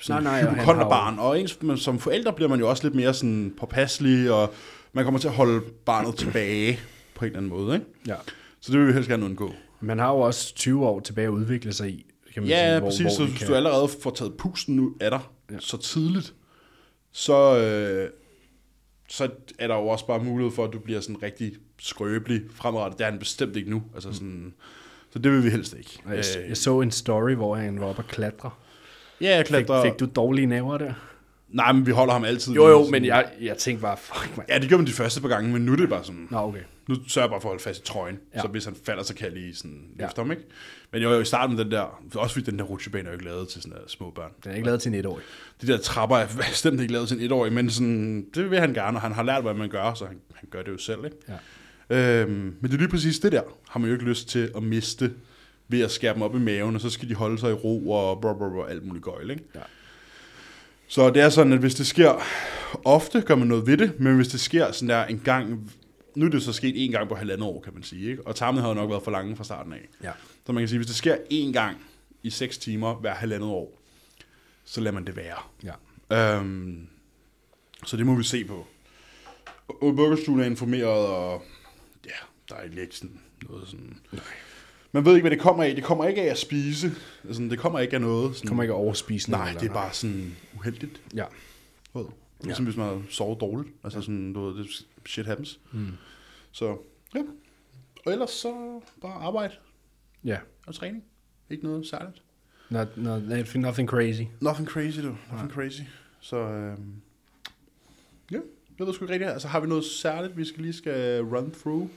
sådan 0.02 0.24
Nej, 0.24 0.32
nej, 0.41 0.48
og 0.50 0.52
jo- 0.52 0.56
hypokonderbarn. 0.62 1.19
Og 1.19 1.39
ens, 1.39 1.62
men 1.62 1.78
som 1.78 2.00
forældre 2.00 2.34
bliver 2.34 2.50
man 2.50 2.60
jo 2.60 2.69
også 2.69 2.84
lidt 2.84 2.95
mere 2.95 3.13
sådan 3.13 3.54
påpasselig, 3.60 4.32
og 4.32 4.54
man 4.93 5.04
kommer 5.04 5.19
til 5.19 5.28
at 5.28 5.34
holde 5.34 5.62
barnet 5.86 6.15
tilbage 6.15 6.80
på 7.15 7.26
en 7.26 7.28
eller 7.28 7.38
anden 7.38 7.50
måde. 7.50 7.76
Ikke? 7.76 7.86
Ja. 8.08 8.15
Så 8.60 8.71
det 8.71 8.80
vil 8.80 8.88
vi 8.88 8.93
helst 8.93 9.10
gerne 9.10 9.26
undgå. 9.26 9.54
Man 9.82 10.00
har 10.00 10.12
jo 10.12 10.19
også 10.19 10.56
20 10.56 10.86
år 10.88 11.00
tilbage 11.00 11.26
at 11.28 11.32
udvikle 11.32 11.74
sig 11.74 11.89
i, 11.89 12.06
kan 12.34 12.43
man 12.43 12.50
Ja, 12.50 12.67
sige, 12.69 12.80
hvor, 12.80 12.89
præcis. 12.89 13.12
så 13.12 13.24
vi 13.24 13.30
hvis 13.30 13.39
kan- 13.39 13.48
du 13.48 13.56
allerede 13.56 13.88
får 14.04 14.12
taget 14.12 14.34
pusten 14.38 14.80
ud 14.80 14.91
af 15.02 15.12
dig 15.12 15.19
ja. 15.52 15.56
så 15.60 15.78
tidligt, 15.78 16.34
så, 17.12 17.58
øh, 17.58 18.10
så 19.10 19.30
er 19.60 19.67
der 19.67 19.76
jo 19.76 19.88
også 19.88 20.08
bare 20.08 20.24
mulighed 20.24 20.52
for, 20.56 20.65
at 20.65 20.74
du 20.74 20.80
bliver 20.80 21.00
sådan 21.00 21.24
rigtig 21.24 21.54
skrøbelig 21.86 22.41
fremadrettet. 22.56 23.00
Det 23.00 23.06
er 23.06 23.10
han 23.10 23.19
bestemt 23.19 23.56
ikke 23.56 23.69
nu. 23.69 23.84
Altså 23.93 24.13
sådan, 24.13 24.54
så 25.13 25.19
det 25.19 25.32
vil 25.32 25.43
vi 25.43 25.50
helst 25.50 25.76
ikke. 25.78 26.00
Og 26.06 26.12
Jeg, 26.15 26.24
Øh, 26.43 26.50
jeg 26.50 26.58
så 26.58 26.82
en 26.82 26.91
story, 26.91 27.32
hvor 27.34 27.56
han 27.56 27.80
var 27.80 27.86
oppe 27.86 28.02
at 28.02 28.08
klatre. 28.08 28.50
ja, 29.21 29.36
jeg 29.36 29.39
Fik, 29.48 29.48
klatrer. 29.48 29.84
fik 29.84 30.00
du 30.00 30.08
dårlige 30.15 30.45
næver 30.45 30.78
der? 30.78 30.93
Nej, 31.50 31.71
men 31.71 31.86
vi 31.86 31.91
holder 31.91 32.13
ham 32.13 32.24
altid. 32.24 32.54
Jo, 32.54 32.67
jo, 32.67 32.86
men 32.91 33.06
jeg, 33.06 33.26
jeg 33.41 33.58
tænkte 33.58 33.82
bare, 33.82 33.98
fuck, 33.98 34.38
man. 34.38 34.45
Ja, 34.50 34.60
det 34.60 34.67
gjorde 34.67 34.82
man 34.82 34.88
de 34.88 34.91
første 34.91 35.21
par 35.21 35.28
gange, 35.28 35.54
men 35.54 35.62
nu 35.62 35.71
er 35.71 35.76
det 35.76 35.89
bare 35.89 36.04
sådan... 36.04 36.28
Nå, 36.32 36.38
okay. 36.38 36.60
Nu 36.88 36.95
sørger 37.08 37.26
jeg 37.26 37.32
bare 37.32 37.41
for 37.41 37.50
at 37.50 37.52
holde 37.52 37.63
fast 37.63 37.80
i 37.82 37.84
trøjen, 37.86 38.19
Ja. 38.36 38.41
så 38.41 38.48
hvis 38.48 38.65
han 38.65 38.76
falder, 38.86 39.04
så 39.04 39.15
kan 39.15 39.26
jeg 39.26 39.34
lige 39.34 39.56
sådan 39.56 39.84
Ja. 40.00 40.06
efter 40.08 40.21
ham, 40.21 40.32
ikke? 40.32 40.43
Men 40.91 41.02
jo, 41.02 41.10
jo, 41.13 41.19
i 41.19 41.26
starten 41.26 41.58
den 41.58 41.71
der, 41.71 42.02
også 42.15 42.34
fordi 42.36 42.52
den 42.52 42.60
der 42.60 42.65
rutsjebane 42.65 43.04
er 43.06 43.12
jo 43.12 43.13
ikke 43.13 43.26
lavet 43.26 43.48
til 43.48 43.62
sådan 43.62 43.78
der 43.78 43.84
små 43.88 44.10
børn. 44.12 44.32
Den 44.43 44.52
er 44.52 44.56
ikke 44.56 44.65
lavet 44.65 44.82
til 44.82 44.89
en 44.89 44.95
etårig. 45.00 45.24
De 45.62 45.67
der 45.67 45.78
trapper 45.78 46.17
er 46.17 46.28
bestemt 46.52 46.82
ikke 46.82 46.93
lavet 46.93 47.08
til 47.08 47.17
en 47.17 47.24
etårig, 47.24 47.54
men 47.54 47.69
sådan, 47.69 48.26
det 48.36 48.52
vil 48.52 48.60
han 48.60 48.74
gerne, 48.74 48.98
og 48.98 49.02
han 49.02 49.12
har 49.12 49.24
lært, 49.24 49.41
hvad 49.43 49.54
man 49.54 49.69
gør, 49.69 49.93
så 49.93 50.06
han, 50.06 50.17
han 50.36 50.50
gør 50.50 50.62
det 50.62 50.71
jo 50.71 50.78
selv, 50.78 51.06
ikke? 51.06 51.17
Ja. 51.30 51.34
Øhm, 51.89 52.32
men 52.32 52.58
det 52.63 52.74
er 52.74 52.78
lige 52.78 52.88
præcis 52.88 53.19
det 53.19 53.32
der, 53.32 53.41
har 53.69 53.80
man 53.80 53.89
jo 53.89 53.93
ikke 53.95 54.06
lyst 54.06 54.30
til 54.30 54.52
at 54.56 54.63
miste 54.63 55.13
ved 55.67 55.82
at 55.82 55.91
skære 55.91 56.13
dem 56.13 56.21
op 56.21 56.36
i 56.36 56.39
maven, 56.39 56.76
og 56.76 56.82
så 56.82 56.89
skal 56.89 57.10
de 57.10 57.15
holde 57.15 57.39
sig 57.39 57.50
i 57.50 57.54
ro 57.54 57.89
og 57.89 58.21
brr, 58.21 58.34
brr, 58.34 58.50
brr, 58.50 58.65
alt 58.65 58.86
muligt 58.86 59.06
gøjl, 59.06 59.30
ikke? 59.30 59.43
Ja. 59.56 59.60
Så 60.88 61.10
det 61.10 61.21
er 61.21 61.30
sådan, 61.30 61.54
at 61.54 61.60
hvis 61.60 61.76
det 61.76 61.88
sker 61.88 62.21
ofte, 62.86 63.21
gør 63.21 63.36
man 63.36 63.48
noget 63.48 63.67
ved 63.67 63.78
det, 63.78 64.00
men 64.00 64.15
hvis 64.15 64.28
det 64.28 64.39
sker 64.39 64.71
sådan 64.71 64.89
der 64.89 65.06
en 65.06 65.19
gang, 65.19 65.71
nu 66.15 66.26
er 66.26 66.30
det 66.30 66.43
så 66.43 66.54
sket 66.54 66.86
en 66.86 66.91
gang 66.91 67.10
på 67.10 67.15
halvandet 67.15 67.48
år, 67.48 67.62
kan 67.62 67.74
man 67.74 67.84
sige, 67.84 68.12
ikke? 68.12 68.28
og 68.28 68.36
tarmen 68.36 68.62
havde 68.62 68.76
nok 68.76 68.89
været 68.89 69.04
for 69.04 69.12
lange 69.12 69.36
fra 69.36 69.43
starten 69.43 69.74
af. 69.74 69.89
Ja. 70.04 70.12
Så 70.45 70.52
man 70.52 70.62
kan 70.62 70.67
sige, 70.67 70.78
hvis 70.78 70.88
det 70.88 70.95
sker 70.95 71.17
en 71.30 71.54
gang 71.54 71.78
i 72.24 72.30
6 72.30 72.58
timer 72.58 72.93
hver 72.93 73.13
halvandet 73.13 73.50
år, 73.50 73.82
så 74.65 74.82
lader 74.82 74.93
man 74.93 75.06
det 75.06 75.15
være. 75.15 75.38
Ja. 75.63 76.38
Øhm, 76.38 76.88
så 77.86 77.98
det 77.98 78.06
må 78.06 78.15
vi 78.15 78.24
se 78.24 78.43
på. 78.43 78.67
Og 79.67 79.98
vuggestuen 79.98 80.39
er 80.39 80.45
informeret, 80.45 81.08
og 81.08 81.43
der 82.49 82.55
er 82.55 82.63
ikke 82.81 82.95
sådan 82.95 83.19
noget 83.49 83.67
sådan... 83.67 83.97
Nej. 84.12 84.21
Man 84.91 85.05
ved 85.05 85.13
ikke, 85.15 85.23
hvad 85.23 85.31
det 85.31 85.39
kommer 85.39 85.63
af. 85.63 85.75
Det 85.75 85.84
kommer 85.84 86.05
ikke 86.05 86.21
af 86.21 86.25
at 86.31 86.38
spise. 86.38 86.91
Altså, 87.27 87.41
det 87.41 87.60
kommer 87.60 87.79
ikke 87.79 87.95
af 87.95 88.01
noget. 88.01 88.36
Sådan, 88.36 88.47
Kommer 88.47 88.63
ikke 88.63 88.73
at 88.73 88.77
overspise 88.77 89.31
noget, 89.31 89.43
Nej, 89.43 89.49
eller 89.49 89.60
det 89.62 89.69
er 89.69 89.73
bare 89.73 89.93
sådan 89.93 90.36
uheldigt. 90.55 91.01
Ja. 91.15 91.25
Ved. 91.93 92.05
Ligesom 92.43 92.65
hvis 92.65 92.77
man 92.77 92.86
har 92.88 93.01
sovet 93.10 93.41
dårligt. 93.41 93.69
Altså 93.84 94.01
sådan, 94.01 94.34
du 94.34 94.45
ved, 94.45 94.63
det 94.63 94.86
shit 95.05 95.25
happens. 95.25 95.60
Mm. 95.73 95.88
Så, 96.51 96.77
ja. 97.15 97.21
Og 98.05 98.12
ellers 98.12 98.29
så 98.31 98.81
bare 99.01 99.13
arbejde 99.13 99.53
Ja. 100.23 100.38
og 100.67 100.75
træning. 100.75 101.03
Ikke 101.49 101.63
noget 101.63 101.88
særligt. 101.88 102.21
Not, 102.69 102.97
not, 102.97 103.21
nothing 103.55 103.89
crazy. 103.89 104.21
Nothing 104.41 104.67
crazy, 104.67 104.99
du. 104.99 105.15
Nothing 105.31 105.51
crazy. 105.51 105.81
Så, 106.19 106.38
øhm, 106.38 107.01
ja. 108.31 108.39
Jeg 108.79 108.88
ved 108.88 108.93
sgu 108.93 109.05
ikke 109.05 109.13
rigtigt. 109.13 109.31
Altså, 109.31 109.47
har 109.47 109.60
vi 109.60 109.67
noget 109.67 109.86
særligt, 109.86 110.38
vi 110.38 110.45
skal 110.45 110.62
lige 110.62 110.73
skal 110.73 111.21
run 111.23 111.51
through? 111.51 111.88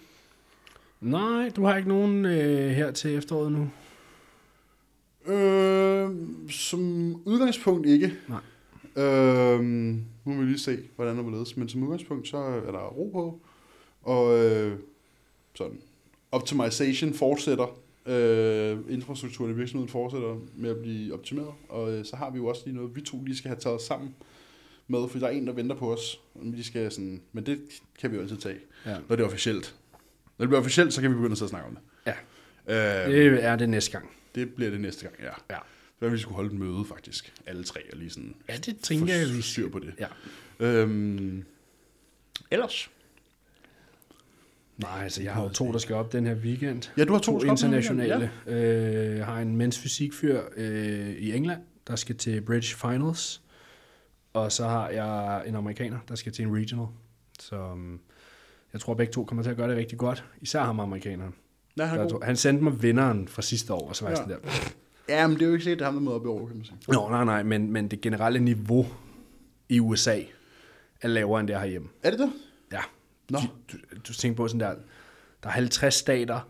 Nej, 1.00 1.50
du 1.56 1.64
har 1.64 1.76
ikke 1.76 1.88
nogen 1.88 2.24
øh, 2.24 2.70
her 2.70 2.90
til 2.90 3.14
efteråret 3.16 3.52
nu. 3.52 3.70
Øh, 5.32 6.10
som 6.50 6.80
udgangspunkt 7.24 7.86
ikke. 7.86 8.12
Nej. 8.28 9.04
Øh, 9.04 9.60
nu 9.60 10.02
må 10.24 10.40
vi 10.40 10.46
lige 10.46 10.58
se, 10.58 10.78
hvordan 10.96 11.18
det 11.18 11.32
ledes. 11.32 11.56
Men 11.56 11.68
som 11.68 11.82
udgangspunkt, 11.82 12.28
så 12.28 12.36
er 12.36 12.70
der 12.72 12.86
ro 12.86 13.10
på. 13.12 13.40
Og 14.02 14.38
øh, 14.44 14.78
sådan, 15.54 15.80
optimization 16.32 17.14
fortsætter. 17.14 17.78
Øh, 18.06 18.78
infrastrukturen 18.88 19.52
i 19.52 19.54
virksomheden 19.54 19.88
fortsætter 19.88 20.36
med 20.56 20.70
at 20.70 20.78
blive 20.82 21.14
optimeret. 21.14 21.48
Og 21.68 21.92
øh, 21.92 22.04
så 22.04 22.16
har 22.16 22.30
vi 22.30 22.36
jo 22.36 22.46
også 22.46 22.62
lige 22.64 22.76
noget, 22.76 22.96
vi 22.96 23.00
to 23.00 23.22
lige 23.24 23.36
skal 23.36 23.48
have 23.48 23.60
taget 23.60 23.80
sammen 23.80 24.14
med, 24.88 25.08
for 25.08 25.18
der 25.18 25.26
er 25.26 25.30
en, 25.30 25.46
der 25.46 25.52
venter 25.52 25.76
på 25.76 25.92
os. 25.92 26.20
Men 26.34 26.52
De 26.52 26.64
skal 26.64 26.90
sådan, 26.92 27.20
men 27.32 27.46
det 27.46 27.58
kan 28.00 28.10
vi 28.10 28.16
jo 28.16 28.22
altid 28.22 28.36
tage, 28.36 28.56
Ja. 28.86 28.96
når 29.08 29.16
det 29.16 29.22
er 29.22 29.26
officielt. 29.26 29.76
Når 30.38 30.44
det 30.44 30.48
bliver 30.48 30.60
officielt, 30.60 30.92
så 30.94 31.00
kan 31.00 31.10
vi 31.10 31.14
begynde 31.14 31.32
at 31.32 31.38
sidde 31.38 31.46
og 31.46 31.50
snakke 31.50 31.68
om 31.68 31.74
det. 31.76 31.82
Ja. 32.66 33.06
Øh, 33.06 33.12
Det 33.14 33.44
er 33.44 33.56
det 33.56 33.68
næste 33.68 33.90
gang. 33.92 34.10
det 34.34 34.54
bliver 34.54 34.70
det 34.70 34.80
næste 34.80 35.02
gang, 35.02 35.14
ja. 35.22 35.54
Ja. 35.54 35.58
Så 36.00 36.08
vi 36.08 36.18
skulle 36.18 36.34
holde 36.36 36.54
et 36.54 36.58
møde, 36.58 36.84
faktisk. 36.84 37.32
Alle 37.46 37.64
tre, 37.64 37.80
og 37.92 37.98
lige 37.98 38.10
sådan 38.10 38.34
Ja, 38.48 38.56
det 38.56 38.78
tænker 38.80 39.14
jeg, 39.14 39.36
vi 39.36 39.42
styr 39.42 39.68
på 39.68 39.78
det. 39.78 39.94
Ja. 39.98 40.06
Øhm, 40.66 41.44
ellers? 42.50 42.90
Nej, 44.76 45.02
altså 45.02 45.22
jeg 45.22 45.32
har 45.34 45.42
jo 45.42 45.48
to, 45.48 45.72
der 45.72 45.78
skal 45.78 45.94
op 45.96 46.12
den 46.12 46.26
her 46.26 46.34
weekend. 46.34 46.82
Ja, 46.96 47.04
du 47.04 47.12
har 47.12 47.20
to, 47.20 47.38
To 47.38 47.50
internationale. 47.50 48.30
weekend, 48.46 48.58
Øh, 48.64 49.16
jeg 49.16 49.26
har 49.26 49.38
en 49.40 49.56
mens 49.56 49.78
fysikfyr 49.78 50.40
øh, 50.56 51.08
i 51.10 51.32
England, 51.32 51.60
der 51.88 51.96
skal 51.96 52.16
til 52.16 52.40
Bridge 52.40 52.76
Finals. 52.76 53.42
Og 54.32 54.52
så 54.52 54.64
har 54.68 54.88
jeg 54.88 55.42
en 55.46 55.54
amerikaner, 55.54 55.98
der 56.08 56.14
skal 56.14 56.32
til 56.32 56.44
en 56.44 56.56
regional. 56.56 56.86
Så 57.40 57.56
um, 57.56 58.00
jeg 58.72 58.80
tror, 58.80 58.94
begge 58.94 59.12
to 59.12 59.24
kommer 59.24 59.42
til 59.42 59.50
at 59.50 59.56
gøre 59.56 59.68
det 59.68 59.76
rigtig 59.76 59.98
godt. 59.98 60.24
Især 60.40 60.62
ham 60.62 60.80
amerikaneren. 60.80 61.34
Ja, 61.78 61.84
han, 61.84 62.00
er 62.00 62.08
Der, 62.08 62.24
han 62.24 62.36
sendte 62.36 62.64
mig 62.64 62.82
vinderen 62.82 63.28
fra 63.28 63.42
sidste 63.42 63.72
år, 63.74 63.88
og 63.88 63.96
så 63.96 64.04
var 64.04 64.10
Ja. 64.10 64.16
sådan 64.16 64.30
der. 64.30 64.50
ja, 65.08 65.26
men 65.26 65.36
det 65.36 65.42
er 65.42 65.46
jo 65.48 65.54
ikke 65.54 65.72
er 65.72 65.84
ham, 65.84 65.94
der 65.94 66.00
møder 66.00 66.16
op 66.16 66.24
i 66.24 66.28
år, 66.28 66.46
kan 66.46 66.56
man 66.56 66.64
sige. 66.64 66.76
Nå, 66.88 67.08
nej, 67.08 67.24
nej, 67.24 67.42
men, 67.42 67.72
men 67.72 67.88
det 67.88 68.00
generelle 68.00 68.40
niveau 68.40 68.86
i 69.68 69.80
USA 69.80 70.20
er 71.02 71.08
lavere 71.08 71.40
end 71.40 71.48
det 71.48 71.54
er 71.56 71.60
herhjemme. 71.60 71.88
Er 72.02 72.10
det 72.10 72.18
det? 72.18 72.32
Ja. 72.72 72.80
Nå. 73.30 73.38
Du, 73.38 73.46
du, 73.72 73.96
du 74.08 74.12
tænker 74.12 74.36
på 74.36 74.48
sådan 74.48 74.60
der, 74.60 74.74
der 75.42 75.48
er 75.48 75.52
50 75.52 75.94
stater, 75.94 76.40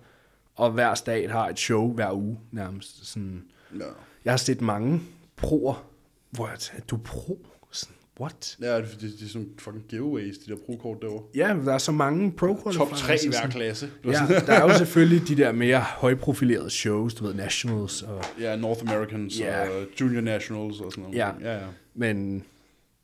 og 0.55 0.71
hver 0.71 0.95
stat 0.95 1.31
har 1.31 1.49
et 1.49 1.59
show 1.59 1.93
hver 1.95 2.13
uge 2.13 2.39
nærmest. 2.51 3.07
Sådan. 3.07 3.45
Ja. 3.79 3.85
Jeg 4.25 4.33
har 4.33 4.37
set 4.39 4.61
mange 4.61 5.01
proer, 5.37 5.85
hvor 6.31 6.49
jeg 6.49 6.59
tænker, 6.59 6.85
du 6.87 6.97
er 6.97 7.01
pro? 7.01 7.47
Sådan, 7.71 7.97
what? 8.21 8.57
Ja, 8.61 8.77
det, 8.77 8.89
det, 9.01 9.13
det 9.19 9.25
er 9.25 9.29
sådan 9.29 9.49
fucking 9.59 9.85
giveaways, 9.89 10.39
de 10.39 10.51
der 10.53 10.59
pro-kort 10.67 10.99
derovre. 11.03 11.25
Ja, 11.35 11.57
der 11.65 11.75
er 11.75 11.79
så 11.79 11.93
mange 11.93 12.33
pro 12.33 12.71
Top 12.73 12.91
3 12.97 13.15
i 13.25 13.29
hver 13.29 13.49
klasse. 13.51 13.91
Ja, 14.05 14.11
der 14.47 14.53
er 14.53 14.63
jo 14.63 14.79
selvfølgelig 14.79 15.29
de 15.29 15.37
der 15.37 15.53
mere 15.53 15.81
højprofilerede 15.81 16.71
shows, 16.71 17.15
du 17.15 17.25
ved, 17.27 17.35
Nationals 17.35 18.03
og 18.03 18.25
Ja, 18.41 18.57
North 18.57 18.81
Americans 18.93 19.41
Ja. 19.41 19.69
og 19.69 19.87
Junior 20.01 20.21
Nationals 20.21 20.81
og 20.81 20.93
sådan 20.93 21.03
noget. 21.03 21.17
Ja. 21.17 21.31
ja, 21.41 21.55
ja. 21.59 21.67
Men 21.95 22.45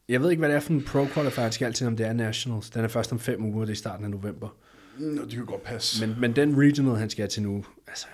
jeg 0.09 0.21
ved 0.23 0.31
ikke, 0.31 0.39
hvad 0.41 0.49
det 0.49 0.57
er 0.57 0.61
for 0.61 0.73
en 0.73 0.83
pro 0.85 1.07
qualifier, 1.15 1.51
skal 1.51 1.67
altid 1.67 1.87
om 1.87 1.97
det 1.97 2.07
er 2.07 2.13
Nationals. 2.13 2.71
Den 2.71 2.85
er 2.85 2.89
først 2.89 3.13
om 3.13 3.19
fem 3.19 3.45
uger, 3.45 3.61
det 3.61 3.69
er 3.69 3.73
i 3.73 3.77
starten 3.77 4.05
af 4.05 4.11
november. 4.11 4.49
Nå, 4.99 5.23
det 5.25 5.33
kan 5.33 5.47
godt 5.47 5.63
passe. 5.63 6.07
Men, 6.07 6.17
men 6.21 6.37
den 6.37 6.59
regional, 6.61 6.97
han 6.97 7.11
skal 7.11 7.23
have 7.23 7.29
til 7.29 7.43
nu, 7.43 7.65
altså, 7.89 8.07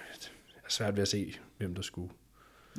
jeg 0.54 0.60
er 0.64 0.70
svært 0.70 0.94
ved 0.96 1.02
at 1.02 1.08
se, 1.08 1.34
hvem 1.58 1.74
der 1.74 1.82
skulle. 1.82 2.08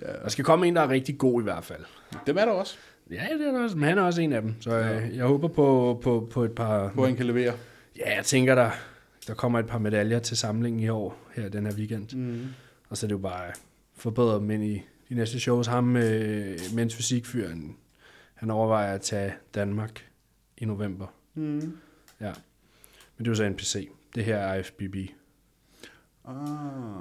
ja. 0.02 0.08
Der 0.24 0.30
skal 0.30 0.46
komme 0.46 0.68
en, 0.68 0.76
der 0.76 0.82
er 0.82 0.90
rigtig 0.90 1.18
god 1.18 1.42
i 1.42 1.44
hvert 1.44 1.64
fald. 1.66 1.82
Dem 2.28 2.38
er 2.38 2.46
der 2.46 2.52
også, 2.52 2.78
Ja, 3.12 3.28
det 3.40 3.48
er 3.48 3.60
også, 3.64 3.78
men 3.78 3.88
han 3.90 3.98
er 3.98 4.02
også 4.02 4.22
en 4.22 4.34
af 4.34 4.42
dem. 4.42 4.62
Så 4.62 4.80
øh, 4.80 5.16
jeg 5.18 5.26
håber 5.26 5.48
på, 5.48 6.00
på, 6.04 6.28
på 6.32 6.44
et 6.44 6.52
par... 6.52 6.88
hvor 6.90 7.06
han 7.06 7.16
kan 7.16 7.26
levere. 7.26 7.54
Ja, 7.98 8.16
jeg 8.16 8.26
tænker, 8.26 8.56
der, 8.56 8.72
der 9.28 9.34
kommer 9.34 9.60
et 9.60 9.68
par 9.68 9.78
medaljer 9.80 10.20
til 10.20 10.38
samlingen 10.38 10.80
i 10.84 10.90
år, 10.90 11.18
her 11.36 11.50
den 11.50 11.66
her 11.66 11.74
weekend. 11.74 12.16
Mm. 12.16 12.48
Og 12.90 12.98
så 12.98 13.06
er 13.06 13.08
det 13.08 13.14
jo 13.14 13.18
bare 13.20 13.48
øh, 13.48 13.54
forbedre 13.96 14.36
dem 14.36 14.52
ind 14.52 14.64
i 14.64 14.82
de 15.10 15.16
næste 15.16 15.40
shows. 15.40 15.68
Ham, 15.68 15.96
øh, 15.98 16.58
mens 16.76 16.96
fysikfyren, 16.96 17.76
han 18.34 18.50
overvejer 18.52 18.94
at 18.94 19.02
tage 19.02 19.34
Danmark 19.56 20.06
i 20.58 20.66
november. 20.66 21.08
Mm. 21.34 21.78
Ja. 22.22 22.32
Men 23.18 23.26
det 23.26 23.28
er 23.28 23.32
jo 23.32 23.36
så 23.36 23.50
NPC. 23.50 23.90
Det 24.16 24.26
her 24.26 24.38
er 24.38 24.56
IFBB. 24.56 24.96
Ah, 26.26 26.36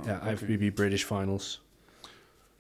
Ja, 0.07 0.33
okay. 0.33 0.33
IFBB 0.33 0.77
British 0.77 1.07
Finals. 1.07 1.63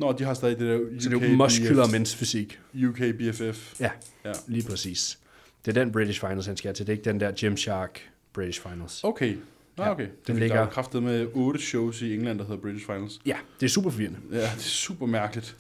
Nå, 0.01 0.13
de 0.13 0.25
har 0.25 0.35
stadig 0.35 0.59
det 0.59 0.67
der 0.69 0.77
UK 0.79 1.03
Så 1.03 1.09
det 1.09 1.23
er 1.23 1.29
jo 1.31 1.37
muscular 1.37 1.87
mens 1.87 2.17
fysik. 2.17 2.61
UK 2.89 2.99
BFF. 3.19 3.81
Ja, 3.81 3.91
Ja. 4.25 4.33
lige 4.47 4.69
præcis. 4.69 5.19
Det 5.65 5.77
er 5.77 5.85
den 5.85 5.93
British 5.93 6.21
Finals, 6.21 6.47
han 6.47 6.57
skal 6.57 6.75
til. 6.75 6.87
Det 6.87 6.93
er 6.93 6.97
ikke 6.97 7.05
den 7.05 7.21
der 7.21 7.33
Gymshark 7.41 8.01
British 8.33 8.63
Finals. 8.63 9.05
Okay. 9.05 9.37
Nå, 9.77 9.85
Ja, 9.85 9.91
okay. 9.91 10.03
den 10.05 10.11
Den 10.27 10.37
ligger-. 10.39 10.57
Der 10.57 10.63
er 10.67 10.71
kraftet 10.71 11.03
med 11.03 11.27
otte 11.35 11.61
shows 11.61 12.03
i 12.03 12.15
England, 12.15 12.39
der 12.39 12.45
hedder 12.45 12.61
British 12.61 12.87
Finals. 12.87 13.21
Ja, 13.27 13.37
det 13.61 13.67
er 13.67 13.71
super 13.71 13.91
forvirrende. 13.91 14.19
Ja, 14.33 14.37
det 14.37 14.43
er 14.45 14.59
super 14.59 15.07
mærkeligt. 15.07 15.57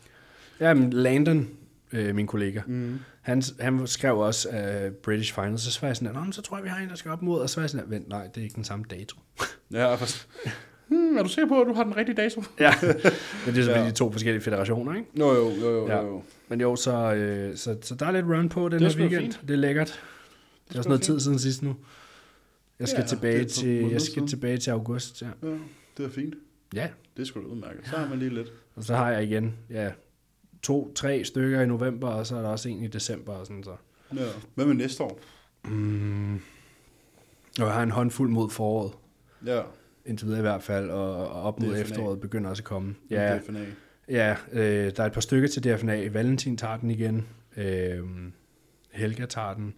Ja, 0.60 0.74
men 0.74 0.90
Landon, 0.92 1.48
øh, 1.92 2.14
min 2.14 2.26
kollega, 2.26 2.60
Mm. 2.66 2.98
han, 3.22 3.42
han 3.60 3.86
skrev 3.86 4.18
også 4.18 4.48
uh, 4.48 4.92
British 4.94 5.34
Finals, 5.34 5.66
og 5.66 5.72
så 5.72 5.80
var 5.80 5.88
jeg 5.88 5.96
sådan, 5.96 6.14
"Nå, 6.14 6.20
men 6.20 6.32
så 6.32 6.42
tror 6.42 6.56
jeg, 6.56 6.64
vi 6.64 6.68
har 6.68 6.78
en, 6.78 6.88
der 6.88 6.94
skal 6.94 7.10
op 7.10 7.22
mod, 7.22 7.40
og 7.40 7.50
så 7.50 7.56
var 7.56 7.62
jeg 7.62 7.70
sådan, 7.70 7.90
vent, 7.90 8.08
nej, 8.08 8.26
det 8.26 8.36
er 8.40 8.42
ikke 8.44 8.54
den 8.54 8.64
samme 8.64 8.84
dato. 8.90 9.16
Ja, 9.72 9.94
først. 9.94 10.28
Hmm, 10.90 11.16
er 11.16 11.22
du 11.22 11.28
sikker 11.28 11.48
på, 11.48 11.60
at 11.60 11.66
du 11.66 11.72
har 11.72 11.84
den 11.84 11.96
rigtige 11.96 12.16
dato? 12.16 12.42
Ja, 12.60 12.72
men 12.82 12.90
det 12.94 13.04
er 13.06 13.12
selvfølgelig 13.44 13.74
Ja. 13.74 13.86
de 13.86 13.94
to 13.94 14.12
forskellige 14.12 14.42
federationer, 14.42 14.94
ikke? 14.94 15.08
Jo, 15.18 15.32
jo, 15.34 15.50
jo, 15.50 15.70
jo. 15.70 15.86
Ja. 15.88 16.02
jo. 16.04 16.22
Men 16.48 16.60
jo, 16.60 16.76
så, 16.76 17.14
øh, 17.14 17.56
så, 17.56 17.76
så 17.82 17.94
der 17.94 18.06
er 18.06 18.10
lidt 18.10 18.26
run 18.26 18.48
på 18.48 18.68
den 18.68 18.78
Det 18.80 18.86
er 18.86 18.92
her 18.92 19.00
weekend. 19.00 19.20
fint. 19.22 19.40
Det 19.48 19.54
er 19.54 19.58
lækkert. 19.58 19.86
Det 19.88 19.92
er 20.68 20.72
sgu 20.72 20.78
også 20.78 20.88
noget 20.88 21.00
fint. 21.00 21.06
tid 21.06 21.20
siden 21.20 21.38
sidst 21.38 21.62
nu. 21.62 21.76
Jeg 22.80 22.88
skal, 22.88 23.00
Ja, 23.00 23.06
tilbage, 23.06 23.38
det 23.38 23.44
er 23.44 23.48
til, 23.48 23.68
jeg 23.90 24.00
skal 24.00 24.14
siden. 24.14 24.28
tilbage 24.28 24.58
til 24.58 24.70
august, 24.70 25.22
ja. 25.22 25.26
Ja, 25.42 25.48
det 25.96 26.04
er 26.06 26.10
fint. 26.10 26.34
Ja, 26.74 26.88
Det 27.16 27.22
er 27.22 27.26
sgu 27.26 27.40
da 27.40 27.46
udmærket. 27.46 27.80
Så 27.84 27.96
har 27.96 28.08
man 28.08 28.18
lige 28.18 28.34
lidt. 28.34 28.52
og 28.76 28.84
så 28.84 28.94
har 28.96 29.10
jeg 29.10 29.24
igen, 29.24 29.54
ja, 29.70 29.90
to, 30.62 30.92
tre 30.94 31.24
stykker 31.24 31.60
i 31.60 31.66
november, 31.66 32.08
og 32.08 32.26
så 32.26 32.36
er 32.36 32.42
der 32.42 32.48
også 32.48 32.68
en 32.68 32.82
i 32.82 32.86
december 32.88 33.32
og 33.32 33.46
sådan 33.46 33.64
så. 33.64 33.74
Ja. 34.16 34.22
Hvad 34.54 34.64
med 34.66 34.74
næste 34.74 35.02
år? 35.02 35.20
Mm. 35.64 36.34
Og 37.60 37.66
jeg 37.66 37.72
har 37.72 37.82
en 37.82 37.90
håndfuld 37.90 38.30
mod 38.30 38.50
foråret, 38.50 38.92
Ja. 39.46 39.60
Indtil 40.10 40.26
videre 40.26 40.40
i 40.40 40.42
hvert 40.42 40.62
fald, 40.62 40.90
og, 40.90 41.28
og 41.28 41.42
op 41.42 41.60
mod 41.60 41.68
DFNA. 41.68 41.80
efteråret 41.80 42.20
begynder 42.20 42.50
også 42.50 42.60
at 42.60 42.64
komme. 42.64 42.94
Ja. 43.10 43.38
DFNA. 43.38 43.64
ja 44.08 44.36
øh, 44.52 44.92
der 44.96 45.02
er 45.02 45.06
et 45.06 45.12
par 45.12 45.20
stykker 45.20 45.48
til 45.48 45.64
DFNA. 45.64 46.08
Valentin 46.08 46.56
tager 46.56 46.76
den 46.76 46.90
igen. 46.90 47.26
Øh, 47.56 48.00
Helga 48.90 49.26
tager 49.26 49.54
den. 49.54 49.74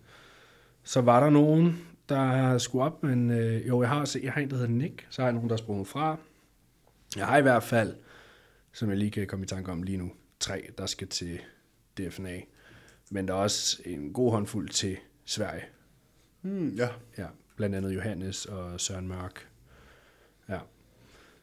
Så 0.82 1.00
var 1.00 1.20
der 1.20 1.30
nogen, 1.30 1.78
der 2.08 2.58
skulle 2.58 2.84
op, 2.84 3.02
men 3.02 3.30
øh, 3.30 3.68
jo, 3.68 3.82
jeg 3.82 3.88
har, 3.90 4.16
jeg 4.22 4.32
har 4.32 4.40
en, 4.40 4.50
der 4.50 4.56
hedder 4.56 4.70
Nick, 4.70 5.06
så 5.10 5.22
har 5.22 5.26
jeg 5.26 5.34
nogen, 5.34 5.48
der 5.48 5.54
er 5.54 5.58
sprunget 5.58 5.86
fra. 5.86 6.18
Jeg 7.16 7.26
har 7.26 7.38
i 7.38 7.42
hvert 7.42 7.62
fald, 7.62 7.94
som 8.72 8.88
jeg 8.88 8.98
lige 8.98 9.10
kan 9.10 9.26
komme 9.26 9.44
i 9.44 9.46
tanke 9.46 9.72
om 9.72 9.82
lige 9.82 9.98
nu, 9.98 10.12
tre, 10.40 10.68
der 10.78 10.86
skal 10.86 11.08
til 11.08 11.40
DFNA. 11.98 12.40
Men 13.10 13.28
der 13.28 13.34
er 13.34 13.38
også 13.38 13.82
en 13.84 14.12
god 14.12 14.30
håndfuld 14.30 14.68
til 14.68 14.96
Sverige. 15.24 15.62
Hmm, 16.40 16.68
ja. 16.68 16.88
Ja, 17.18 17.26
blandt 17.56 17.74
andet 17.76 17.94
Johannes 17.94 18.46
og 18.46 18.80
Søren 18.80 19.08
Mørk. 19.08 19.51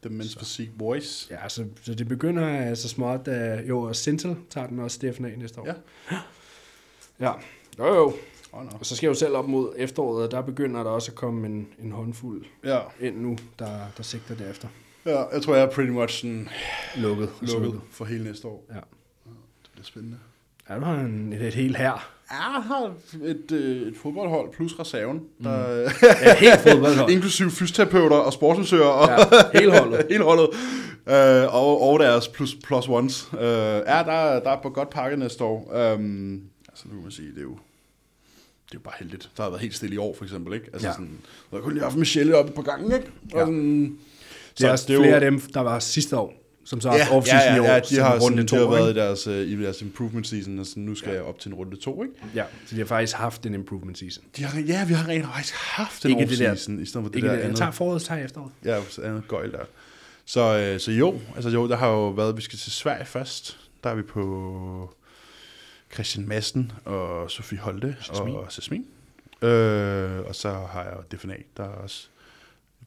Ja, 0.04 0.08
The 0.08 0.18
Men's 0.18 0.36
Physique 0.38 0.72
Boys. 0.78 1.26
ja 1.30 1.48
så, 1.48 1.64
så 1.82 1.94
det 1.94 2.08
begynder 2.08 2.48
altså 2.48 2.88
småt, 2.88 3.26
da, 3.26 3.62
jo, 3.68 3.80
og 3.82 3.96
Sintel 3.96 4.36
tager 4.50 4.66
den 4.66 4.78
også 4.78 4.98
DFNA 5.02 5.28
næste 5.36 5.60
år. 5.60 5.66
Ja. 5.66 5.74
Ja, 7.20 7.32
jo 7.78 7.94
jo. 7.94 8.12
Oh, 8.52 8.64
no. 8.64 8.70
Og 8.80 8.86
så 8.86 8.96
skal 8.96 9.06
jeg 9.06 9.14
jo 9.14 9.18
selv 9.18 9.36
op 9.36 9.48
mod 9.48 9.72
efteråret, 9.76 10.24
og 10.24 10.30
der 10.30 10.40
begynder 10.42 10.82
der 10.82 10.90
også 10.90 11.10
at 11.12 11.16
komme 11.16 11.46
en, 11.46 11.68
en 11.82 11.92
håndfuld 11.92 12.44
Ja. 12.64 12.80
ind 13.00 13.16
nu, 13.20 13.36
der, 13.58 13.78
der 13.96 14.02
sigter 14.02 14.34
derefter. 14.34 14.68
ja, 15.06 15.22
jeg 15.32 15.42
tror, 15.42 15.54
jeg 15.54 15.64
er 15.64 15.70
pretty 15.70 15.90
much 15.90 16.14
sådan 16.20 16.48
Lukket. 16.96 17.28
lukket 17.40 17.50
slukket. 17.50 17.80
for 17.90 18.04
hele 18.04 18.24
næste 18.24 18.48
år. 18.48 18.64
Ja. 18.70 18.74
Det 19.62 19.70
bliver 19.72 19.84
spændende. 19.84 20.18
Ja, 20.70 20.74
du 20.74 20.80
har 20.80 20.94
en, 20.94 21.32
et, 21.32 21.42
et 21.42 21.54
helt 21.54 21.76
her. 21.76 21.84
Ja, 22.30 22.36
jeg 22.54 22.62
har 22.62 22.92
et, 23.24 23.52
øh, 23.52 23.88
et 23.88 23.96
fodboldhold 23.96 24.52
plus 24.52 24.74
reserven, 24.80 25.20
der, 25.44 25.76
Ja, 26.22 26.34
helt 26.36 26.60
fodboldhold. 26.60 27.10
inklusive 27.16 27.50
fysioterapeuter 27.50 28.16
og 28.16 28.32
sportsmassører 28.32 28.86
og 28.88 29.08
Ja, 29.08 29.58
hele 29.60 29.78
holdet. 29.78 30.06
hele 30.10 30.24
holdet. 30.24 30.48
Øh, 31.08 31.54
og, 31.54 31.82
og 31.82 31.98
deres 31.98 32.28
plus, 32.28 32.54
plus 32.64 32.88
ones. 32.88 33.28
Øh, 33.34 33.40
ja, 33.40 34.02
der, 34.06 34.40
der 34.40 34.50
er 34.50 34.62
på 34.62 34.70
godt 34.70 34.90
pakke 34.90 35.16
næste 35.16 35.44
år. 35.44 35.58
Um, 35.94 36.42
altså, 36.68 36.84
nu 36.88 36.94
kan 36.94 37.02
man 37.02 37.10
sige, 37.12 37.28
det 37.28 37.38
er 37.38 37.42
jo 37.42 37.58
det 38.68 38.76
er 38.76 38.80
jo 38.80 38.80
bare 38.84 38.94
heldigt. 38.98 39.30
Der 39.36 39.42
har 39.42 39.50
været 39.50 39.62
helt 39.62 39.74
stille 39.74 39.94
i 39.94 39.98
år, 39.98 40.14
for 40.18 40.24
eksempel, 40.24 40.54
ikke? 40.54 40.66
Altså 40.72 40.88
Ja. 40.88 40.92
sådan, 40.92 41.18
der 41.50 41.56
har 41.56 41.62
kun 41.62 41.72
lige 41.72 41.82
haft 41.82 41.96
Michelle 41.96 42.36
oppe 42.36 42.52
på 42.52 42.62
gangen, 42.62 42.92
ikke? 42.92 43.06
Og 43.32 43.38
Ja. 43.38 43.44
sådan, 43.44 43.98
Det 44.58 44.66
er 44.66 44.70
også 44.72 44.84
det 44.88 44.92
er 44.92 44.96
jo- 44.96 45.02
flere 45.02 45.14
af 45.14 45.20
dem, 45.20 45.40
der 45.40 45.60
var 45.60 45.78
sidste 45.78 46.16
år, 46.18 46.34
som 46.64 46.80
så 46.80 46.88
har 46.90 46.96
Ja, 46.96 47.04
ja, 47.10 47.18
off-season 47.20 47.50
ja, 47.50 47.56
i 47.56 47.60
år, 47.60 47.64
ja, 47.64 47.80
de 47.80 47.96
har, 47.98 48.18
runde 48.18 48.36
sådan, 48.36 48.46
to, 48.46 48.56
de 48.56 48.60
har 48.62 48.68
været 48.76 48.92
i 48.92 48.98
deres, 48.98 49.26
uh, 49.26 49.34
i 49.34 49.62
deres 49.62 49.82
improvement 49.82 50.26
season, 50.26 50.58
og 50.58 50.66
sådan, 50.66 50.82
nu 50.82 50.94
skal 50.94 51.08
Ja. 51.10 51.14
jeg 51.14 51.24
op 51.24 51.38
til 51.38 51.48
en 51.48 51.54
runde 51.54 51.76
to, 51.76 52.02
ikke? 52.02 52.14
Ja, 52.34 52.44
så 52.66 52.74
de 52.74 52.80
har 52.80 52.86
faktisk 52.86 53.16
haft 53.16 53.46
en 53.46 53.54
improvement 53.54 53.98
season. 53.98 54.24
De 54.36 54.44
har, 54.44 54.60
ja, 54.60 54.84
vi 54.84 54.94
har 54.94 55.08
rent 55.08 55.24
faktisk 55.26 55.54
haft 55.54 56.04
en 56.04 56.10
Ikke 56.10 56.30
det 56.30 56.38
der- 56.38 56.52
off-season, 56.54 56.80
i 56.82 56.86
stedet 56.86 57.04
for 57.04 57.08
det 57.08 57.14
Ikke 57.16 57.26
der 57.28 57.32
det, 57.32 57.38
jeg 57.38 57.44
andet. 57.44 57.58
tager 57.58 57.70
foråret, 57.70 58.00
så 58.02 58.06
tager 58.06 58.18
jeg 58.18 58.24
efteråret. 58.24 58.52
Ja, 58.64 58.80
så 58.88 59.02
andet 59.02 59.28
gøjl 59.28 59.52
der. 59.52 59.64
Så, 60.24 60.58
øh, 60.58 60.80
så 60.80 60.92
jo, 60.92 61.20
altså 61.34 61.50
jo, 61.50 61.68
der 61.68 61.76
har 61.76 61.88
jo 61.88 62.08
været, 62.08 62.36
vi 62.36 62.42
skal 62.42 62.58
til 62.58 62.72
Sverige 62.72 63.04
først. 63.04 63.58
Der 63.84 63.90
er 63.90 63.94
vi 63.94 64.02
på 64.02 64.94
Christian 65.94 66.28
Madsen 66.28 66.72
og 66.84 67.30
Sofie 67.30 67.58
Holte 67.58 67.96
Jasmin. 68.12 68.34
og 68.34 68.48
Jasmin. 68.56 68.86
Øh, 69.42 70.20
og 70.26 70.34
så 70.34 70.50
har 70.50 70.82
jeg 70.84 71.18
DFNA, 71.18 71.34
der 71.56 71.62
er 71.64 71.68
også 71.68 72.06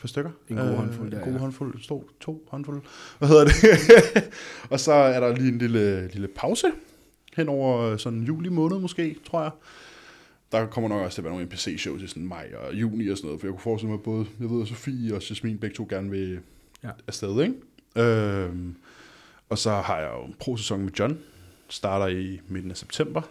par 0.03 0.07
stykker. 0.07 0.31
En 0.49 0.55
god 0.55 0.75
håndfuld 0.75 1.11
der, 1.11 1.17
En 1.17 1.23
god 1.23 1.33
ja. 1.33 1.39
håndfuld, 1.39 1.79
to, 1.79 2.09
to 2.19 2.47
håndfuld. 2.47 2.81
Hvad 3.19 3.29
hedder 3.29 3.45
det? 3.45 3.53
og 4.71 4.79
så 4.79 4.93
er 4.93 5.19
der 5.19 5.35
lige 5.35 5.47
en 5.47 5.57
lille, 5.57 6.07
lille 6.07 6.27
pause 6.27 6.67
hen 7.35 7.49
over 7.49 7.97
sådan 7.97 8.23
juli 8.23 8.49
måned 8.49 8.79
måske, 8.79 9.17
tror 9.25 9.41
jeg. 9.41 9.51
Der 10.51 10.65
kommer 10.65 10.89
nok 10.89 11.01
også 11.01 11.15
til 11.15 11.21
at 11.21 11.23
være 11.23 11.33
nogle 11.33 11.45
NPC-shows 11.45 12.01
i 12.01 12.07
sådan 12.07 12.27
maj 12.27 12.51
og 12.57 12.73
juni 12.73 13.07
og 13.07 13.17
sådan 13.17 13.27
noget, 13.27 13.39
for 13.39 13.47
jeg 13.47 13.51
kunne 13.51 13.61
forestille 13.61 13.89
mig, 13.89 13.97
at 13.97 14.03
både, 14.03 14.25
jeg 14.39 14.49
ved, 14.49 14.61
at 14.61 14.67
Sofie 14.67 15.15
og 15.15 15.29
Jasmin 15.29 15.57
begge 15.57 15.75
to 15.75 15.87
gerne 15.89 16.09
vil 16.09 16.39
ja. 16.83 16.89
afsted, 17.07 17.41
ikke? 17.41 17.55
Øhm, 17.95 18.75
og 19.49 19.57
så 19.57 19.71
har 19.71 19.99
jeg 19.99 20.11
jo 20.17 20.25
en 20.25 20.35
pro-sæson 20.39 20.81
med 20.81 20.91
John, 20.99 21.19
starter 21.69 22.07
i 22.07 22.39
midten 22.47 22.71
af 22.71 22.77
september, 22.77 23.21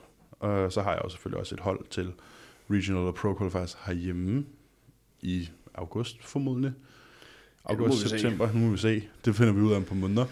og 0.40 0.72
så 0.72 0.82
har 0.82 0.92
jeg 0.92 1.00
jo 1.04 1.08
selvfølgelig 1.08 1.40
også 1.40 1.54
et 1.54 1.60
hold 1.60 1.80
til 1.90 2.12
Regional 2.70 3.02
og 3.02 3.14
Pro 3.14 3.34
Qualifiers 3.34 3.76
herhjemme 3.86 4.44
i 5.20 5.48
august 5.74 6.16
formodentlig. 6.24 6.72
Ja, 7.68 7.74
August, 7.74 8.00
se. 8.00 8.08
september, 8.08 8.48
nu 8.54 8.58
må 8.60 8.70
vi 8.70 8.78
se. 8.78 9.02
Det 9.24 9.36
finder 9.36 9.52
vi 9.52 9.60
ud 9.60 9.72
af 9.72 9.76
om 9.76 9.84
på 9.84 9.94
måneder. 9.94 10.26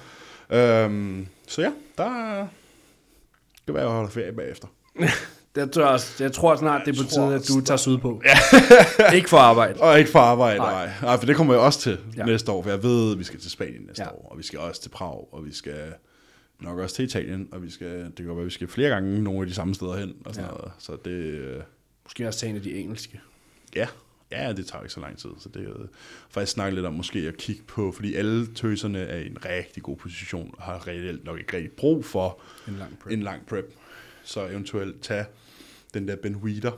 Øhm, 0.50 1.26
så 1.48 1.62
ja, 1.62 1.72
der 1.98 2.46
kan 3.66 3.74
være, 3.74 3.82
at 3.82 3.86
jeg 3.88 3.94
holder 3.94 4.10
ferie 4.10 4.32
bagefter. 4.32 4.68
Det 5.54 5.70
tror 5.72 5.82
jeg, 5.82 5.90
også, 5.90 6.24
jeg 6.24 6.32
tror 6.32 6.56
snart, 6.56 6.82
det 6.86 6.92
er 6.92 7.02
på 7.02 7.02
Jeg 7.02 7.10
tide, 7.10 7.34
at 7.34 7.48
du 7.60 7.64
tager 7.64 7.78
sydpå. 7.78 8.22
Ja. 8.24 9.12
ikke 9.16 9.28
for 9.28 9.36
arbejde. 9.38 9.80
Og 9.80 9.98
ikke 9.98 10.10
for 10.10 10.18
arbejde, 10.18 10.58
Nej. 10.58 10.72
nej. 10.86 10.94
nej. 11.02 11.16
for 11.18 11.26
det 11.26 11.36
kommer 11.36 11.54
jeg 11.54 11.62
også 11.62 11.80
til 11.80 11.92
Ja. 11.92 12.20
ja. 12.20 12.24
næste 12.24 12.52
år, 12.52 12.62
for 12.62 12.70
jeg 12.70 12.82
ved, 12.82 13.12
at 13.12 13.18
vi 13.18 13.24
skal 13.24 13.40
til 13.40 13.50
Spanien 13.50 13.82
næste 13.82 14.02
Ja. 14.02 14.08
ja. 14.08 14.14
år, 14.14 14.28
og 14.30 14.38
vi 14.38 14.42
skal 14.42 14.58
også 14.58 14.82
til 14.82 14.88
Prag, 14.88 15.34
og 15.34 15.44
vi 15.46 15.54
skal 15.54 15.92
nok 16.60 16.78
også 16.78 16.94
til 16.96 17.04
Italien, 17.04 17.48
og 17.52 17.62
vi 17.62 17.70
skal, 17.70 18.04
det 18.04 18.16
kan 18.16 18.26
være, 18.26 18.38
at 18.38 18.44
vi 18.44 18.50
skal 18.50 18.68
flere 18.68 18.88
gange 18.88 19.22
nogle 19.22 19.40
af 19.40 19.46
de 19.46 19.54
samme 19.54 19.74
steder 19.74 19.96
hen, 19.96 20.14
og 20.24 20.34
sådan 20.34 20.48
Ja. 20.50 20.54
ja. 20.54 20.58
noget. 20.58 20.72
Så 20.78 20.96
det, 21.04 21.10
øh, 21.10 21.60
Måske 22.04 22.28
også 22.28 22.40
tage 22.40 22.50
en 22.50 22.56
af 22.56 22.62
de 22.62 22.74
engelske. 22.74 23.20
ja, 23.76 23.86
ja, 24.32 24.52
det 24.52 24.66
tager 24.66 24.82
ikke 24.82 24.92
så 24.94 25.00
lang 25.00 25.18
tid, 25.18 25.30
så 25.38 25.48
det 25.48 25.64
er 25.68 25.80
øh, 25.82 25.88
faktisk 26.30 26.52
snakke 26.52 26.74
lidt 26.74 26.86
om 26.86 26.94
måske 26.94 27.18
at 27.18 27.36
kigge 27.36 27.62
på, 27.62 27.92
fordi 27.92 28.14
alle 28.14 28.46
tøserne 28.54 28.98
er 29.00 29.16
i 29.18 29.26
en 29.26 29.44
rigtig 29.44 29.82
god 29.82 29.96
position, 29.96 30.54
og 30.58 30.62
har 30.62 30.86
reelt 30.86 31.24
nok 31.24 31.38
ikke 31.38 31.56
rigtig 31.56 31.72
brug 31.72 32.04
for 32.04 32.40
En 32.68 32.74
lang 32.76 32.98
prep. 32.98 33.12
en 33.12 33.22
lang 33.22 33.46
prep. 33.46 33.74
Så 34.24 34.46
eventuelt 34.46 35.00
tage 35.02 35.24
den 35.94 36.08
der 36.08 36.16
Ben 36.16 36.36
Weeder, 36.36 36.72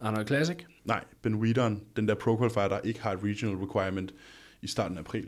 Arnold 0.00 0.26
Classic. 0.26 0.56
nej, 0.84 1.04
Ben 1.22 1.34
Weederen, 1.34 1.82
den 1.96 2.08
der 2.08 2.14
pro 2.14 2.36
qualifier, 2.38 2.68
der 2.68 2.80
ikke 2.80 3.00
har 3.00 3.12
et 3.12 3.18
regional 3.24 3.56
requirement 3.56 4.14
i 4.62 4.66
starten 4.66 4.96
af 4.96 5.00
april. 5.00 5.26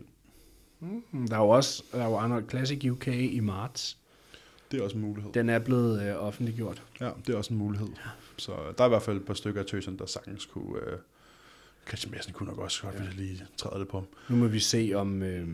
Mm, 0.80 1.28
Der 1.28 1.34
er 1.36 1.40
jo 1.40 1.48
også 1.48 1.82
der 1.92 1.98
er 2.02 2.06
jo 2.08 2.16
Arnold 2.16 2.50
Classic 2.50 2.84
UK 2.90 3.06
i 3.08 3.40
marts. 3.40 3.98
Det 4.70 4.80
er 4.80 4.84
også 4.84 4.96
en 4.96 5.02
mulighed. 5.02 5.32
Den 5.32 5.48
er 5.48 5.58
blevet 5.58 6.02
øh, 6.08 6.22
offentliggjort. 6.22 6.82
Ja, 7.00 7.10
det 7.26 7.32
er 7.32 7.36
også 7.38 7.52
en 7.54 7.58
mulighed. 7.58 7.88
Så 8.36 8.52
der 8.78 8.84
er 8.84 8.88
i 8.88 8.88
hvert 8.88 9.02
fald 9.02 9.16
et 9.16 9.24
par 9.24 9.34
stykker 9.34 9.60
af 9.60 9.66
tøserne, 9.66 9.98
der 9.98 10.06
sagtens 10.06 10.46
kunne... 10.46 10.78
Øh, 10.86 10.98
Christian 11.88 12.10
Madsen 12.12 12.32
kunne 12.32 12.48
nok 12.48 12.58
også 12.58 12.82
godt 12.82 12.94
Ja. 12.94 13.00
lige 13.16 13.44
træde 13.56 13.80
det 13.80 13.88
på 13.88 13.96
ham. 13.96 14.06
Nu 14.28 14.36
må 14.36 14.46
vi 14.46 14.58
se, 14.60 14.92
om, 14.94 15.22
øh, 15.22 15.48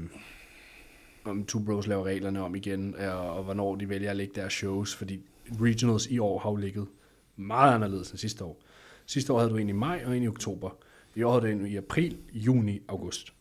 om 1.25 1.45
Two 1.47 1.63
Bros 1.65 1.87
laver 1.87 2.05
reglerne 2.05 2.43
om 2.43 2.55
igen, 2.55 2.95
og, 2.95 3.31
og 3.37 3.45
hvornår 3.45 3.77
de 3.77 3.89
vælger 3.89 4.11
at 4.11 4.17
lægge 4.17 4.33
deres 4.35 4.53
shows, 4.53 4.95
fordi 4.95 5.21
regionals 5.61 6.07
i 6.07 6.19
år 6.19 6.39
har 6.39 6.51
jo 6.51 6.57
ligget 6.57 6.87
meget 7.37 7.75
anderledes 7.75 8.11
end 8.11 8.19
sidste 8.19 8.45
år. 8.45 8.63
Sidste 9.07 9.33
år 9.33 9.39
havde 9.39 9.51
du 9.51 9.57
en 9.57 9.69
i 9.69 9.73
maj 9.73 10.03
og 10.07 10.17
en 10.17 10.23
i 10.23 10.29
oktober. 10.29 10.71
I 11.15 11.23
år 11.23 11.41
havde 11.41 11.53
du 11.55 11.59
en 11.61 11.67
i 11.67 11.77
april, 11.77 12.17
juni, 12.33 12.81
august. 12.89 13.33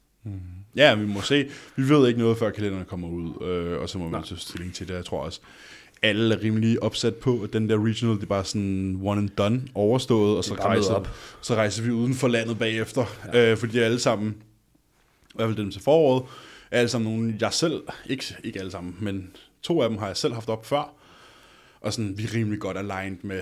Ja, 0.76 0.96
vi 0.96 1.06
må 1.06 1.22
se. 1.22 1.50
Vi 1.76 1.90
ved 1.90 2.08
ikke 2.08 2.20
noget, 2.20 2.38
før 2.38 2.50
kalenderen 2.50 2.86
kommer 2.86 3.08
ud, 3.08 3.48
øh, 3.48 3.82
og 3.82 3.90
så 3.90 3.98
må 3.98 4.04
Nej. 4.04 4.12
man 4.12 4.24
tage 4.24 4.40
stilling 4.40 4.74
til 4.74 4.88
det. 4.88 4.94
Jeg 4.94 5.06
tror 5.06 5.24
også, 5.24 5.42
alle 6.02 6.36
er 6.36 6.44
rimelig 6.44 6.84
opsat 6.84 7.16
på, 7.16 7.42
at 7.42 7.54
den 7.54 7.70
der 7.70 7.86
regional, 7.86 8.16
det 8.16 8.24
er 8.24 8.28
bare 8.28 8.46
sådan 8.46 9.00
one 9.04 9.22
and 9.22 9.30
done, 9.30 9.62
overstået, 9.74 10.38
og 10.38 10.44
så 10.44 10.54
er 10.54 10.66
rejser, 10.66 10.94
op. 10.94 11.10
så 11.42 11.56
rejser 11.56 11.84
vi 11.84 11.92
uden 11.92 12.14
for 12.14 12.28
landet 12.28 12.60
bagefter. 12.60 13.06
Ja. 13.34 13.52
Øh, 13.52 13.58
fordi 13.58 13.74
de 13.74 13.82
er 13.82 13.86
alle 13.86 14.00
sammen, 14.00 14.36
i 15.30 15.32
hvert 15.36 15.48
fald 15.48 15.58
dem 15.58 15.72
til 15.72 15.82
foråret, 15.82 16.24
er 16.72 16.78
alle 16.80 16.90
sammen 16.90 17.12
nogle, 17.14 17.38
jeg 17.42 17.54
selv, 17.54 17.84
ikke, 18.06 18.36
ikke 18.44 18.60
alle 18.60 18.72
sammen, 18.72 18.98
men 19.00 19.32
to 19.62 19.82
af 19.82 19.90
dem 19.90 19.98
har 19.98 20.08
jeg 20.08 20.18
selv 20.18 20.34
haft 20.34 20.50
op 20.50 20.66
før, 20.66 20.94
og 21.82 21.94
sådan, 21.94 22.18
vi 22.18 22.24
er 22.24 22.34
rimelig 22.34 22.60
godt 22.60 22.78
aligned 22.78 23.18
med, 23.22 23.42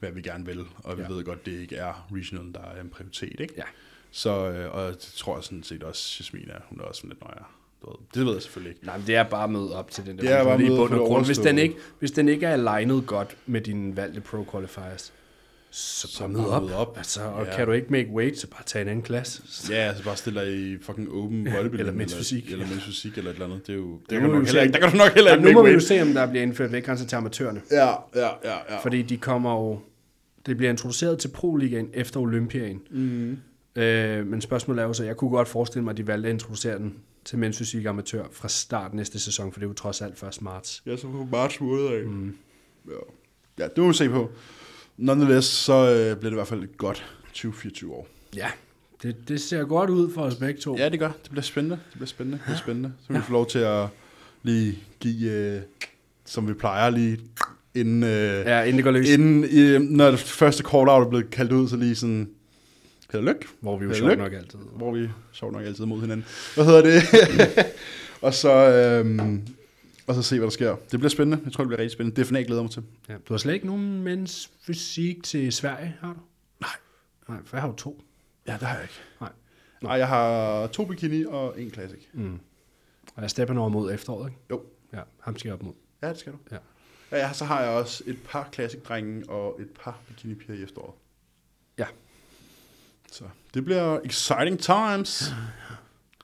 hvad 0.00 0.12
vi 0.12 0.22
gerne 0.22 0.46
vil, 0.46 0.60
og 0.84 0.98
vi 0.98 1.02
Ja. 1.02 1.08
ved 1.08 1.24
godt, 1.24 1.46
det 1.46 1.60
ikke 1.60 1.76
er 1.76 2.08
regional, 2.12 2.52
der 2.54 2.60
er 2.60 2.80
en 2.80 2.88
prioritet, 2.88 3.40
ikke? 3.40 3.54
Ja. 3.56 3.62
Så, 4.10 4.50
øh, 4.50 4.74
og 4.74 4.92
det 4.92 4.98
tror 5.16 5.36
jeg 5.36 5.44
sådan 5.44 5.62
set 5.62 5.82
også, 5.82 6.16
Jasmin 6.20 6.48
er, 6.50 6.58
hun 6.68 6.80
er 6.80 6.84
også 6.84 6.98
sådan 7.00 7.10
lidt, 7.10 7.20
jeg, 7.28 7.44
du 7.82 7.90
ved, 7.90 7.96
det 8.14 8.26
ved 8.26 8.32
jeg 8.32 8.42
selvfølgelig 8.42 8.70
ikke. 8.70 8.86
Nej, 8.86 8.96
men 8.96 9.06
det 9.06 9.16
er 9.16 9.22
bare 9.22 9.48
møde 9.48 9.76
op 9.76 9.90
til 9.90 10.06
den 10.06 10.16
der 10.16 10.22
Det 10.22 10.32
er 10.32 10.44
bare 10.44 10.58
møde 10.58 10.76
grund. 10.88 11.26
Hvis 11.26 11.38
den, 11.38 11.58
ikke, 11.58 11.74
hvis 11.98 12.10
den 12.10 12.28
ikke 12.28 12.46
er 12.46 12.52
alignet 12.52 13.06
godt 13.06 13.36
med 13.46 13.60
dine 13.60 13.96
valgte 13.96 14.20
pro 14.20 14.44
qualifiers, 14.52 15.12
Så 15.74 16.08
Så 16.08 16.26
ud 16.26 16.44
op. 16.44 16.62
mød 16.62 16.72
op. 16.72 16.94
Altså, 16.96 17.22
og 17.22 17.44
Ja. 17.46 17.56
kan 17.56 17.66
du 17.66 17.72
ikke 17.72 17.86
make 17.90 18.08
weight, 18.10 18.38
så 18.38 18.46
bare 18.50 18.62
tage 18.66 18.82
en 18.82 18.88
anden 18.88 19.02
klasse. 19.02 19.42
Ja, 19.70 19.74
altså 19.76 20.04
bare 20.04 20.16
stille 20.16 20.40
dig 20.40 20.54
i 20.54 20.78
fucking 20.82 21.08
open 21.12 21.44
bodybuilding. 21.44 21.80
eller 21.80 21.92
mens 21.92 22.14
fysik. 22.14 22.50
Eller 22.52 22.66
mens 22.66 22.84
fysik, 22.84 23.18
eller 23.18 23.30
et 23.30 23.34
eller 23.34 23.46
andet. 23.46 23.66
Det 23.66 23.72
er 23.72 23.76
jo... 23.76 23.98
Det 24.10 24.20
kan 24.20 24.22
du 24.28 24.34
nok 24.36 24.44
heller 24.44 24.62
ikke, 24.62 24.72
der 24.72 24.80
kan 24.80 24.90
du 24.90 24.96
nok 24.96 25.14
heller 25.14 25.32
ikke 25.36 25.44
nu 25.44 25.52
må 25.52 25.62
vi 25.62 25.70
jo 25.70 25.80
se, 25.80 26.02
om 26.02 26.08
der 26.12 26.26
bliver 26.26 26.42
indført 26.42 26.72
vægtgrænser 26.72 27.06
til 27.06 27.16
amatørerne. 27.16 27.60
Ja, 27.70 27.88
ja, 28.14 28.28
ja, 28.44 28.56
ja. 28.70 28.78
Fordi 28.82 29.02
de 29.02 29.16
kommer 29.16 29.52
jo... 29.54 29.80
Det 30.46 30.56
bliver 30.56 30.70
introduceret 30.70 31.18
til 31.18 31.28
Pro-ligaen 31.28 31.90
efter 31.94 32.20
Olympiaen. 32.20 32.80
Mm. 32.90 33.38
Øh, 33.76 34.26
men 34.26 34.40
spørgsmålet 34.40 34.82
er 34.82 34.86
jo 34.86 34.92
så, 34.92 35.04
jeg 35.04 35.16
kunne 35.16 35.30
godt 35.30 35.48
forestille 35.48 35.84
mig, 35.84 35.90
at 35.90 35.96
de 35.96 36.06
valgte 36.06 36.28
at 36.28 36.32
introducere 36.32 36.78
den 36.78 36.94
til 37.24 37.38
mens 37.38 37.58
fysik 37.58 37.84
amatør 37.84 38.24
fra 38.32 38.48
start 38.48 38.94
næste 38.94 39.20
sæson, 39.20 39.52
for 39.52 39.60
det 39.60 39.66
er 39.66 39.70
jo 39.70 39.74
trods 39.74 40.02
alt 40.02 40.18
først 40.18 40.42
marts. 40.42 40.82
Ja, 40.86 40.96
så 40.96 41.08
på 41.08 41.28
marts 41.32 41.60
måned 41.60 41.86
af. 41.86 42.06
Mm. 42.06 42.36
Ja. 42.88 42.92
ja, 43.58 43.68
det 43.68 43.78
må 43.78 43.88
vi 43.88 43.94
se 43.94 44.08
på. 44.08 44.30
Nonetheless, 44.96 45.48
så 45.48 45.72
øh, 45.72 46.16
bliver 46.16 46.16
det 46.16 46.30
i 46.30 46.34
hvert 46.34 46.48
fald 46.48 46.62
et 46.62 46.76
godt 46.76 47.06
20-24 47.36 47.92
år. 47.92 48.08
Ja, 48.36 48.48
det, 49.02 49.28
det 49.28 49.40
ser 49.40 49.64
godt 49.64 49.90
ud 49.90 50.12
for 50.14 50.22
os 50.22 50.34
begge 50.34 50.60
to. 50.60 50.76
Ja, 50.76 50.88
det 50.88 50.98
gør. 50.98 51.10
Det 51.22 51.30
bliver 51.30 51.42
spændende. 51.42 51.76
Det 51.76 51.92
bliver 51.92 52.06
spændende. 52.06 52.38
Det 52.38 52.44
bliver 52.44 52.58
spændende. 52.58 52.92
Så 53.06 53.12
vi 53.12 53.20
få 53.20 53.32
lov 53.32 53.46
til 53.46 53.58
at 53.58 53.88
lige 54.42 54.78
give, 55.00 55.30
øh, 55.30 55.60
som 56.24 56.48
vi 56.48 56.52
plejer 56.52 56.90
lige, 56.90 57.18
inden, 57.74 58.02
øh, 58.02 58.10
ja 58.46 58.62
inden 58.62 58.76
det 58.76 58.84
går 58.84 58.90
løs. 58.90 59.08
inden 59.10 59.44
øh, 59.44 59.80
når 59.80 60.10
det 60.10 60.20
første 60.20 60.64
call-out 60.64 61.06
er 61.06 61.08
blevet 61.08 61.30
kaldt 61.30 61.52
ud, 61.52 61.68
så 61.68 61.76
lige 61.76 61.94
sådan, 61.94 62.30
og 63.18 63.24
lykke. 63.24 63.46
Hvor 63.60 63.78
vi 63.78 63.84
jo 63.84 63.94
sjovt 63.94 64.18
nok 64.18 64.32
altid. 64.32 64.58
hvor 64.58 64.92
vi 64.92 65.08
sjovt 65.32 65.52
nok 65.52 65.64
altid 65.64 65.86
mod 65.86 66.00
hinanden. 66.00 66.26
Hvad 66.54 66.64
hedder 66.64 66.82
det? 66.82 67.02
og 68.26 68.34
så 68.34 68.52
øhm, 68.52 69.46
og 70.06 70.14
så 70.14 70.22
se, 70.22 70.36
hvad 70.38 70.46
der 70.46 70.50
sker. 70.50 70.76
Det 70.76 71.00
bliver 71.00 71.08
spændende. 71.08 71.40
Jeg 71.44 71.52
tror, 71.52 71.64
det 71.64 71.68
bliver 71.68 71.78
rigtig 71.78 71.92
spændende. 71.92 72.44
Glæder 72.44 72.54
jeg 72.54 72.64
mig 72.64 72.70
til. 72.70 72.82
Ja. 73.08 73.14
Du 73.28 73.32
har 73.32 73.38
slet 73.38 73.54
ikke 73.54 73.66
nogen 73.66 74.02
mens 74.02 74.50
fysik 74.60 75.22
til 75.22 75.52
Sverige, 75.52 75.96
har 76.00 76.12
du? 76.12 76.20
Nej. 76.60 76.70
Nej, 77.28 77.38
for 77.44 77.56
jeg 77.56 77.62
har 77.62 77.68
jo 77.68 77.74
to. 77.74 78.02
Ja, 78.46 78.52
det 78.52 78.62
har 78.62 78.74
jeg 78.74 78.82
ikke. 78.82 78.94
Nej. 79.20 79.30
Nej, 79.82 79.92
jeg 79.92 80.08
har 80.08 80.66
to 80.66 80.84
bikini 80.84 81.24
og 81.24 81.60
en 81.60 81.70
classic. 81.70 82.00
Mm. 82.12 82.38
Og 83.14 83.22
jeg 83.22 83.30
stepper 83.30 83.58
over 83.58 83.68
mod 83.68 83.92
efteråret, 83.92 84.28
ikke? 84.28 84.40
Jo. 84.50 84.62
Ja, 84.92 85.00
ham 85.20 85.38
skal 85.38 85.48
jeg 85.48 85.54
op 85.54 85.62
mod. 85.62 85.72
Ja, 86.02 86.08
det 86.08 86.18
skal 86.18 86.32
du. 86.32 86.38
Ja. 86.50 86.56
Ja, 87.12 87.16
ja, 87.26 87.32
så 87.32 87.44
har 87.44 87.62
jeg 87.62 87.70
også 87.70 88.02
et 88.06 88.18
par 88.24 88.48
classic-drenge 88.52 89.30
og 89.30 89.60
et 89.60 89.68
par 89.80 90.00
bikini-piger 90.08 90.54
i 90.54 90.62
efteråret. 90.62 90.94
Så 93.12 93.24
det 93.54 93.64
bliver 93.64 94.00
exciting 94.04 94.58
times. 94.58 95.32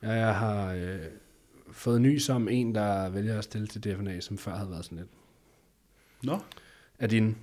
Ja, 0.02 0.10
jeg 0.12 0.34
har 0.34 0.72
øh, 0.72 0.98
fået 1.72 2.00
ny 2.00 2.18
som 2.18 2.48
en, 2.48 2.74
der 2.74 3.08
vælger 3.08 3.38
at 3.38 3.44
stille 3.44 3.66
til 3.66 3.84
DFNA, 3.84 4.20
som 4.20 4.38
før 4.38 4.54
havde 4.56 4.70
været 4.70 4.84
sådan 4.84 4.98
lidt. 4.98 5.08
Nå, 6.22 6.38
Er 6.98 7.06
din, 7.06 7.36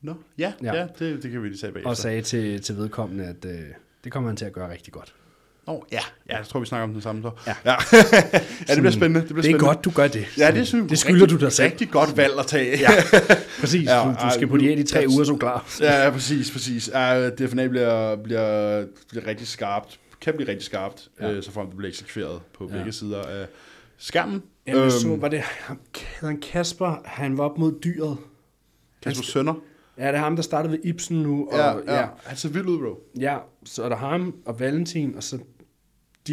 nå. 0.00 0.14
Ja, 0.38 0.52
Ja. 0.62 0.74
ja. 0.74 0.80
ja 0.80 0.86
det, 0.98 1.22
det 1.22 1.30
kan 1.30 1.42
vi 1.42 1.48
lige 1.48 1.58
tage 1.58 1.72
bagefter. 1.72 1.90
og 1.90 1.96
sagde 1.96 2.22
til, 2.22 2.62
til 2.62 2.76
vedkommende, 2.76 3.24
at 3.24 3.44
øh, 3.44 3.66
det 4.04 4.12
kommer 4.12 4.28
han 4.30 4.36
til 4.36 4.44
at 4.44 4.52
gøre 4.52 4.70
rigtig 4.72 4.92
godt. 4.92 5.14
Oh, 5.70 5.82
ja. 5.92 5.98
ja, 6.30 6.36
jeg 6.36 6.46
tror, 6.46 6.60
vi 6.60 6.66
snakker 6.66 6.84
om 6.84 6.92
den 6.92 7.02
samme 7.02 7.22
så. 7.22 7.30
Ja. 7.46 7.54
ja. 7.64 7.70
ja 8.68 8.74
det 8.74 8.78
bliver 8.78 8.90
spændende. 8.90 9.20
Det, 9.20 9.28
bliver 9.28 9.28
Det 9.28 9.38
er 9.38 9.42
spændende. 9.42 9.64
godt, 9.66 9.84
du 9.84 9.90
gør 9.90 10.08
det. 10.08 10.26
Ja, 10.38 10.50
det 10.50 10.66
synes 10.66 10.82
jeg. 10.82 10.90
Det 10.90 10.98
skylder 10.98 11.22
rigtig, 11.22 11.40
du 11.40 11.44
dig 11.44 11.52
selv. 11.52 11.70
Rigtig 11.70 11.90
godt 11.90 12.16
valg 12.16 12.32
at 12.38 12.46
tage. 12.46 12.78
Ja. 12.78 12.88
Præcis, 13.60 13.88
Ja, 13.88 14.02
du, 14.04 14.10
du 14.26 14.30
skal 14.34 14.48
på 14.48 14.56
diæt 14.56 14.78
i 14.78 14.82
tre 14.82 15.04
uger, 15.08 15.24
så 15.24 15.36
klar. 15.36 15.66
ja, 15.80 16.04
ja, 16.04 16.10
præcis, 16.10 16.50
præcis. 16.50 16.90
Ja, 16.94 17.30
DFNA 17.30 17.66
bliver, 17.68 18.16
bliver, 18.16 18.84
bliver 19.10 19.26
rigtig 19.26 19.46
skarpt. 19.48 19.98
Kan 20.20 20.34
blive 20.36 20.48
rigtig 20.48 20.64
skarpt, 20.66 21.08
Ja. 21.20 21.26
ja. 21.28 21.32
øh, 21.32 21.42
så 21.42 21.52
frem 21.52 21.66
det 21.66 21.76
bliver 21.76 21.88
eksekveret 21.88 22.40
på 22.58 22.68
Ja. 22.72 22.76
begge 22.76 22.92
sider 22.92 23.22
af 23.22 23.46
skærmen. 23.98 24.42
Ja, 24.66 24.80
jeg 24.82 24.92
så, 24.92 25.16
var 25.20 25.28
det 25.28 25.42
han 26.20 26.40
Kasper, 26.40 27.02
han 27.04 27.38
var 27.38 27.44
op 27.44 27.58
mod 27.58 27.72
dyret. 27.84 28.16
Kasper 29.02 29.24
Sønder. 29.24 29.54
Ja, 29.98 30.06
det 30.06 30.14
er 30.14 30.18
ham, 30.18 30.36
der 30.36 30.42
startede 30.42 30.72
ved 30.72 30.78
Ibsen 30.84 31.22
nu. 31.22 31.48
Og, 31.52 31.58
Ja, 31.58 31.96
ja. 32.00 32.06
Han 32.24 32.36
ser 32.36 32.48
vild 32.48 32.66
ud, 32.66 32.78
bro. 32.78 33.20
ja, 33.20 33.36
så 33.64 33.82
er 33.82 33.88
der 33.88 33.96
ham 33.96 34.34
og 34.46 34.60
Valentin, 34.60 35.16
og 35.16 35.22
så 35.22 35.38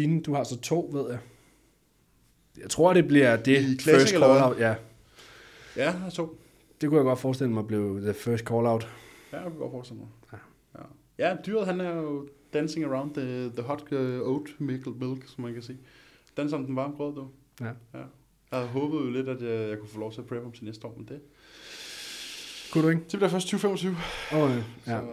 dine, 0.02 0.22
du 0.22 0.34
har 0.34 0.44
så 0.44 0.60
to, 0.60 0.90
ved 0.92 1.10
jeg. 1.10 1.18
Jeg 2.60 2.70
tror, 2.70 2.92
det 2.92 3.08
bliver 3.08 3.36
det 3.36 3.60
I 3.62 3.78
Classic, 3.78 3.84
first 3.84 4.12
eller 4.14 4.26
call 4.26 4.38
hvad? 4.38 4.42
out. 4.50 4.58
Ja, 4.58 4.74
Ja, 5.76 5.90
han 5.90 6.06
er 6.06 6.10
to. 6.10 6.38
det 6.80 6.88
kunne 6.88 6.98
jeg 6.98 7.04
godt 7.04 7.18
forestille 7.18 7.52
mig 7.52 7.66
blev 7.66 8.00
the 8.02 8.14
first 8.14 8.44
call 8.44 8.66
out. 8.66 8.88
Ja, 9.32 9.36
jeg 9.36 9.50
kan 9.50 9.58
godt 9.58 9.70
forestille 9.72 10.00
mig. 10.00 10.08
Ja. 10.32 10.38
Ja. 11.18 11.28
ja, 11.30 11.36
dyret 11.46 11.66
han 11.66 11.80
er 11.80 11.94
jo 11.96 12.28
dancing 12.54 12.84
around 12.84 13.14
the, 13.14 13.50
the 13.50 13.62
hot 13.62 13.82
uh, 13.92 13.98
oat 14.28 14.48
milk, 14.58 14.84
som 15.26 15.42
man 15.44 15.52
kan 15.54 15.62
sige. 15.62 15.78
Danser 16.36 16.56
om 16.56 16.66
den 16.66 16.76
varme 16.76 16.94
grød, 16.96 17.14
du. 17.14 17.28
Ja. 17.60 17.66
ja. 17.66 17.72
Jeg 18.50 18.58
havde 18.58 18.66
håbet 18.68 18.98
jo 18.98 19.10
lidt, 19.10 19.28
at 19.28 19.42
jeg, 19.42 19.68
jeg 19.68 19.78
kunne 19.78 19.88
få 19.88 19.98
lov 20.00 20.12
til 20.12 20.20
at 20.20 20.26
prep 20.26 20.42
ham 20.42 20.52
til 20.52 20.64
næste 20.64 20.86
år, 20.86 20.94
men 20.96 21.06
det, 21.08 21.20
Kunne 22.72 22.84
du 22.84 22.88
ikke? 22.88 23.02
det 23.02 23.18
bliver 23.18 23.28
først 23.28 23.46
2025. 23.48 23.96
Oh, 24.32 24.50
ja. 24.86 25.00
Så, 25.00 25.06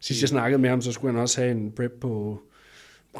Sidst 0.00 0.22
jeg 0.22 0.28
snakkede 0.28 0.62
med 0.62 0.70
ham, 0.70 0.80
så 0.82 0.92
skulle 0.92 1.12
han 1.12 1.22
også 1.22 1.40
have 1.40 1.50
en 1.50 1.72
prep 1.72 1.92
på 2.00 2.42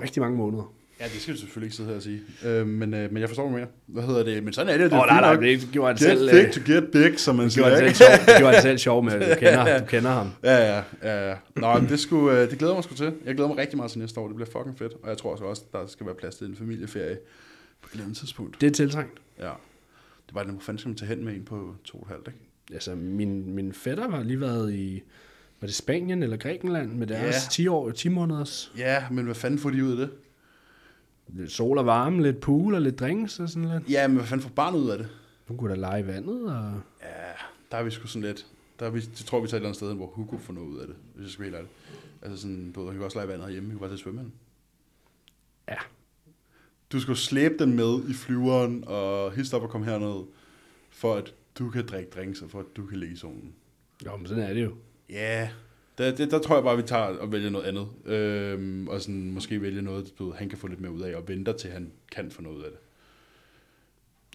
rigtig 0.02 0.22
mange 0.22 0.36
måneder. 0.38 0.72
ja, 1.00 1.04
det 1.04 1.12
skal 1.22 1.34
du 1.34 1.38
selvfølgelig 1.40 1.66
ikke 1.66 1.76
sidde 1.76 1.88
her 1.88 1.96
og 1.96 2.02
sige. 2.02 2.20
Øh, 2.44 2.66
men, 2.66 2.94
øh, 2.94 3.12
men 3.12 3.20
jeg 3.20 3.28
forstår 3.28 3.48
mere. 3.50 3.66
Hvad 3.86 4.02
hedder 4.02 4.22
det? 4.24 4.44
Men 4.44 4.52
sådan 4.52 4.74
er 4.74 4.78
det. 4.78 4.90
det 4.90 4.92
Åh, 4.92 4.98
er 4.98 5.02
oh, 5.02 5.08
nej, 5.08 5.20
nej, 5.20 5.36
det 5.40 5.68
gjorde 5.72 5.86
han 5.86 5.94
Get 5.96 6.18
selv. 6.18 6.28
thick 6.28 6.46
øh, 6.58 6.64
to 6.64 6.72
get 6.72 6.90
big, 6.92 7.20
som 7.20 7.36
man 7.36 7.44
Det 7.44 7.52
siger. 7.52 7.68
det 7.68 8.34
gjorde 8.38 8.52
han 8.54 8.62
selv 8.62 8.78
sjov 8.78 9.04
med. 9.04 9.12
Du 9.12 9.34
kender, 9.40 9.78
du 9.78 9.86
kender 9.94 10.10
ham. 10.10 10.30
Ja, 10.44 10.56
ja, 10.76 10.82
ja, 11.02 11.28
ja. 11.30 11.36
Nå, 11.56 11.74
men 11.78 11.88
det, 11.88 12.00
skulle, 12.00 12.40
øh, 12.42 12.50
det 12.50 12.58
glæder 12.58 12.74
mig 12.74 12.84
sgu 12.84 12.94
til. 12.94 13.12
Jeg 13.24 13.34
glæder 13.34 13.48
mig 13.48 13.58
rigtig 13.58 13.76
meget 13.76 13.90
til 13.90 14.00
næste 14.00 14.20
år. 14.20 14.26
Det 14.26 14.36
bliver 14.36 14.50
fucking 14.50 14.78
fedt. 14.78 14.92
Og 15.02 15.08
jeg 15.08 15.18
tror 15.18 15.32
også, 15.32 15.44
også 15.44 15.62
der 15.72 15.86
skal 15.86 16.06
være 16.06 16.14
plads 16.14 16.36
til 16.36 16.46
en 16.46 16.56
familieferie 16.56 17.18
på 17.82 17.88
et 17.88 17.92
eller 17.92 18.04
andet 18.04 18.18
tidspunkt. 18.18 18.60
Det 18.60 18.66
er 18.66 18.70
tiltrængt. 18.70 19.18
Ja. 19.38 19.50
Det 20.26 20.34
var 20.34 20.42
det, 20.42 20.50
hvor 20.52 20.60
fanden 20.60 20.78
skal 20.78 20.88
man 20.88 20.96
tage 20.96 21.08
hen 21.08 21.24
med 21.24 21.34
en 21.34 21.44
på 21.44 21.74
to 21.84 21.98
og 21.98 22.02
et 22.06 22.08
halvt, 22.08 22.26
ikke? 22.28 22.38
Altså, 22.72 22.94
min, 22.94 23.54
min 23.54 23.72
fætter 23.72 24.10
har 24.10 24.22
lige 24.22 24.40
været 24.40 24.72
i, 24.74 25.02
var 25.60 25.66
det 25.66 25.74
Spanien 25.74 26.22
eller 26.22 26.36
Grækenland 26.36 26.92
med 26.92 27.06
deres 27.06 27.34
Ja. 27.44 27.50
10 27.50 27.66
år, 27.68 27.90
10 27.90 28.08
måneders 28.08 28.72
Ja, 28.76 29.04
men 29.10 29.24
hvad 29.24 29.34
fanden 29.34 29.58
får 29.58 29.70
de 29.70 29.84
ud 29.84 29.90
af 29.90 29.96
det? 29.96 30.10
lidt 31.28 31.52
sol 31.52 31.78
og 31.78 31.86
varme, 31.86 32.22
lidt 32.22 32.40
pool 32.40 32.74
og 32.74 32.82
lidt 32.82 32.98
drinks 33.00 33.40
og 33.40 33.48
sådan 33.48 33.68
lidt. 33.68 33.90
Ja, 33.90 34.08
men 34.08 34.16
hvad 34.16 34.26
fanden 34.26 34.42
får 34.42 34.50
barnet 34.54 34.78
ud 34.78 34.90
af 34.90 34.98
det? 34.98 35.08
Nu 35.48 35.56
kunne 35.56 35.70
der 35.70 35.76
lege 35.76 36.00
i 36.02 36.06
vandet, 36.06 36.46
og 36.56 36.80
Ja, 37.02 37.32
der 37.70 37.76
er 37.76 37.82
vi 37.82 37.90
sgu 37.90 38.06
sådan 38.06 38.22
lidt... 38.28 38.46
Der 38.78 38.86
er 38.86 38.90
vi, 38.90 39.00
det 39.00 39.12
tror 39.26 39.40
vi 39.40 39.46
tager 39.48 39.54
et 39.56 39.60
eller 39.60 39.68
andet 39.68 39.76
sted, 39.76 39.88
hen, 39.88 39.96
hvor 39.96 40.06
Hugo 40.06 40.36
får 40.38 40.52
noget 40.52 40.68
ud 40.68 40.78
af 40.78 40.86
det, 40.86 40.96
hvis 41.14 41.22
jeg 41.24 41.30
skal 41.30 41.42
være 41.42 41.50
helt 41.50 41.56
ærlig. 41.56 41.70
Altså 42.22 42.42
sådan, 42.42 42.72
du 42.72 42.80
ved, 42.80 42.88
han 42.88 42.96
kan 42.96 43.04
også 43.04 43.18
lege 43.18 43.26
i 43.26 43.28
vandet 43.30 43.50
hjemme, 43.52 43.68
han 43.68 43.76
kan 43.76 43.80
bare 43.80 43.90
tage 43.90 43.98
svømmehallen. 43.98 44.32
Ja. 45.68 45.76
Du 46.92 47.00
skal 47.00 47.12
jo 47.12 47.16
slæbe 47.16 47.54
den 47.58 47.76
med 47.76 48.08
i 48.08 48.12
flyveren, 48.12 48.84
og 48.86 49.32
hist 49.32 49.54
op 49.54 49.62
og 49.62 49.70
komme 49.70 49.86
herned, 49.86 50.24
for 50.90 51.14
at 51.14 51.34
du 51.58 51.70
kan 51.70 51.86
drikke 51.86 52.10
drinks, 52.10 52.42
og 52.42 52.50
for 52.50 52.60
at 52.60 52.66
du 52.76 52.86
kan 52.86 52.98
ligge 52.98 53.14
i 53.14 53.18
solen. 53.18 53.54
jo, 54.06 54.16
men 54.16 54.26
sådan 54.26 54.42
er 54.42 54.54
det 54.54 54.64
jo. 54.64 54.74
Ja, 55.10 55.48
der, 55.98 56.14
det, 56.14 56.30
der 56.30 56.38
tror 56.38 56.54
jeg 56.54 56.64
bare, 56.64 56.76
vi 56.76 56.82
tager 56.82 57.02
og 57.02 57.32
vælger 57.32 57.50
noget 57.50 57.64
andet. 57.64 57.88
Øhm, 58.04 58.88
og 58.88 59.00
sådan, 59.00 59.30
måske 59.30 59.62
vælge 59.62 59.82
noget, 59.82 60.12
du 60.18 60.26
ved, 60.26 60.34
han 60.34 60.48
kan 60.48 60.58
få 60.58 60.66
lidt 60.66 60.80
mere 60.80 60.92
ud 60.92 61.00
af, 61.00 61.16
og 61.16 61.28
venter 61.28 61.52
til 61.52 61.70
han 61.70 61.92
kan 62.12 62.30
få 62.30 62.42
noget 62.42 62.56
ud 62.56 62.62
af 62.62 62.70
det. 62.70 62.78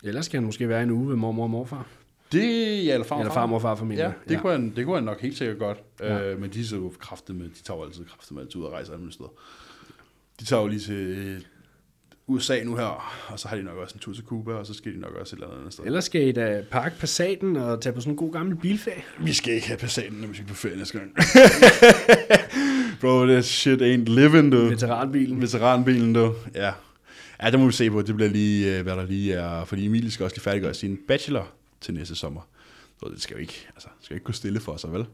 Ellers 0.07 0.27
kan 0.27 0.37
han 0.37 0.45
måske 0.45 0.69
være 0.69 0.83
en 0.83 0.91
uge 0.91 1.09
ved 1.09 1.15
mormor 1.15 1.43
og 1.43 1.49
morfar. 1.49 1.87
Det, 2.31 2.85
ja, 2.85 2.93
eller 2.93 3.07
far, 3.07 3.19
Eller 3.19 3.33
farmor 3.33 3.55
og 3.55 3.61
farfamilie. 3.61 4.03
Ja, 4.03 4.11
det, 4.27 4.35
ja. 4.35 4.41
Kunne 4.41 4.51
han, 4.51 4.73
det 4.75 4.85
kunne 4.85 4.95
han 4.95 5.03
nok 5.03 5.21
helt 5.21 5.37
sikkert 5.37 5.59
godt. 5.59 5.83
Ja. 5.99 6.31
Øh, 6.31 6.41
men 6.41 6.49
de 6.49 6.67
så 6.67 6.75
jo 6.75 6.93
kraftet 6.99 7.35
med, 7.35 7.45
de 7.45 7.63
tager 7.63 7.77
jo 7.77 7.83
altid 7.83 8.05
kraftet 8.05 8.31
med 8.31 8.41
altid 8.41 8.55
ud 8.55 8.65
og 8.65 8.71
rejser 8.71 8.93
alle 8.93 9.11
steder. 9.11 9.29
De 10.39 10.45
tager 10.45 10.61
jo 10.61 10.67
lige 10.67 10.79
til 10.79 10.95
øh, 10.95 11.41
USA 12.27 12.63
nu 12.63 12.75
her, 12.75 13.25
og 13.27 13.39
så 13.39 13.47
har 13.47 13.55
de 13.55 13.63
nok 13.63 13.77
også 13.77 13.95
en 13.95 13.99
tur 13.99 14.13
til 14.13 14.23
Cuba, 14.23 14.53
og 14.53 14.65
så 14.65 14.73
skal 14.73 14.93
de 14.93 14.99
nok 14.99 15.13
også 15.13 15.35
et 15.35 15.41
eller 15.41 15.57
andet 15.57 15.73
sted. 15.73 15.85
Ellers 15.85 16.05
skal 16.05 16.27
I 16.27 16.31
da 16.31 16.63
parke 16.71 16.95
Passaten 16.99 17.55
og 17.55 17.81
tage 17.81 17.93
på 17.93 18.01
sådan 18.01 18.13
en 18.13 18.17
god 18.17 18.33
gammel 18.33 18.55
bilferie. 18.55 19.03
Vi 19.19 19.33
skal 19.33 19.53
ikke 19.53 19.67
have 19.67 19.77
Passaten, 19.77 20.17
når 20.17 20.27
vi 20.27 20.33
skal 20.33 20.47
på 20.47 20.53
ferie 20.53 20.77
næste 20.77 20.97
gang. 20.97 21.15
Bro, 23.01 23.25
that 23.25 23.45
shit 23.45 23.81
ain't 23.81 24.09
living, 24.09 24.51
du. 24.51 24.57
Veteranbilen. 24.57 25.41
Veteranbilen, 25.41 26.13
du. 26.13 26.35
Ja. 26.55 26.71
Ja, 27.43 27.51
det 27.51 27.59
må 27.59 27.65
vi 27.65 27.71
se 27.71 27.91
på. 27.91 28.01
Det 28.01 28.15
bliver 28.15 28.29
lige, 28.29 28.77
øh, 28.77 28.83
hvad 28.83 28.95
der 28.95 29.05
lige 29.05 29.33
er. 29.33 29.65
Fordi 29.65 29.85
Emil 29.85 30.11
skal 30.11 30.23
også 30.23 30.35
lige 30.35 30.43
færdiggøre 30.43 30.73
sin 30.73 30.99
bachelor 31.07 31.51
til 31.81 31.93
næste 31.93 32.15
sommer. 32.15 32.41
Så 32.99 33.09
det 33.09 33.21
skal 33.21 33.33
jo 33.33 33.39
ikke, 33.39 33.67
altså, 33.75 33.87
skal 34.01 34.13
jo 34.13 34.15
ikke 34.15 34.25
gå 34.25 34.31
stille 34.31 34.59
for 34.59 34.77
sig, 34.77 34.93
vel? 34.93 35.05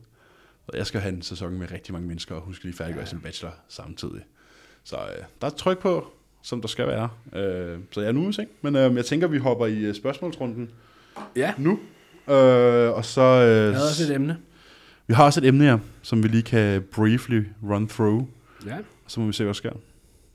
Så 0.65 0.77
jeg 0.77 0.87
skal 0.87 1.01
have 1.01 1.13
en 1.13 1.21
sæson 1.21 1.53
med 1.53 1.71
rigtig 1.71 1.93
mange 1.93 2.07
mennesker, 2.07 2.35
og 2.35 2.41
hun 2.41 2.53
skal 2.53 2.67
lige 2.67 2.77
færdiggøre 2.77 3.03
ja. 3.03 3.09
sin 3.09 3.19
bachelor 3.19 3.53
samtidig. 3.67 4.21
Så 4.83 4.95
øh, 4.95 5.23
der 5.41 5.47
er 5.47 5.51
tryk 5.51 5.79
på, 5.79 6.13
som 6.47 6.61
der 6.61 6.67
skal 6.67 6.87
være. 6.87 7.09
Øh, 7.35 7.79
så 7.91 8.01
jeg 8.01 8.07
er 8.07 8.11
nu 8.11 8.27
ikke? 8.27 8.47
Men 8.61 8.75
øh, 8.75 8.95
jeg 8.95 9.05
tænker, 9.05 9.27
vi 9.27 9.37
hopper 9.37 9.65
i 9.65 9.77
øh, 9.77 9.95
spørgsmålsrunden 9.95 10.69
Ja, 11.35 11.53
nu. 11.57 11.71
Øh, 12.29 12.91
og 12.91 13.05
så... 13.05 13.21
Øh, 13.21 13.47
jeg 13.47 13.73
havde 13.73 13.89
også 13.89 14.03
et 14.03 14.15
emne. 14.15 14.37
vi 15.07 15.13
har 15.13 15.25
også 15.25 15.39
et 15.39 15.45
emne 15.45 15.63
her, 15.63 15.77
som 16.01 16.23
vi 16.23 16.27
lige 16.27 16.43
kan 16.43 16.83
briefly 16.95 17.43
run 17.63 17.87
through. 17.87 18.23
Ja. 18.65 18.77
Og 18.77 19.11
så 19.11 19.19
må 19.19 19.25
vi 19.25 19.33
se, 19.33 19.43
hvad 19.43 19.53
der 19.53 19.57
sker. 19.57 19.71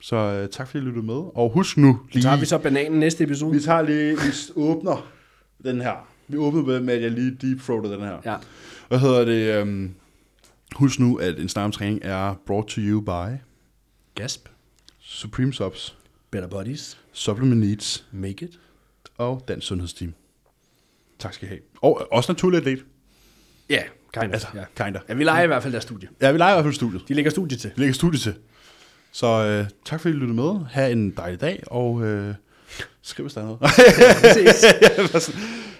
Så 0.00 0.16
øh, 0.16 0.48
tak 0.48 0.68
fordi 0.68 0.84
I 0.84 0.86
lyttede 0.86 1.06
med. 1.06 1.14
Og 1.14 1.50
husk 1.54 1.76
nu 1.76 2.00
lige... 2.12 2.22
Så 2.22 2.28
tager 2.28 2.40
vi 2.40 2.46
så 2.46 2.58
bananen 2.58 3.00
næste 3.00 3.24
episode. 3.24 3.52
vi 3.52 3.60
tager 3.60 3.82
lige... 3.82 4.16
Vi 4.16 4.32
åbner 4.56 5.12
den 5.64 5.80
her. 5.80 6.08
Vi 6.28 6.36
åbner 6.36 6.62
med, 6.62 6.80
med, 6.80 6.94
at 6.94 7.02
jeg 7.02 7.10
lige 7.10 7.36
deepthroater 7.40 7.90
den 7.90 8.00
her. 8.00 8.18
Ja. 8.24 8.36
Hvad 8.88 8.98
hedder 8.98 9.24
det? 9.24 9.62
Um, 9.62 9.94
husk 10.76 11.00
nu, 11.00 11.16
at 11.16 11.38
en 11.40 11.48
snarm 11.48 11.72
træning 11.72 12.00
er 12.02 12.34
brought 12.46 12.68
to 12.68 12.80
you 12.80 13.00
by 13.00 13.36
Gasp. 14.14 14.48
Supreme 15.00 15.52
Subs, 15.52 15.96
Better 16.32 16.48
Bodies. 16.48 16.98
Supplement 17.12 17.60
Needs 17.60 18.04
Make 18.12 18.44
it. 18.44 18.58
og 19.18 19.44
Dansk 19.48 19.66
Sundhedsteam. 19.66 20.14
Tak 21.18 21.34
skal 21.34 21.46
I 21.46 21.48
have. 21.48 21.60
Og 21.82 22.08
også 22.12 22.32
naturlig 22.32 22.58
atlet. 22.58 22.84
Ja, 23.70 23.82
Kind 24.20 24.32
Altså, 24.32 24.48
ja. 24.54 24.84
kinda. 24.84 25.00
ja, 25.08 25.14
vi 25.14 25.24
leger 25.24 25.42
i 25.44 25.46
hvert 25.46 25.62
fald 25.62 25.72
deres 25.72 25.84
studie. 25.84 26.08
Ja, 26.22 26.32
vi 26.32 26.38
leger 26.38 26.52
i 26.52 26.54
hvert 26.54 26.64
fald 26.64 26.74
studiet. 26.74 27.08
De 27.08 27.14
lægger 27.14 27.30
studie 27.30 27.58
til. 27.58 27.70
Vi 27.76 27.80
lægger 27.80 27.94
studiet 27.94 28.22
til. 28.22 28.34
Så 29.12 29.26
øh, 29.26 29.66
tak 29.84 30.00
fordi 30.00 30.14
I 30.14 30.18
lyttede 30.18 30.34
med. 30.34 30.64
Ha' 30.70 30.88
en 30.90 31.10
dejlig 31.10 31.40
dag, 31.40 31.62
og 31.66 32.02
øh, 32.02 32.34
skriv 33.02 33.24
hvis 33.24 33.34
der 33.34 33.40
er 33.40 33.44
noget. 33.44 33.60
Ja, 33.62 34.32
ses. 35.14 35.34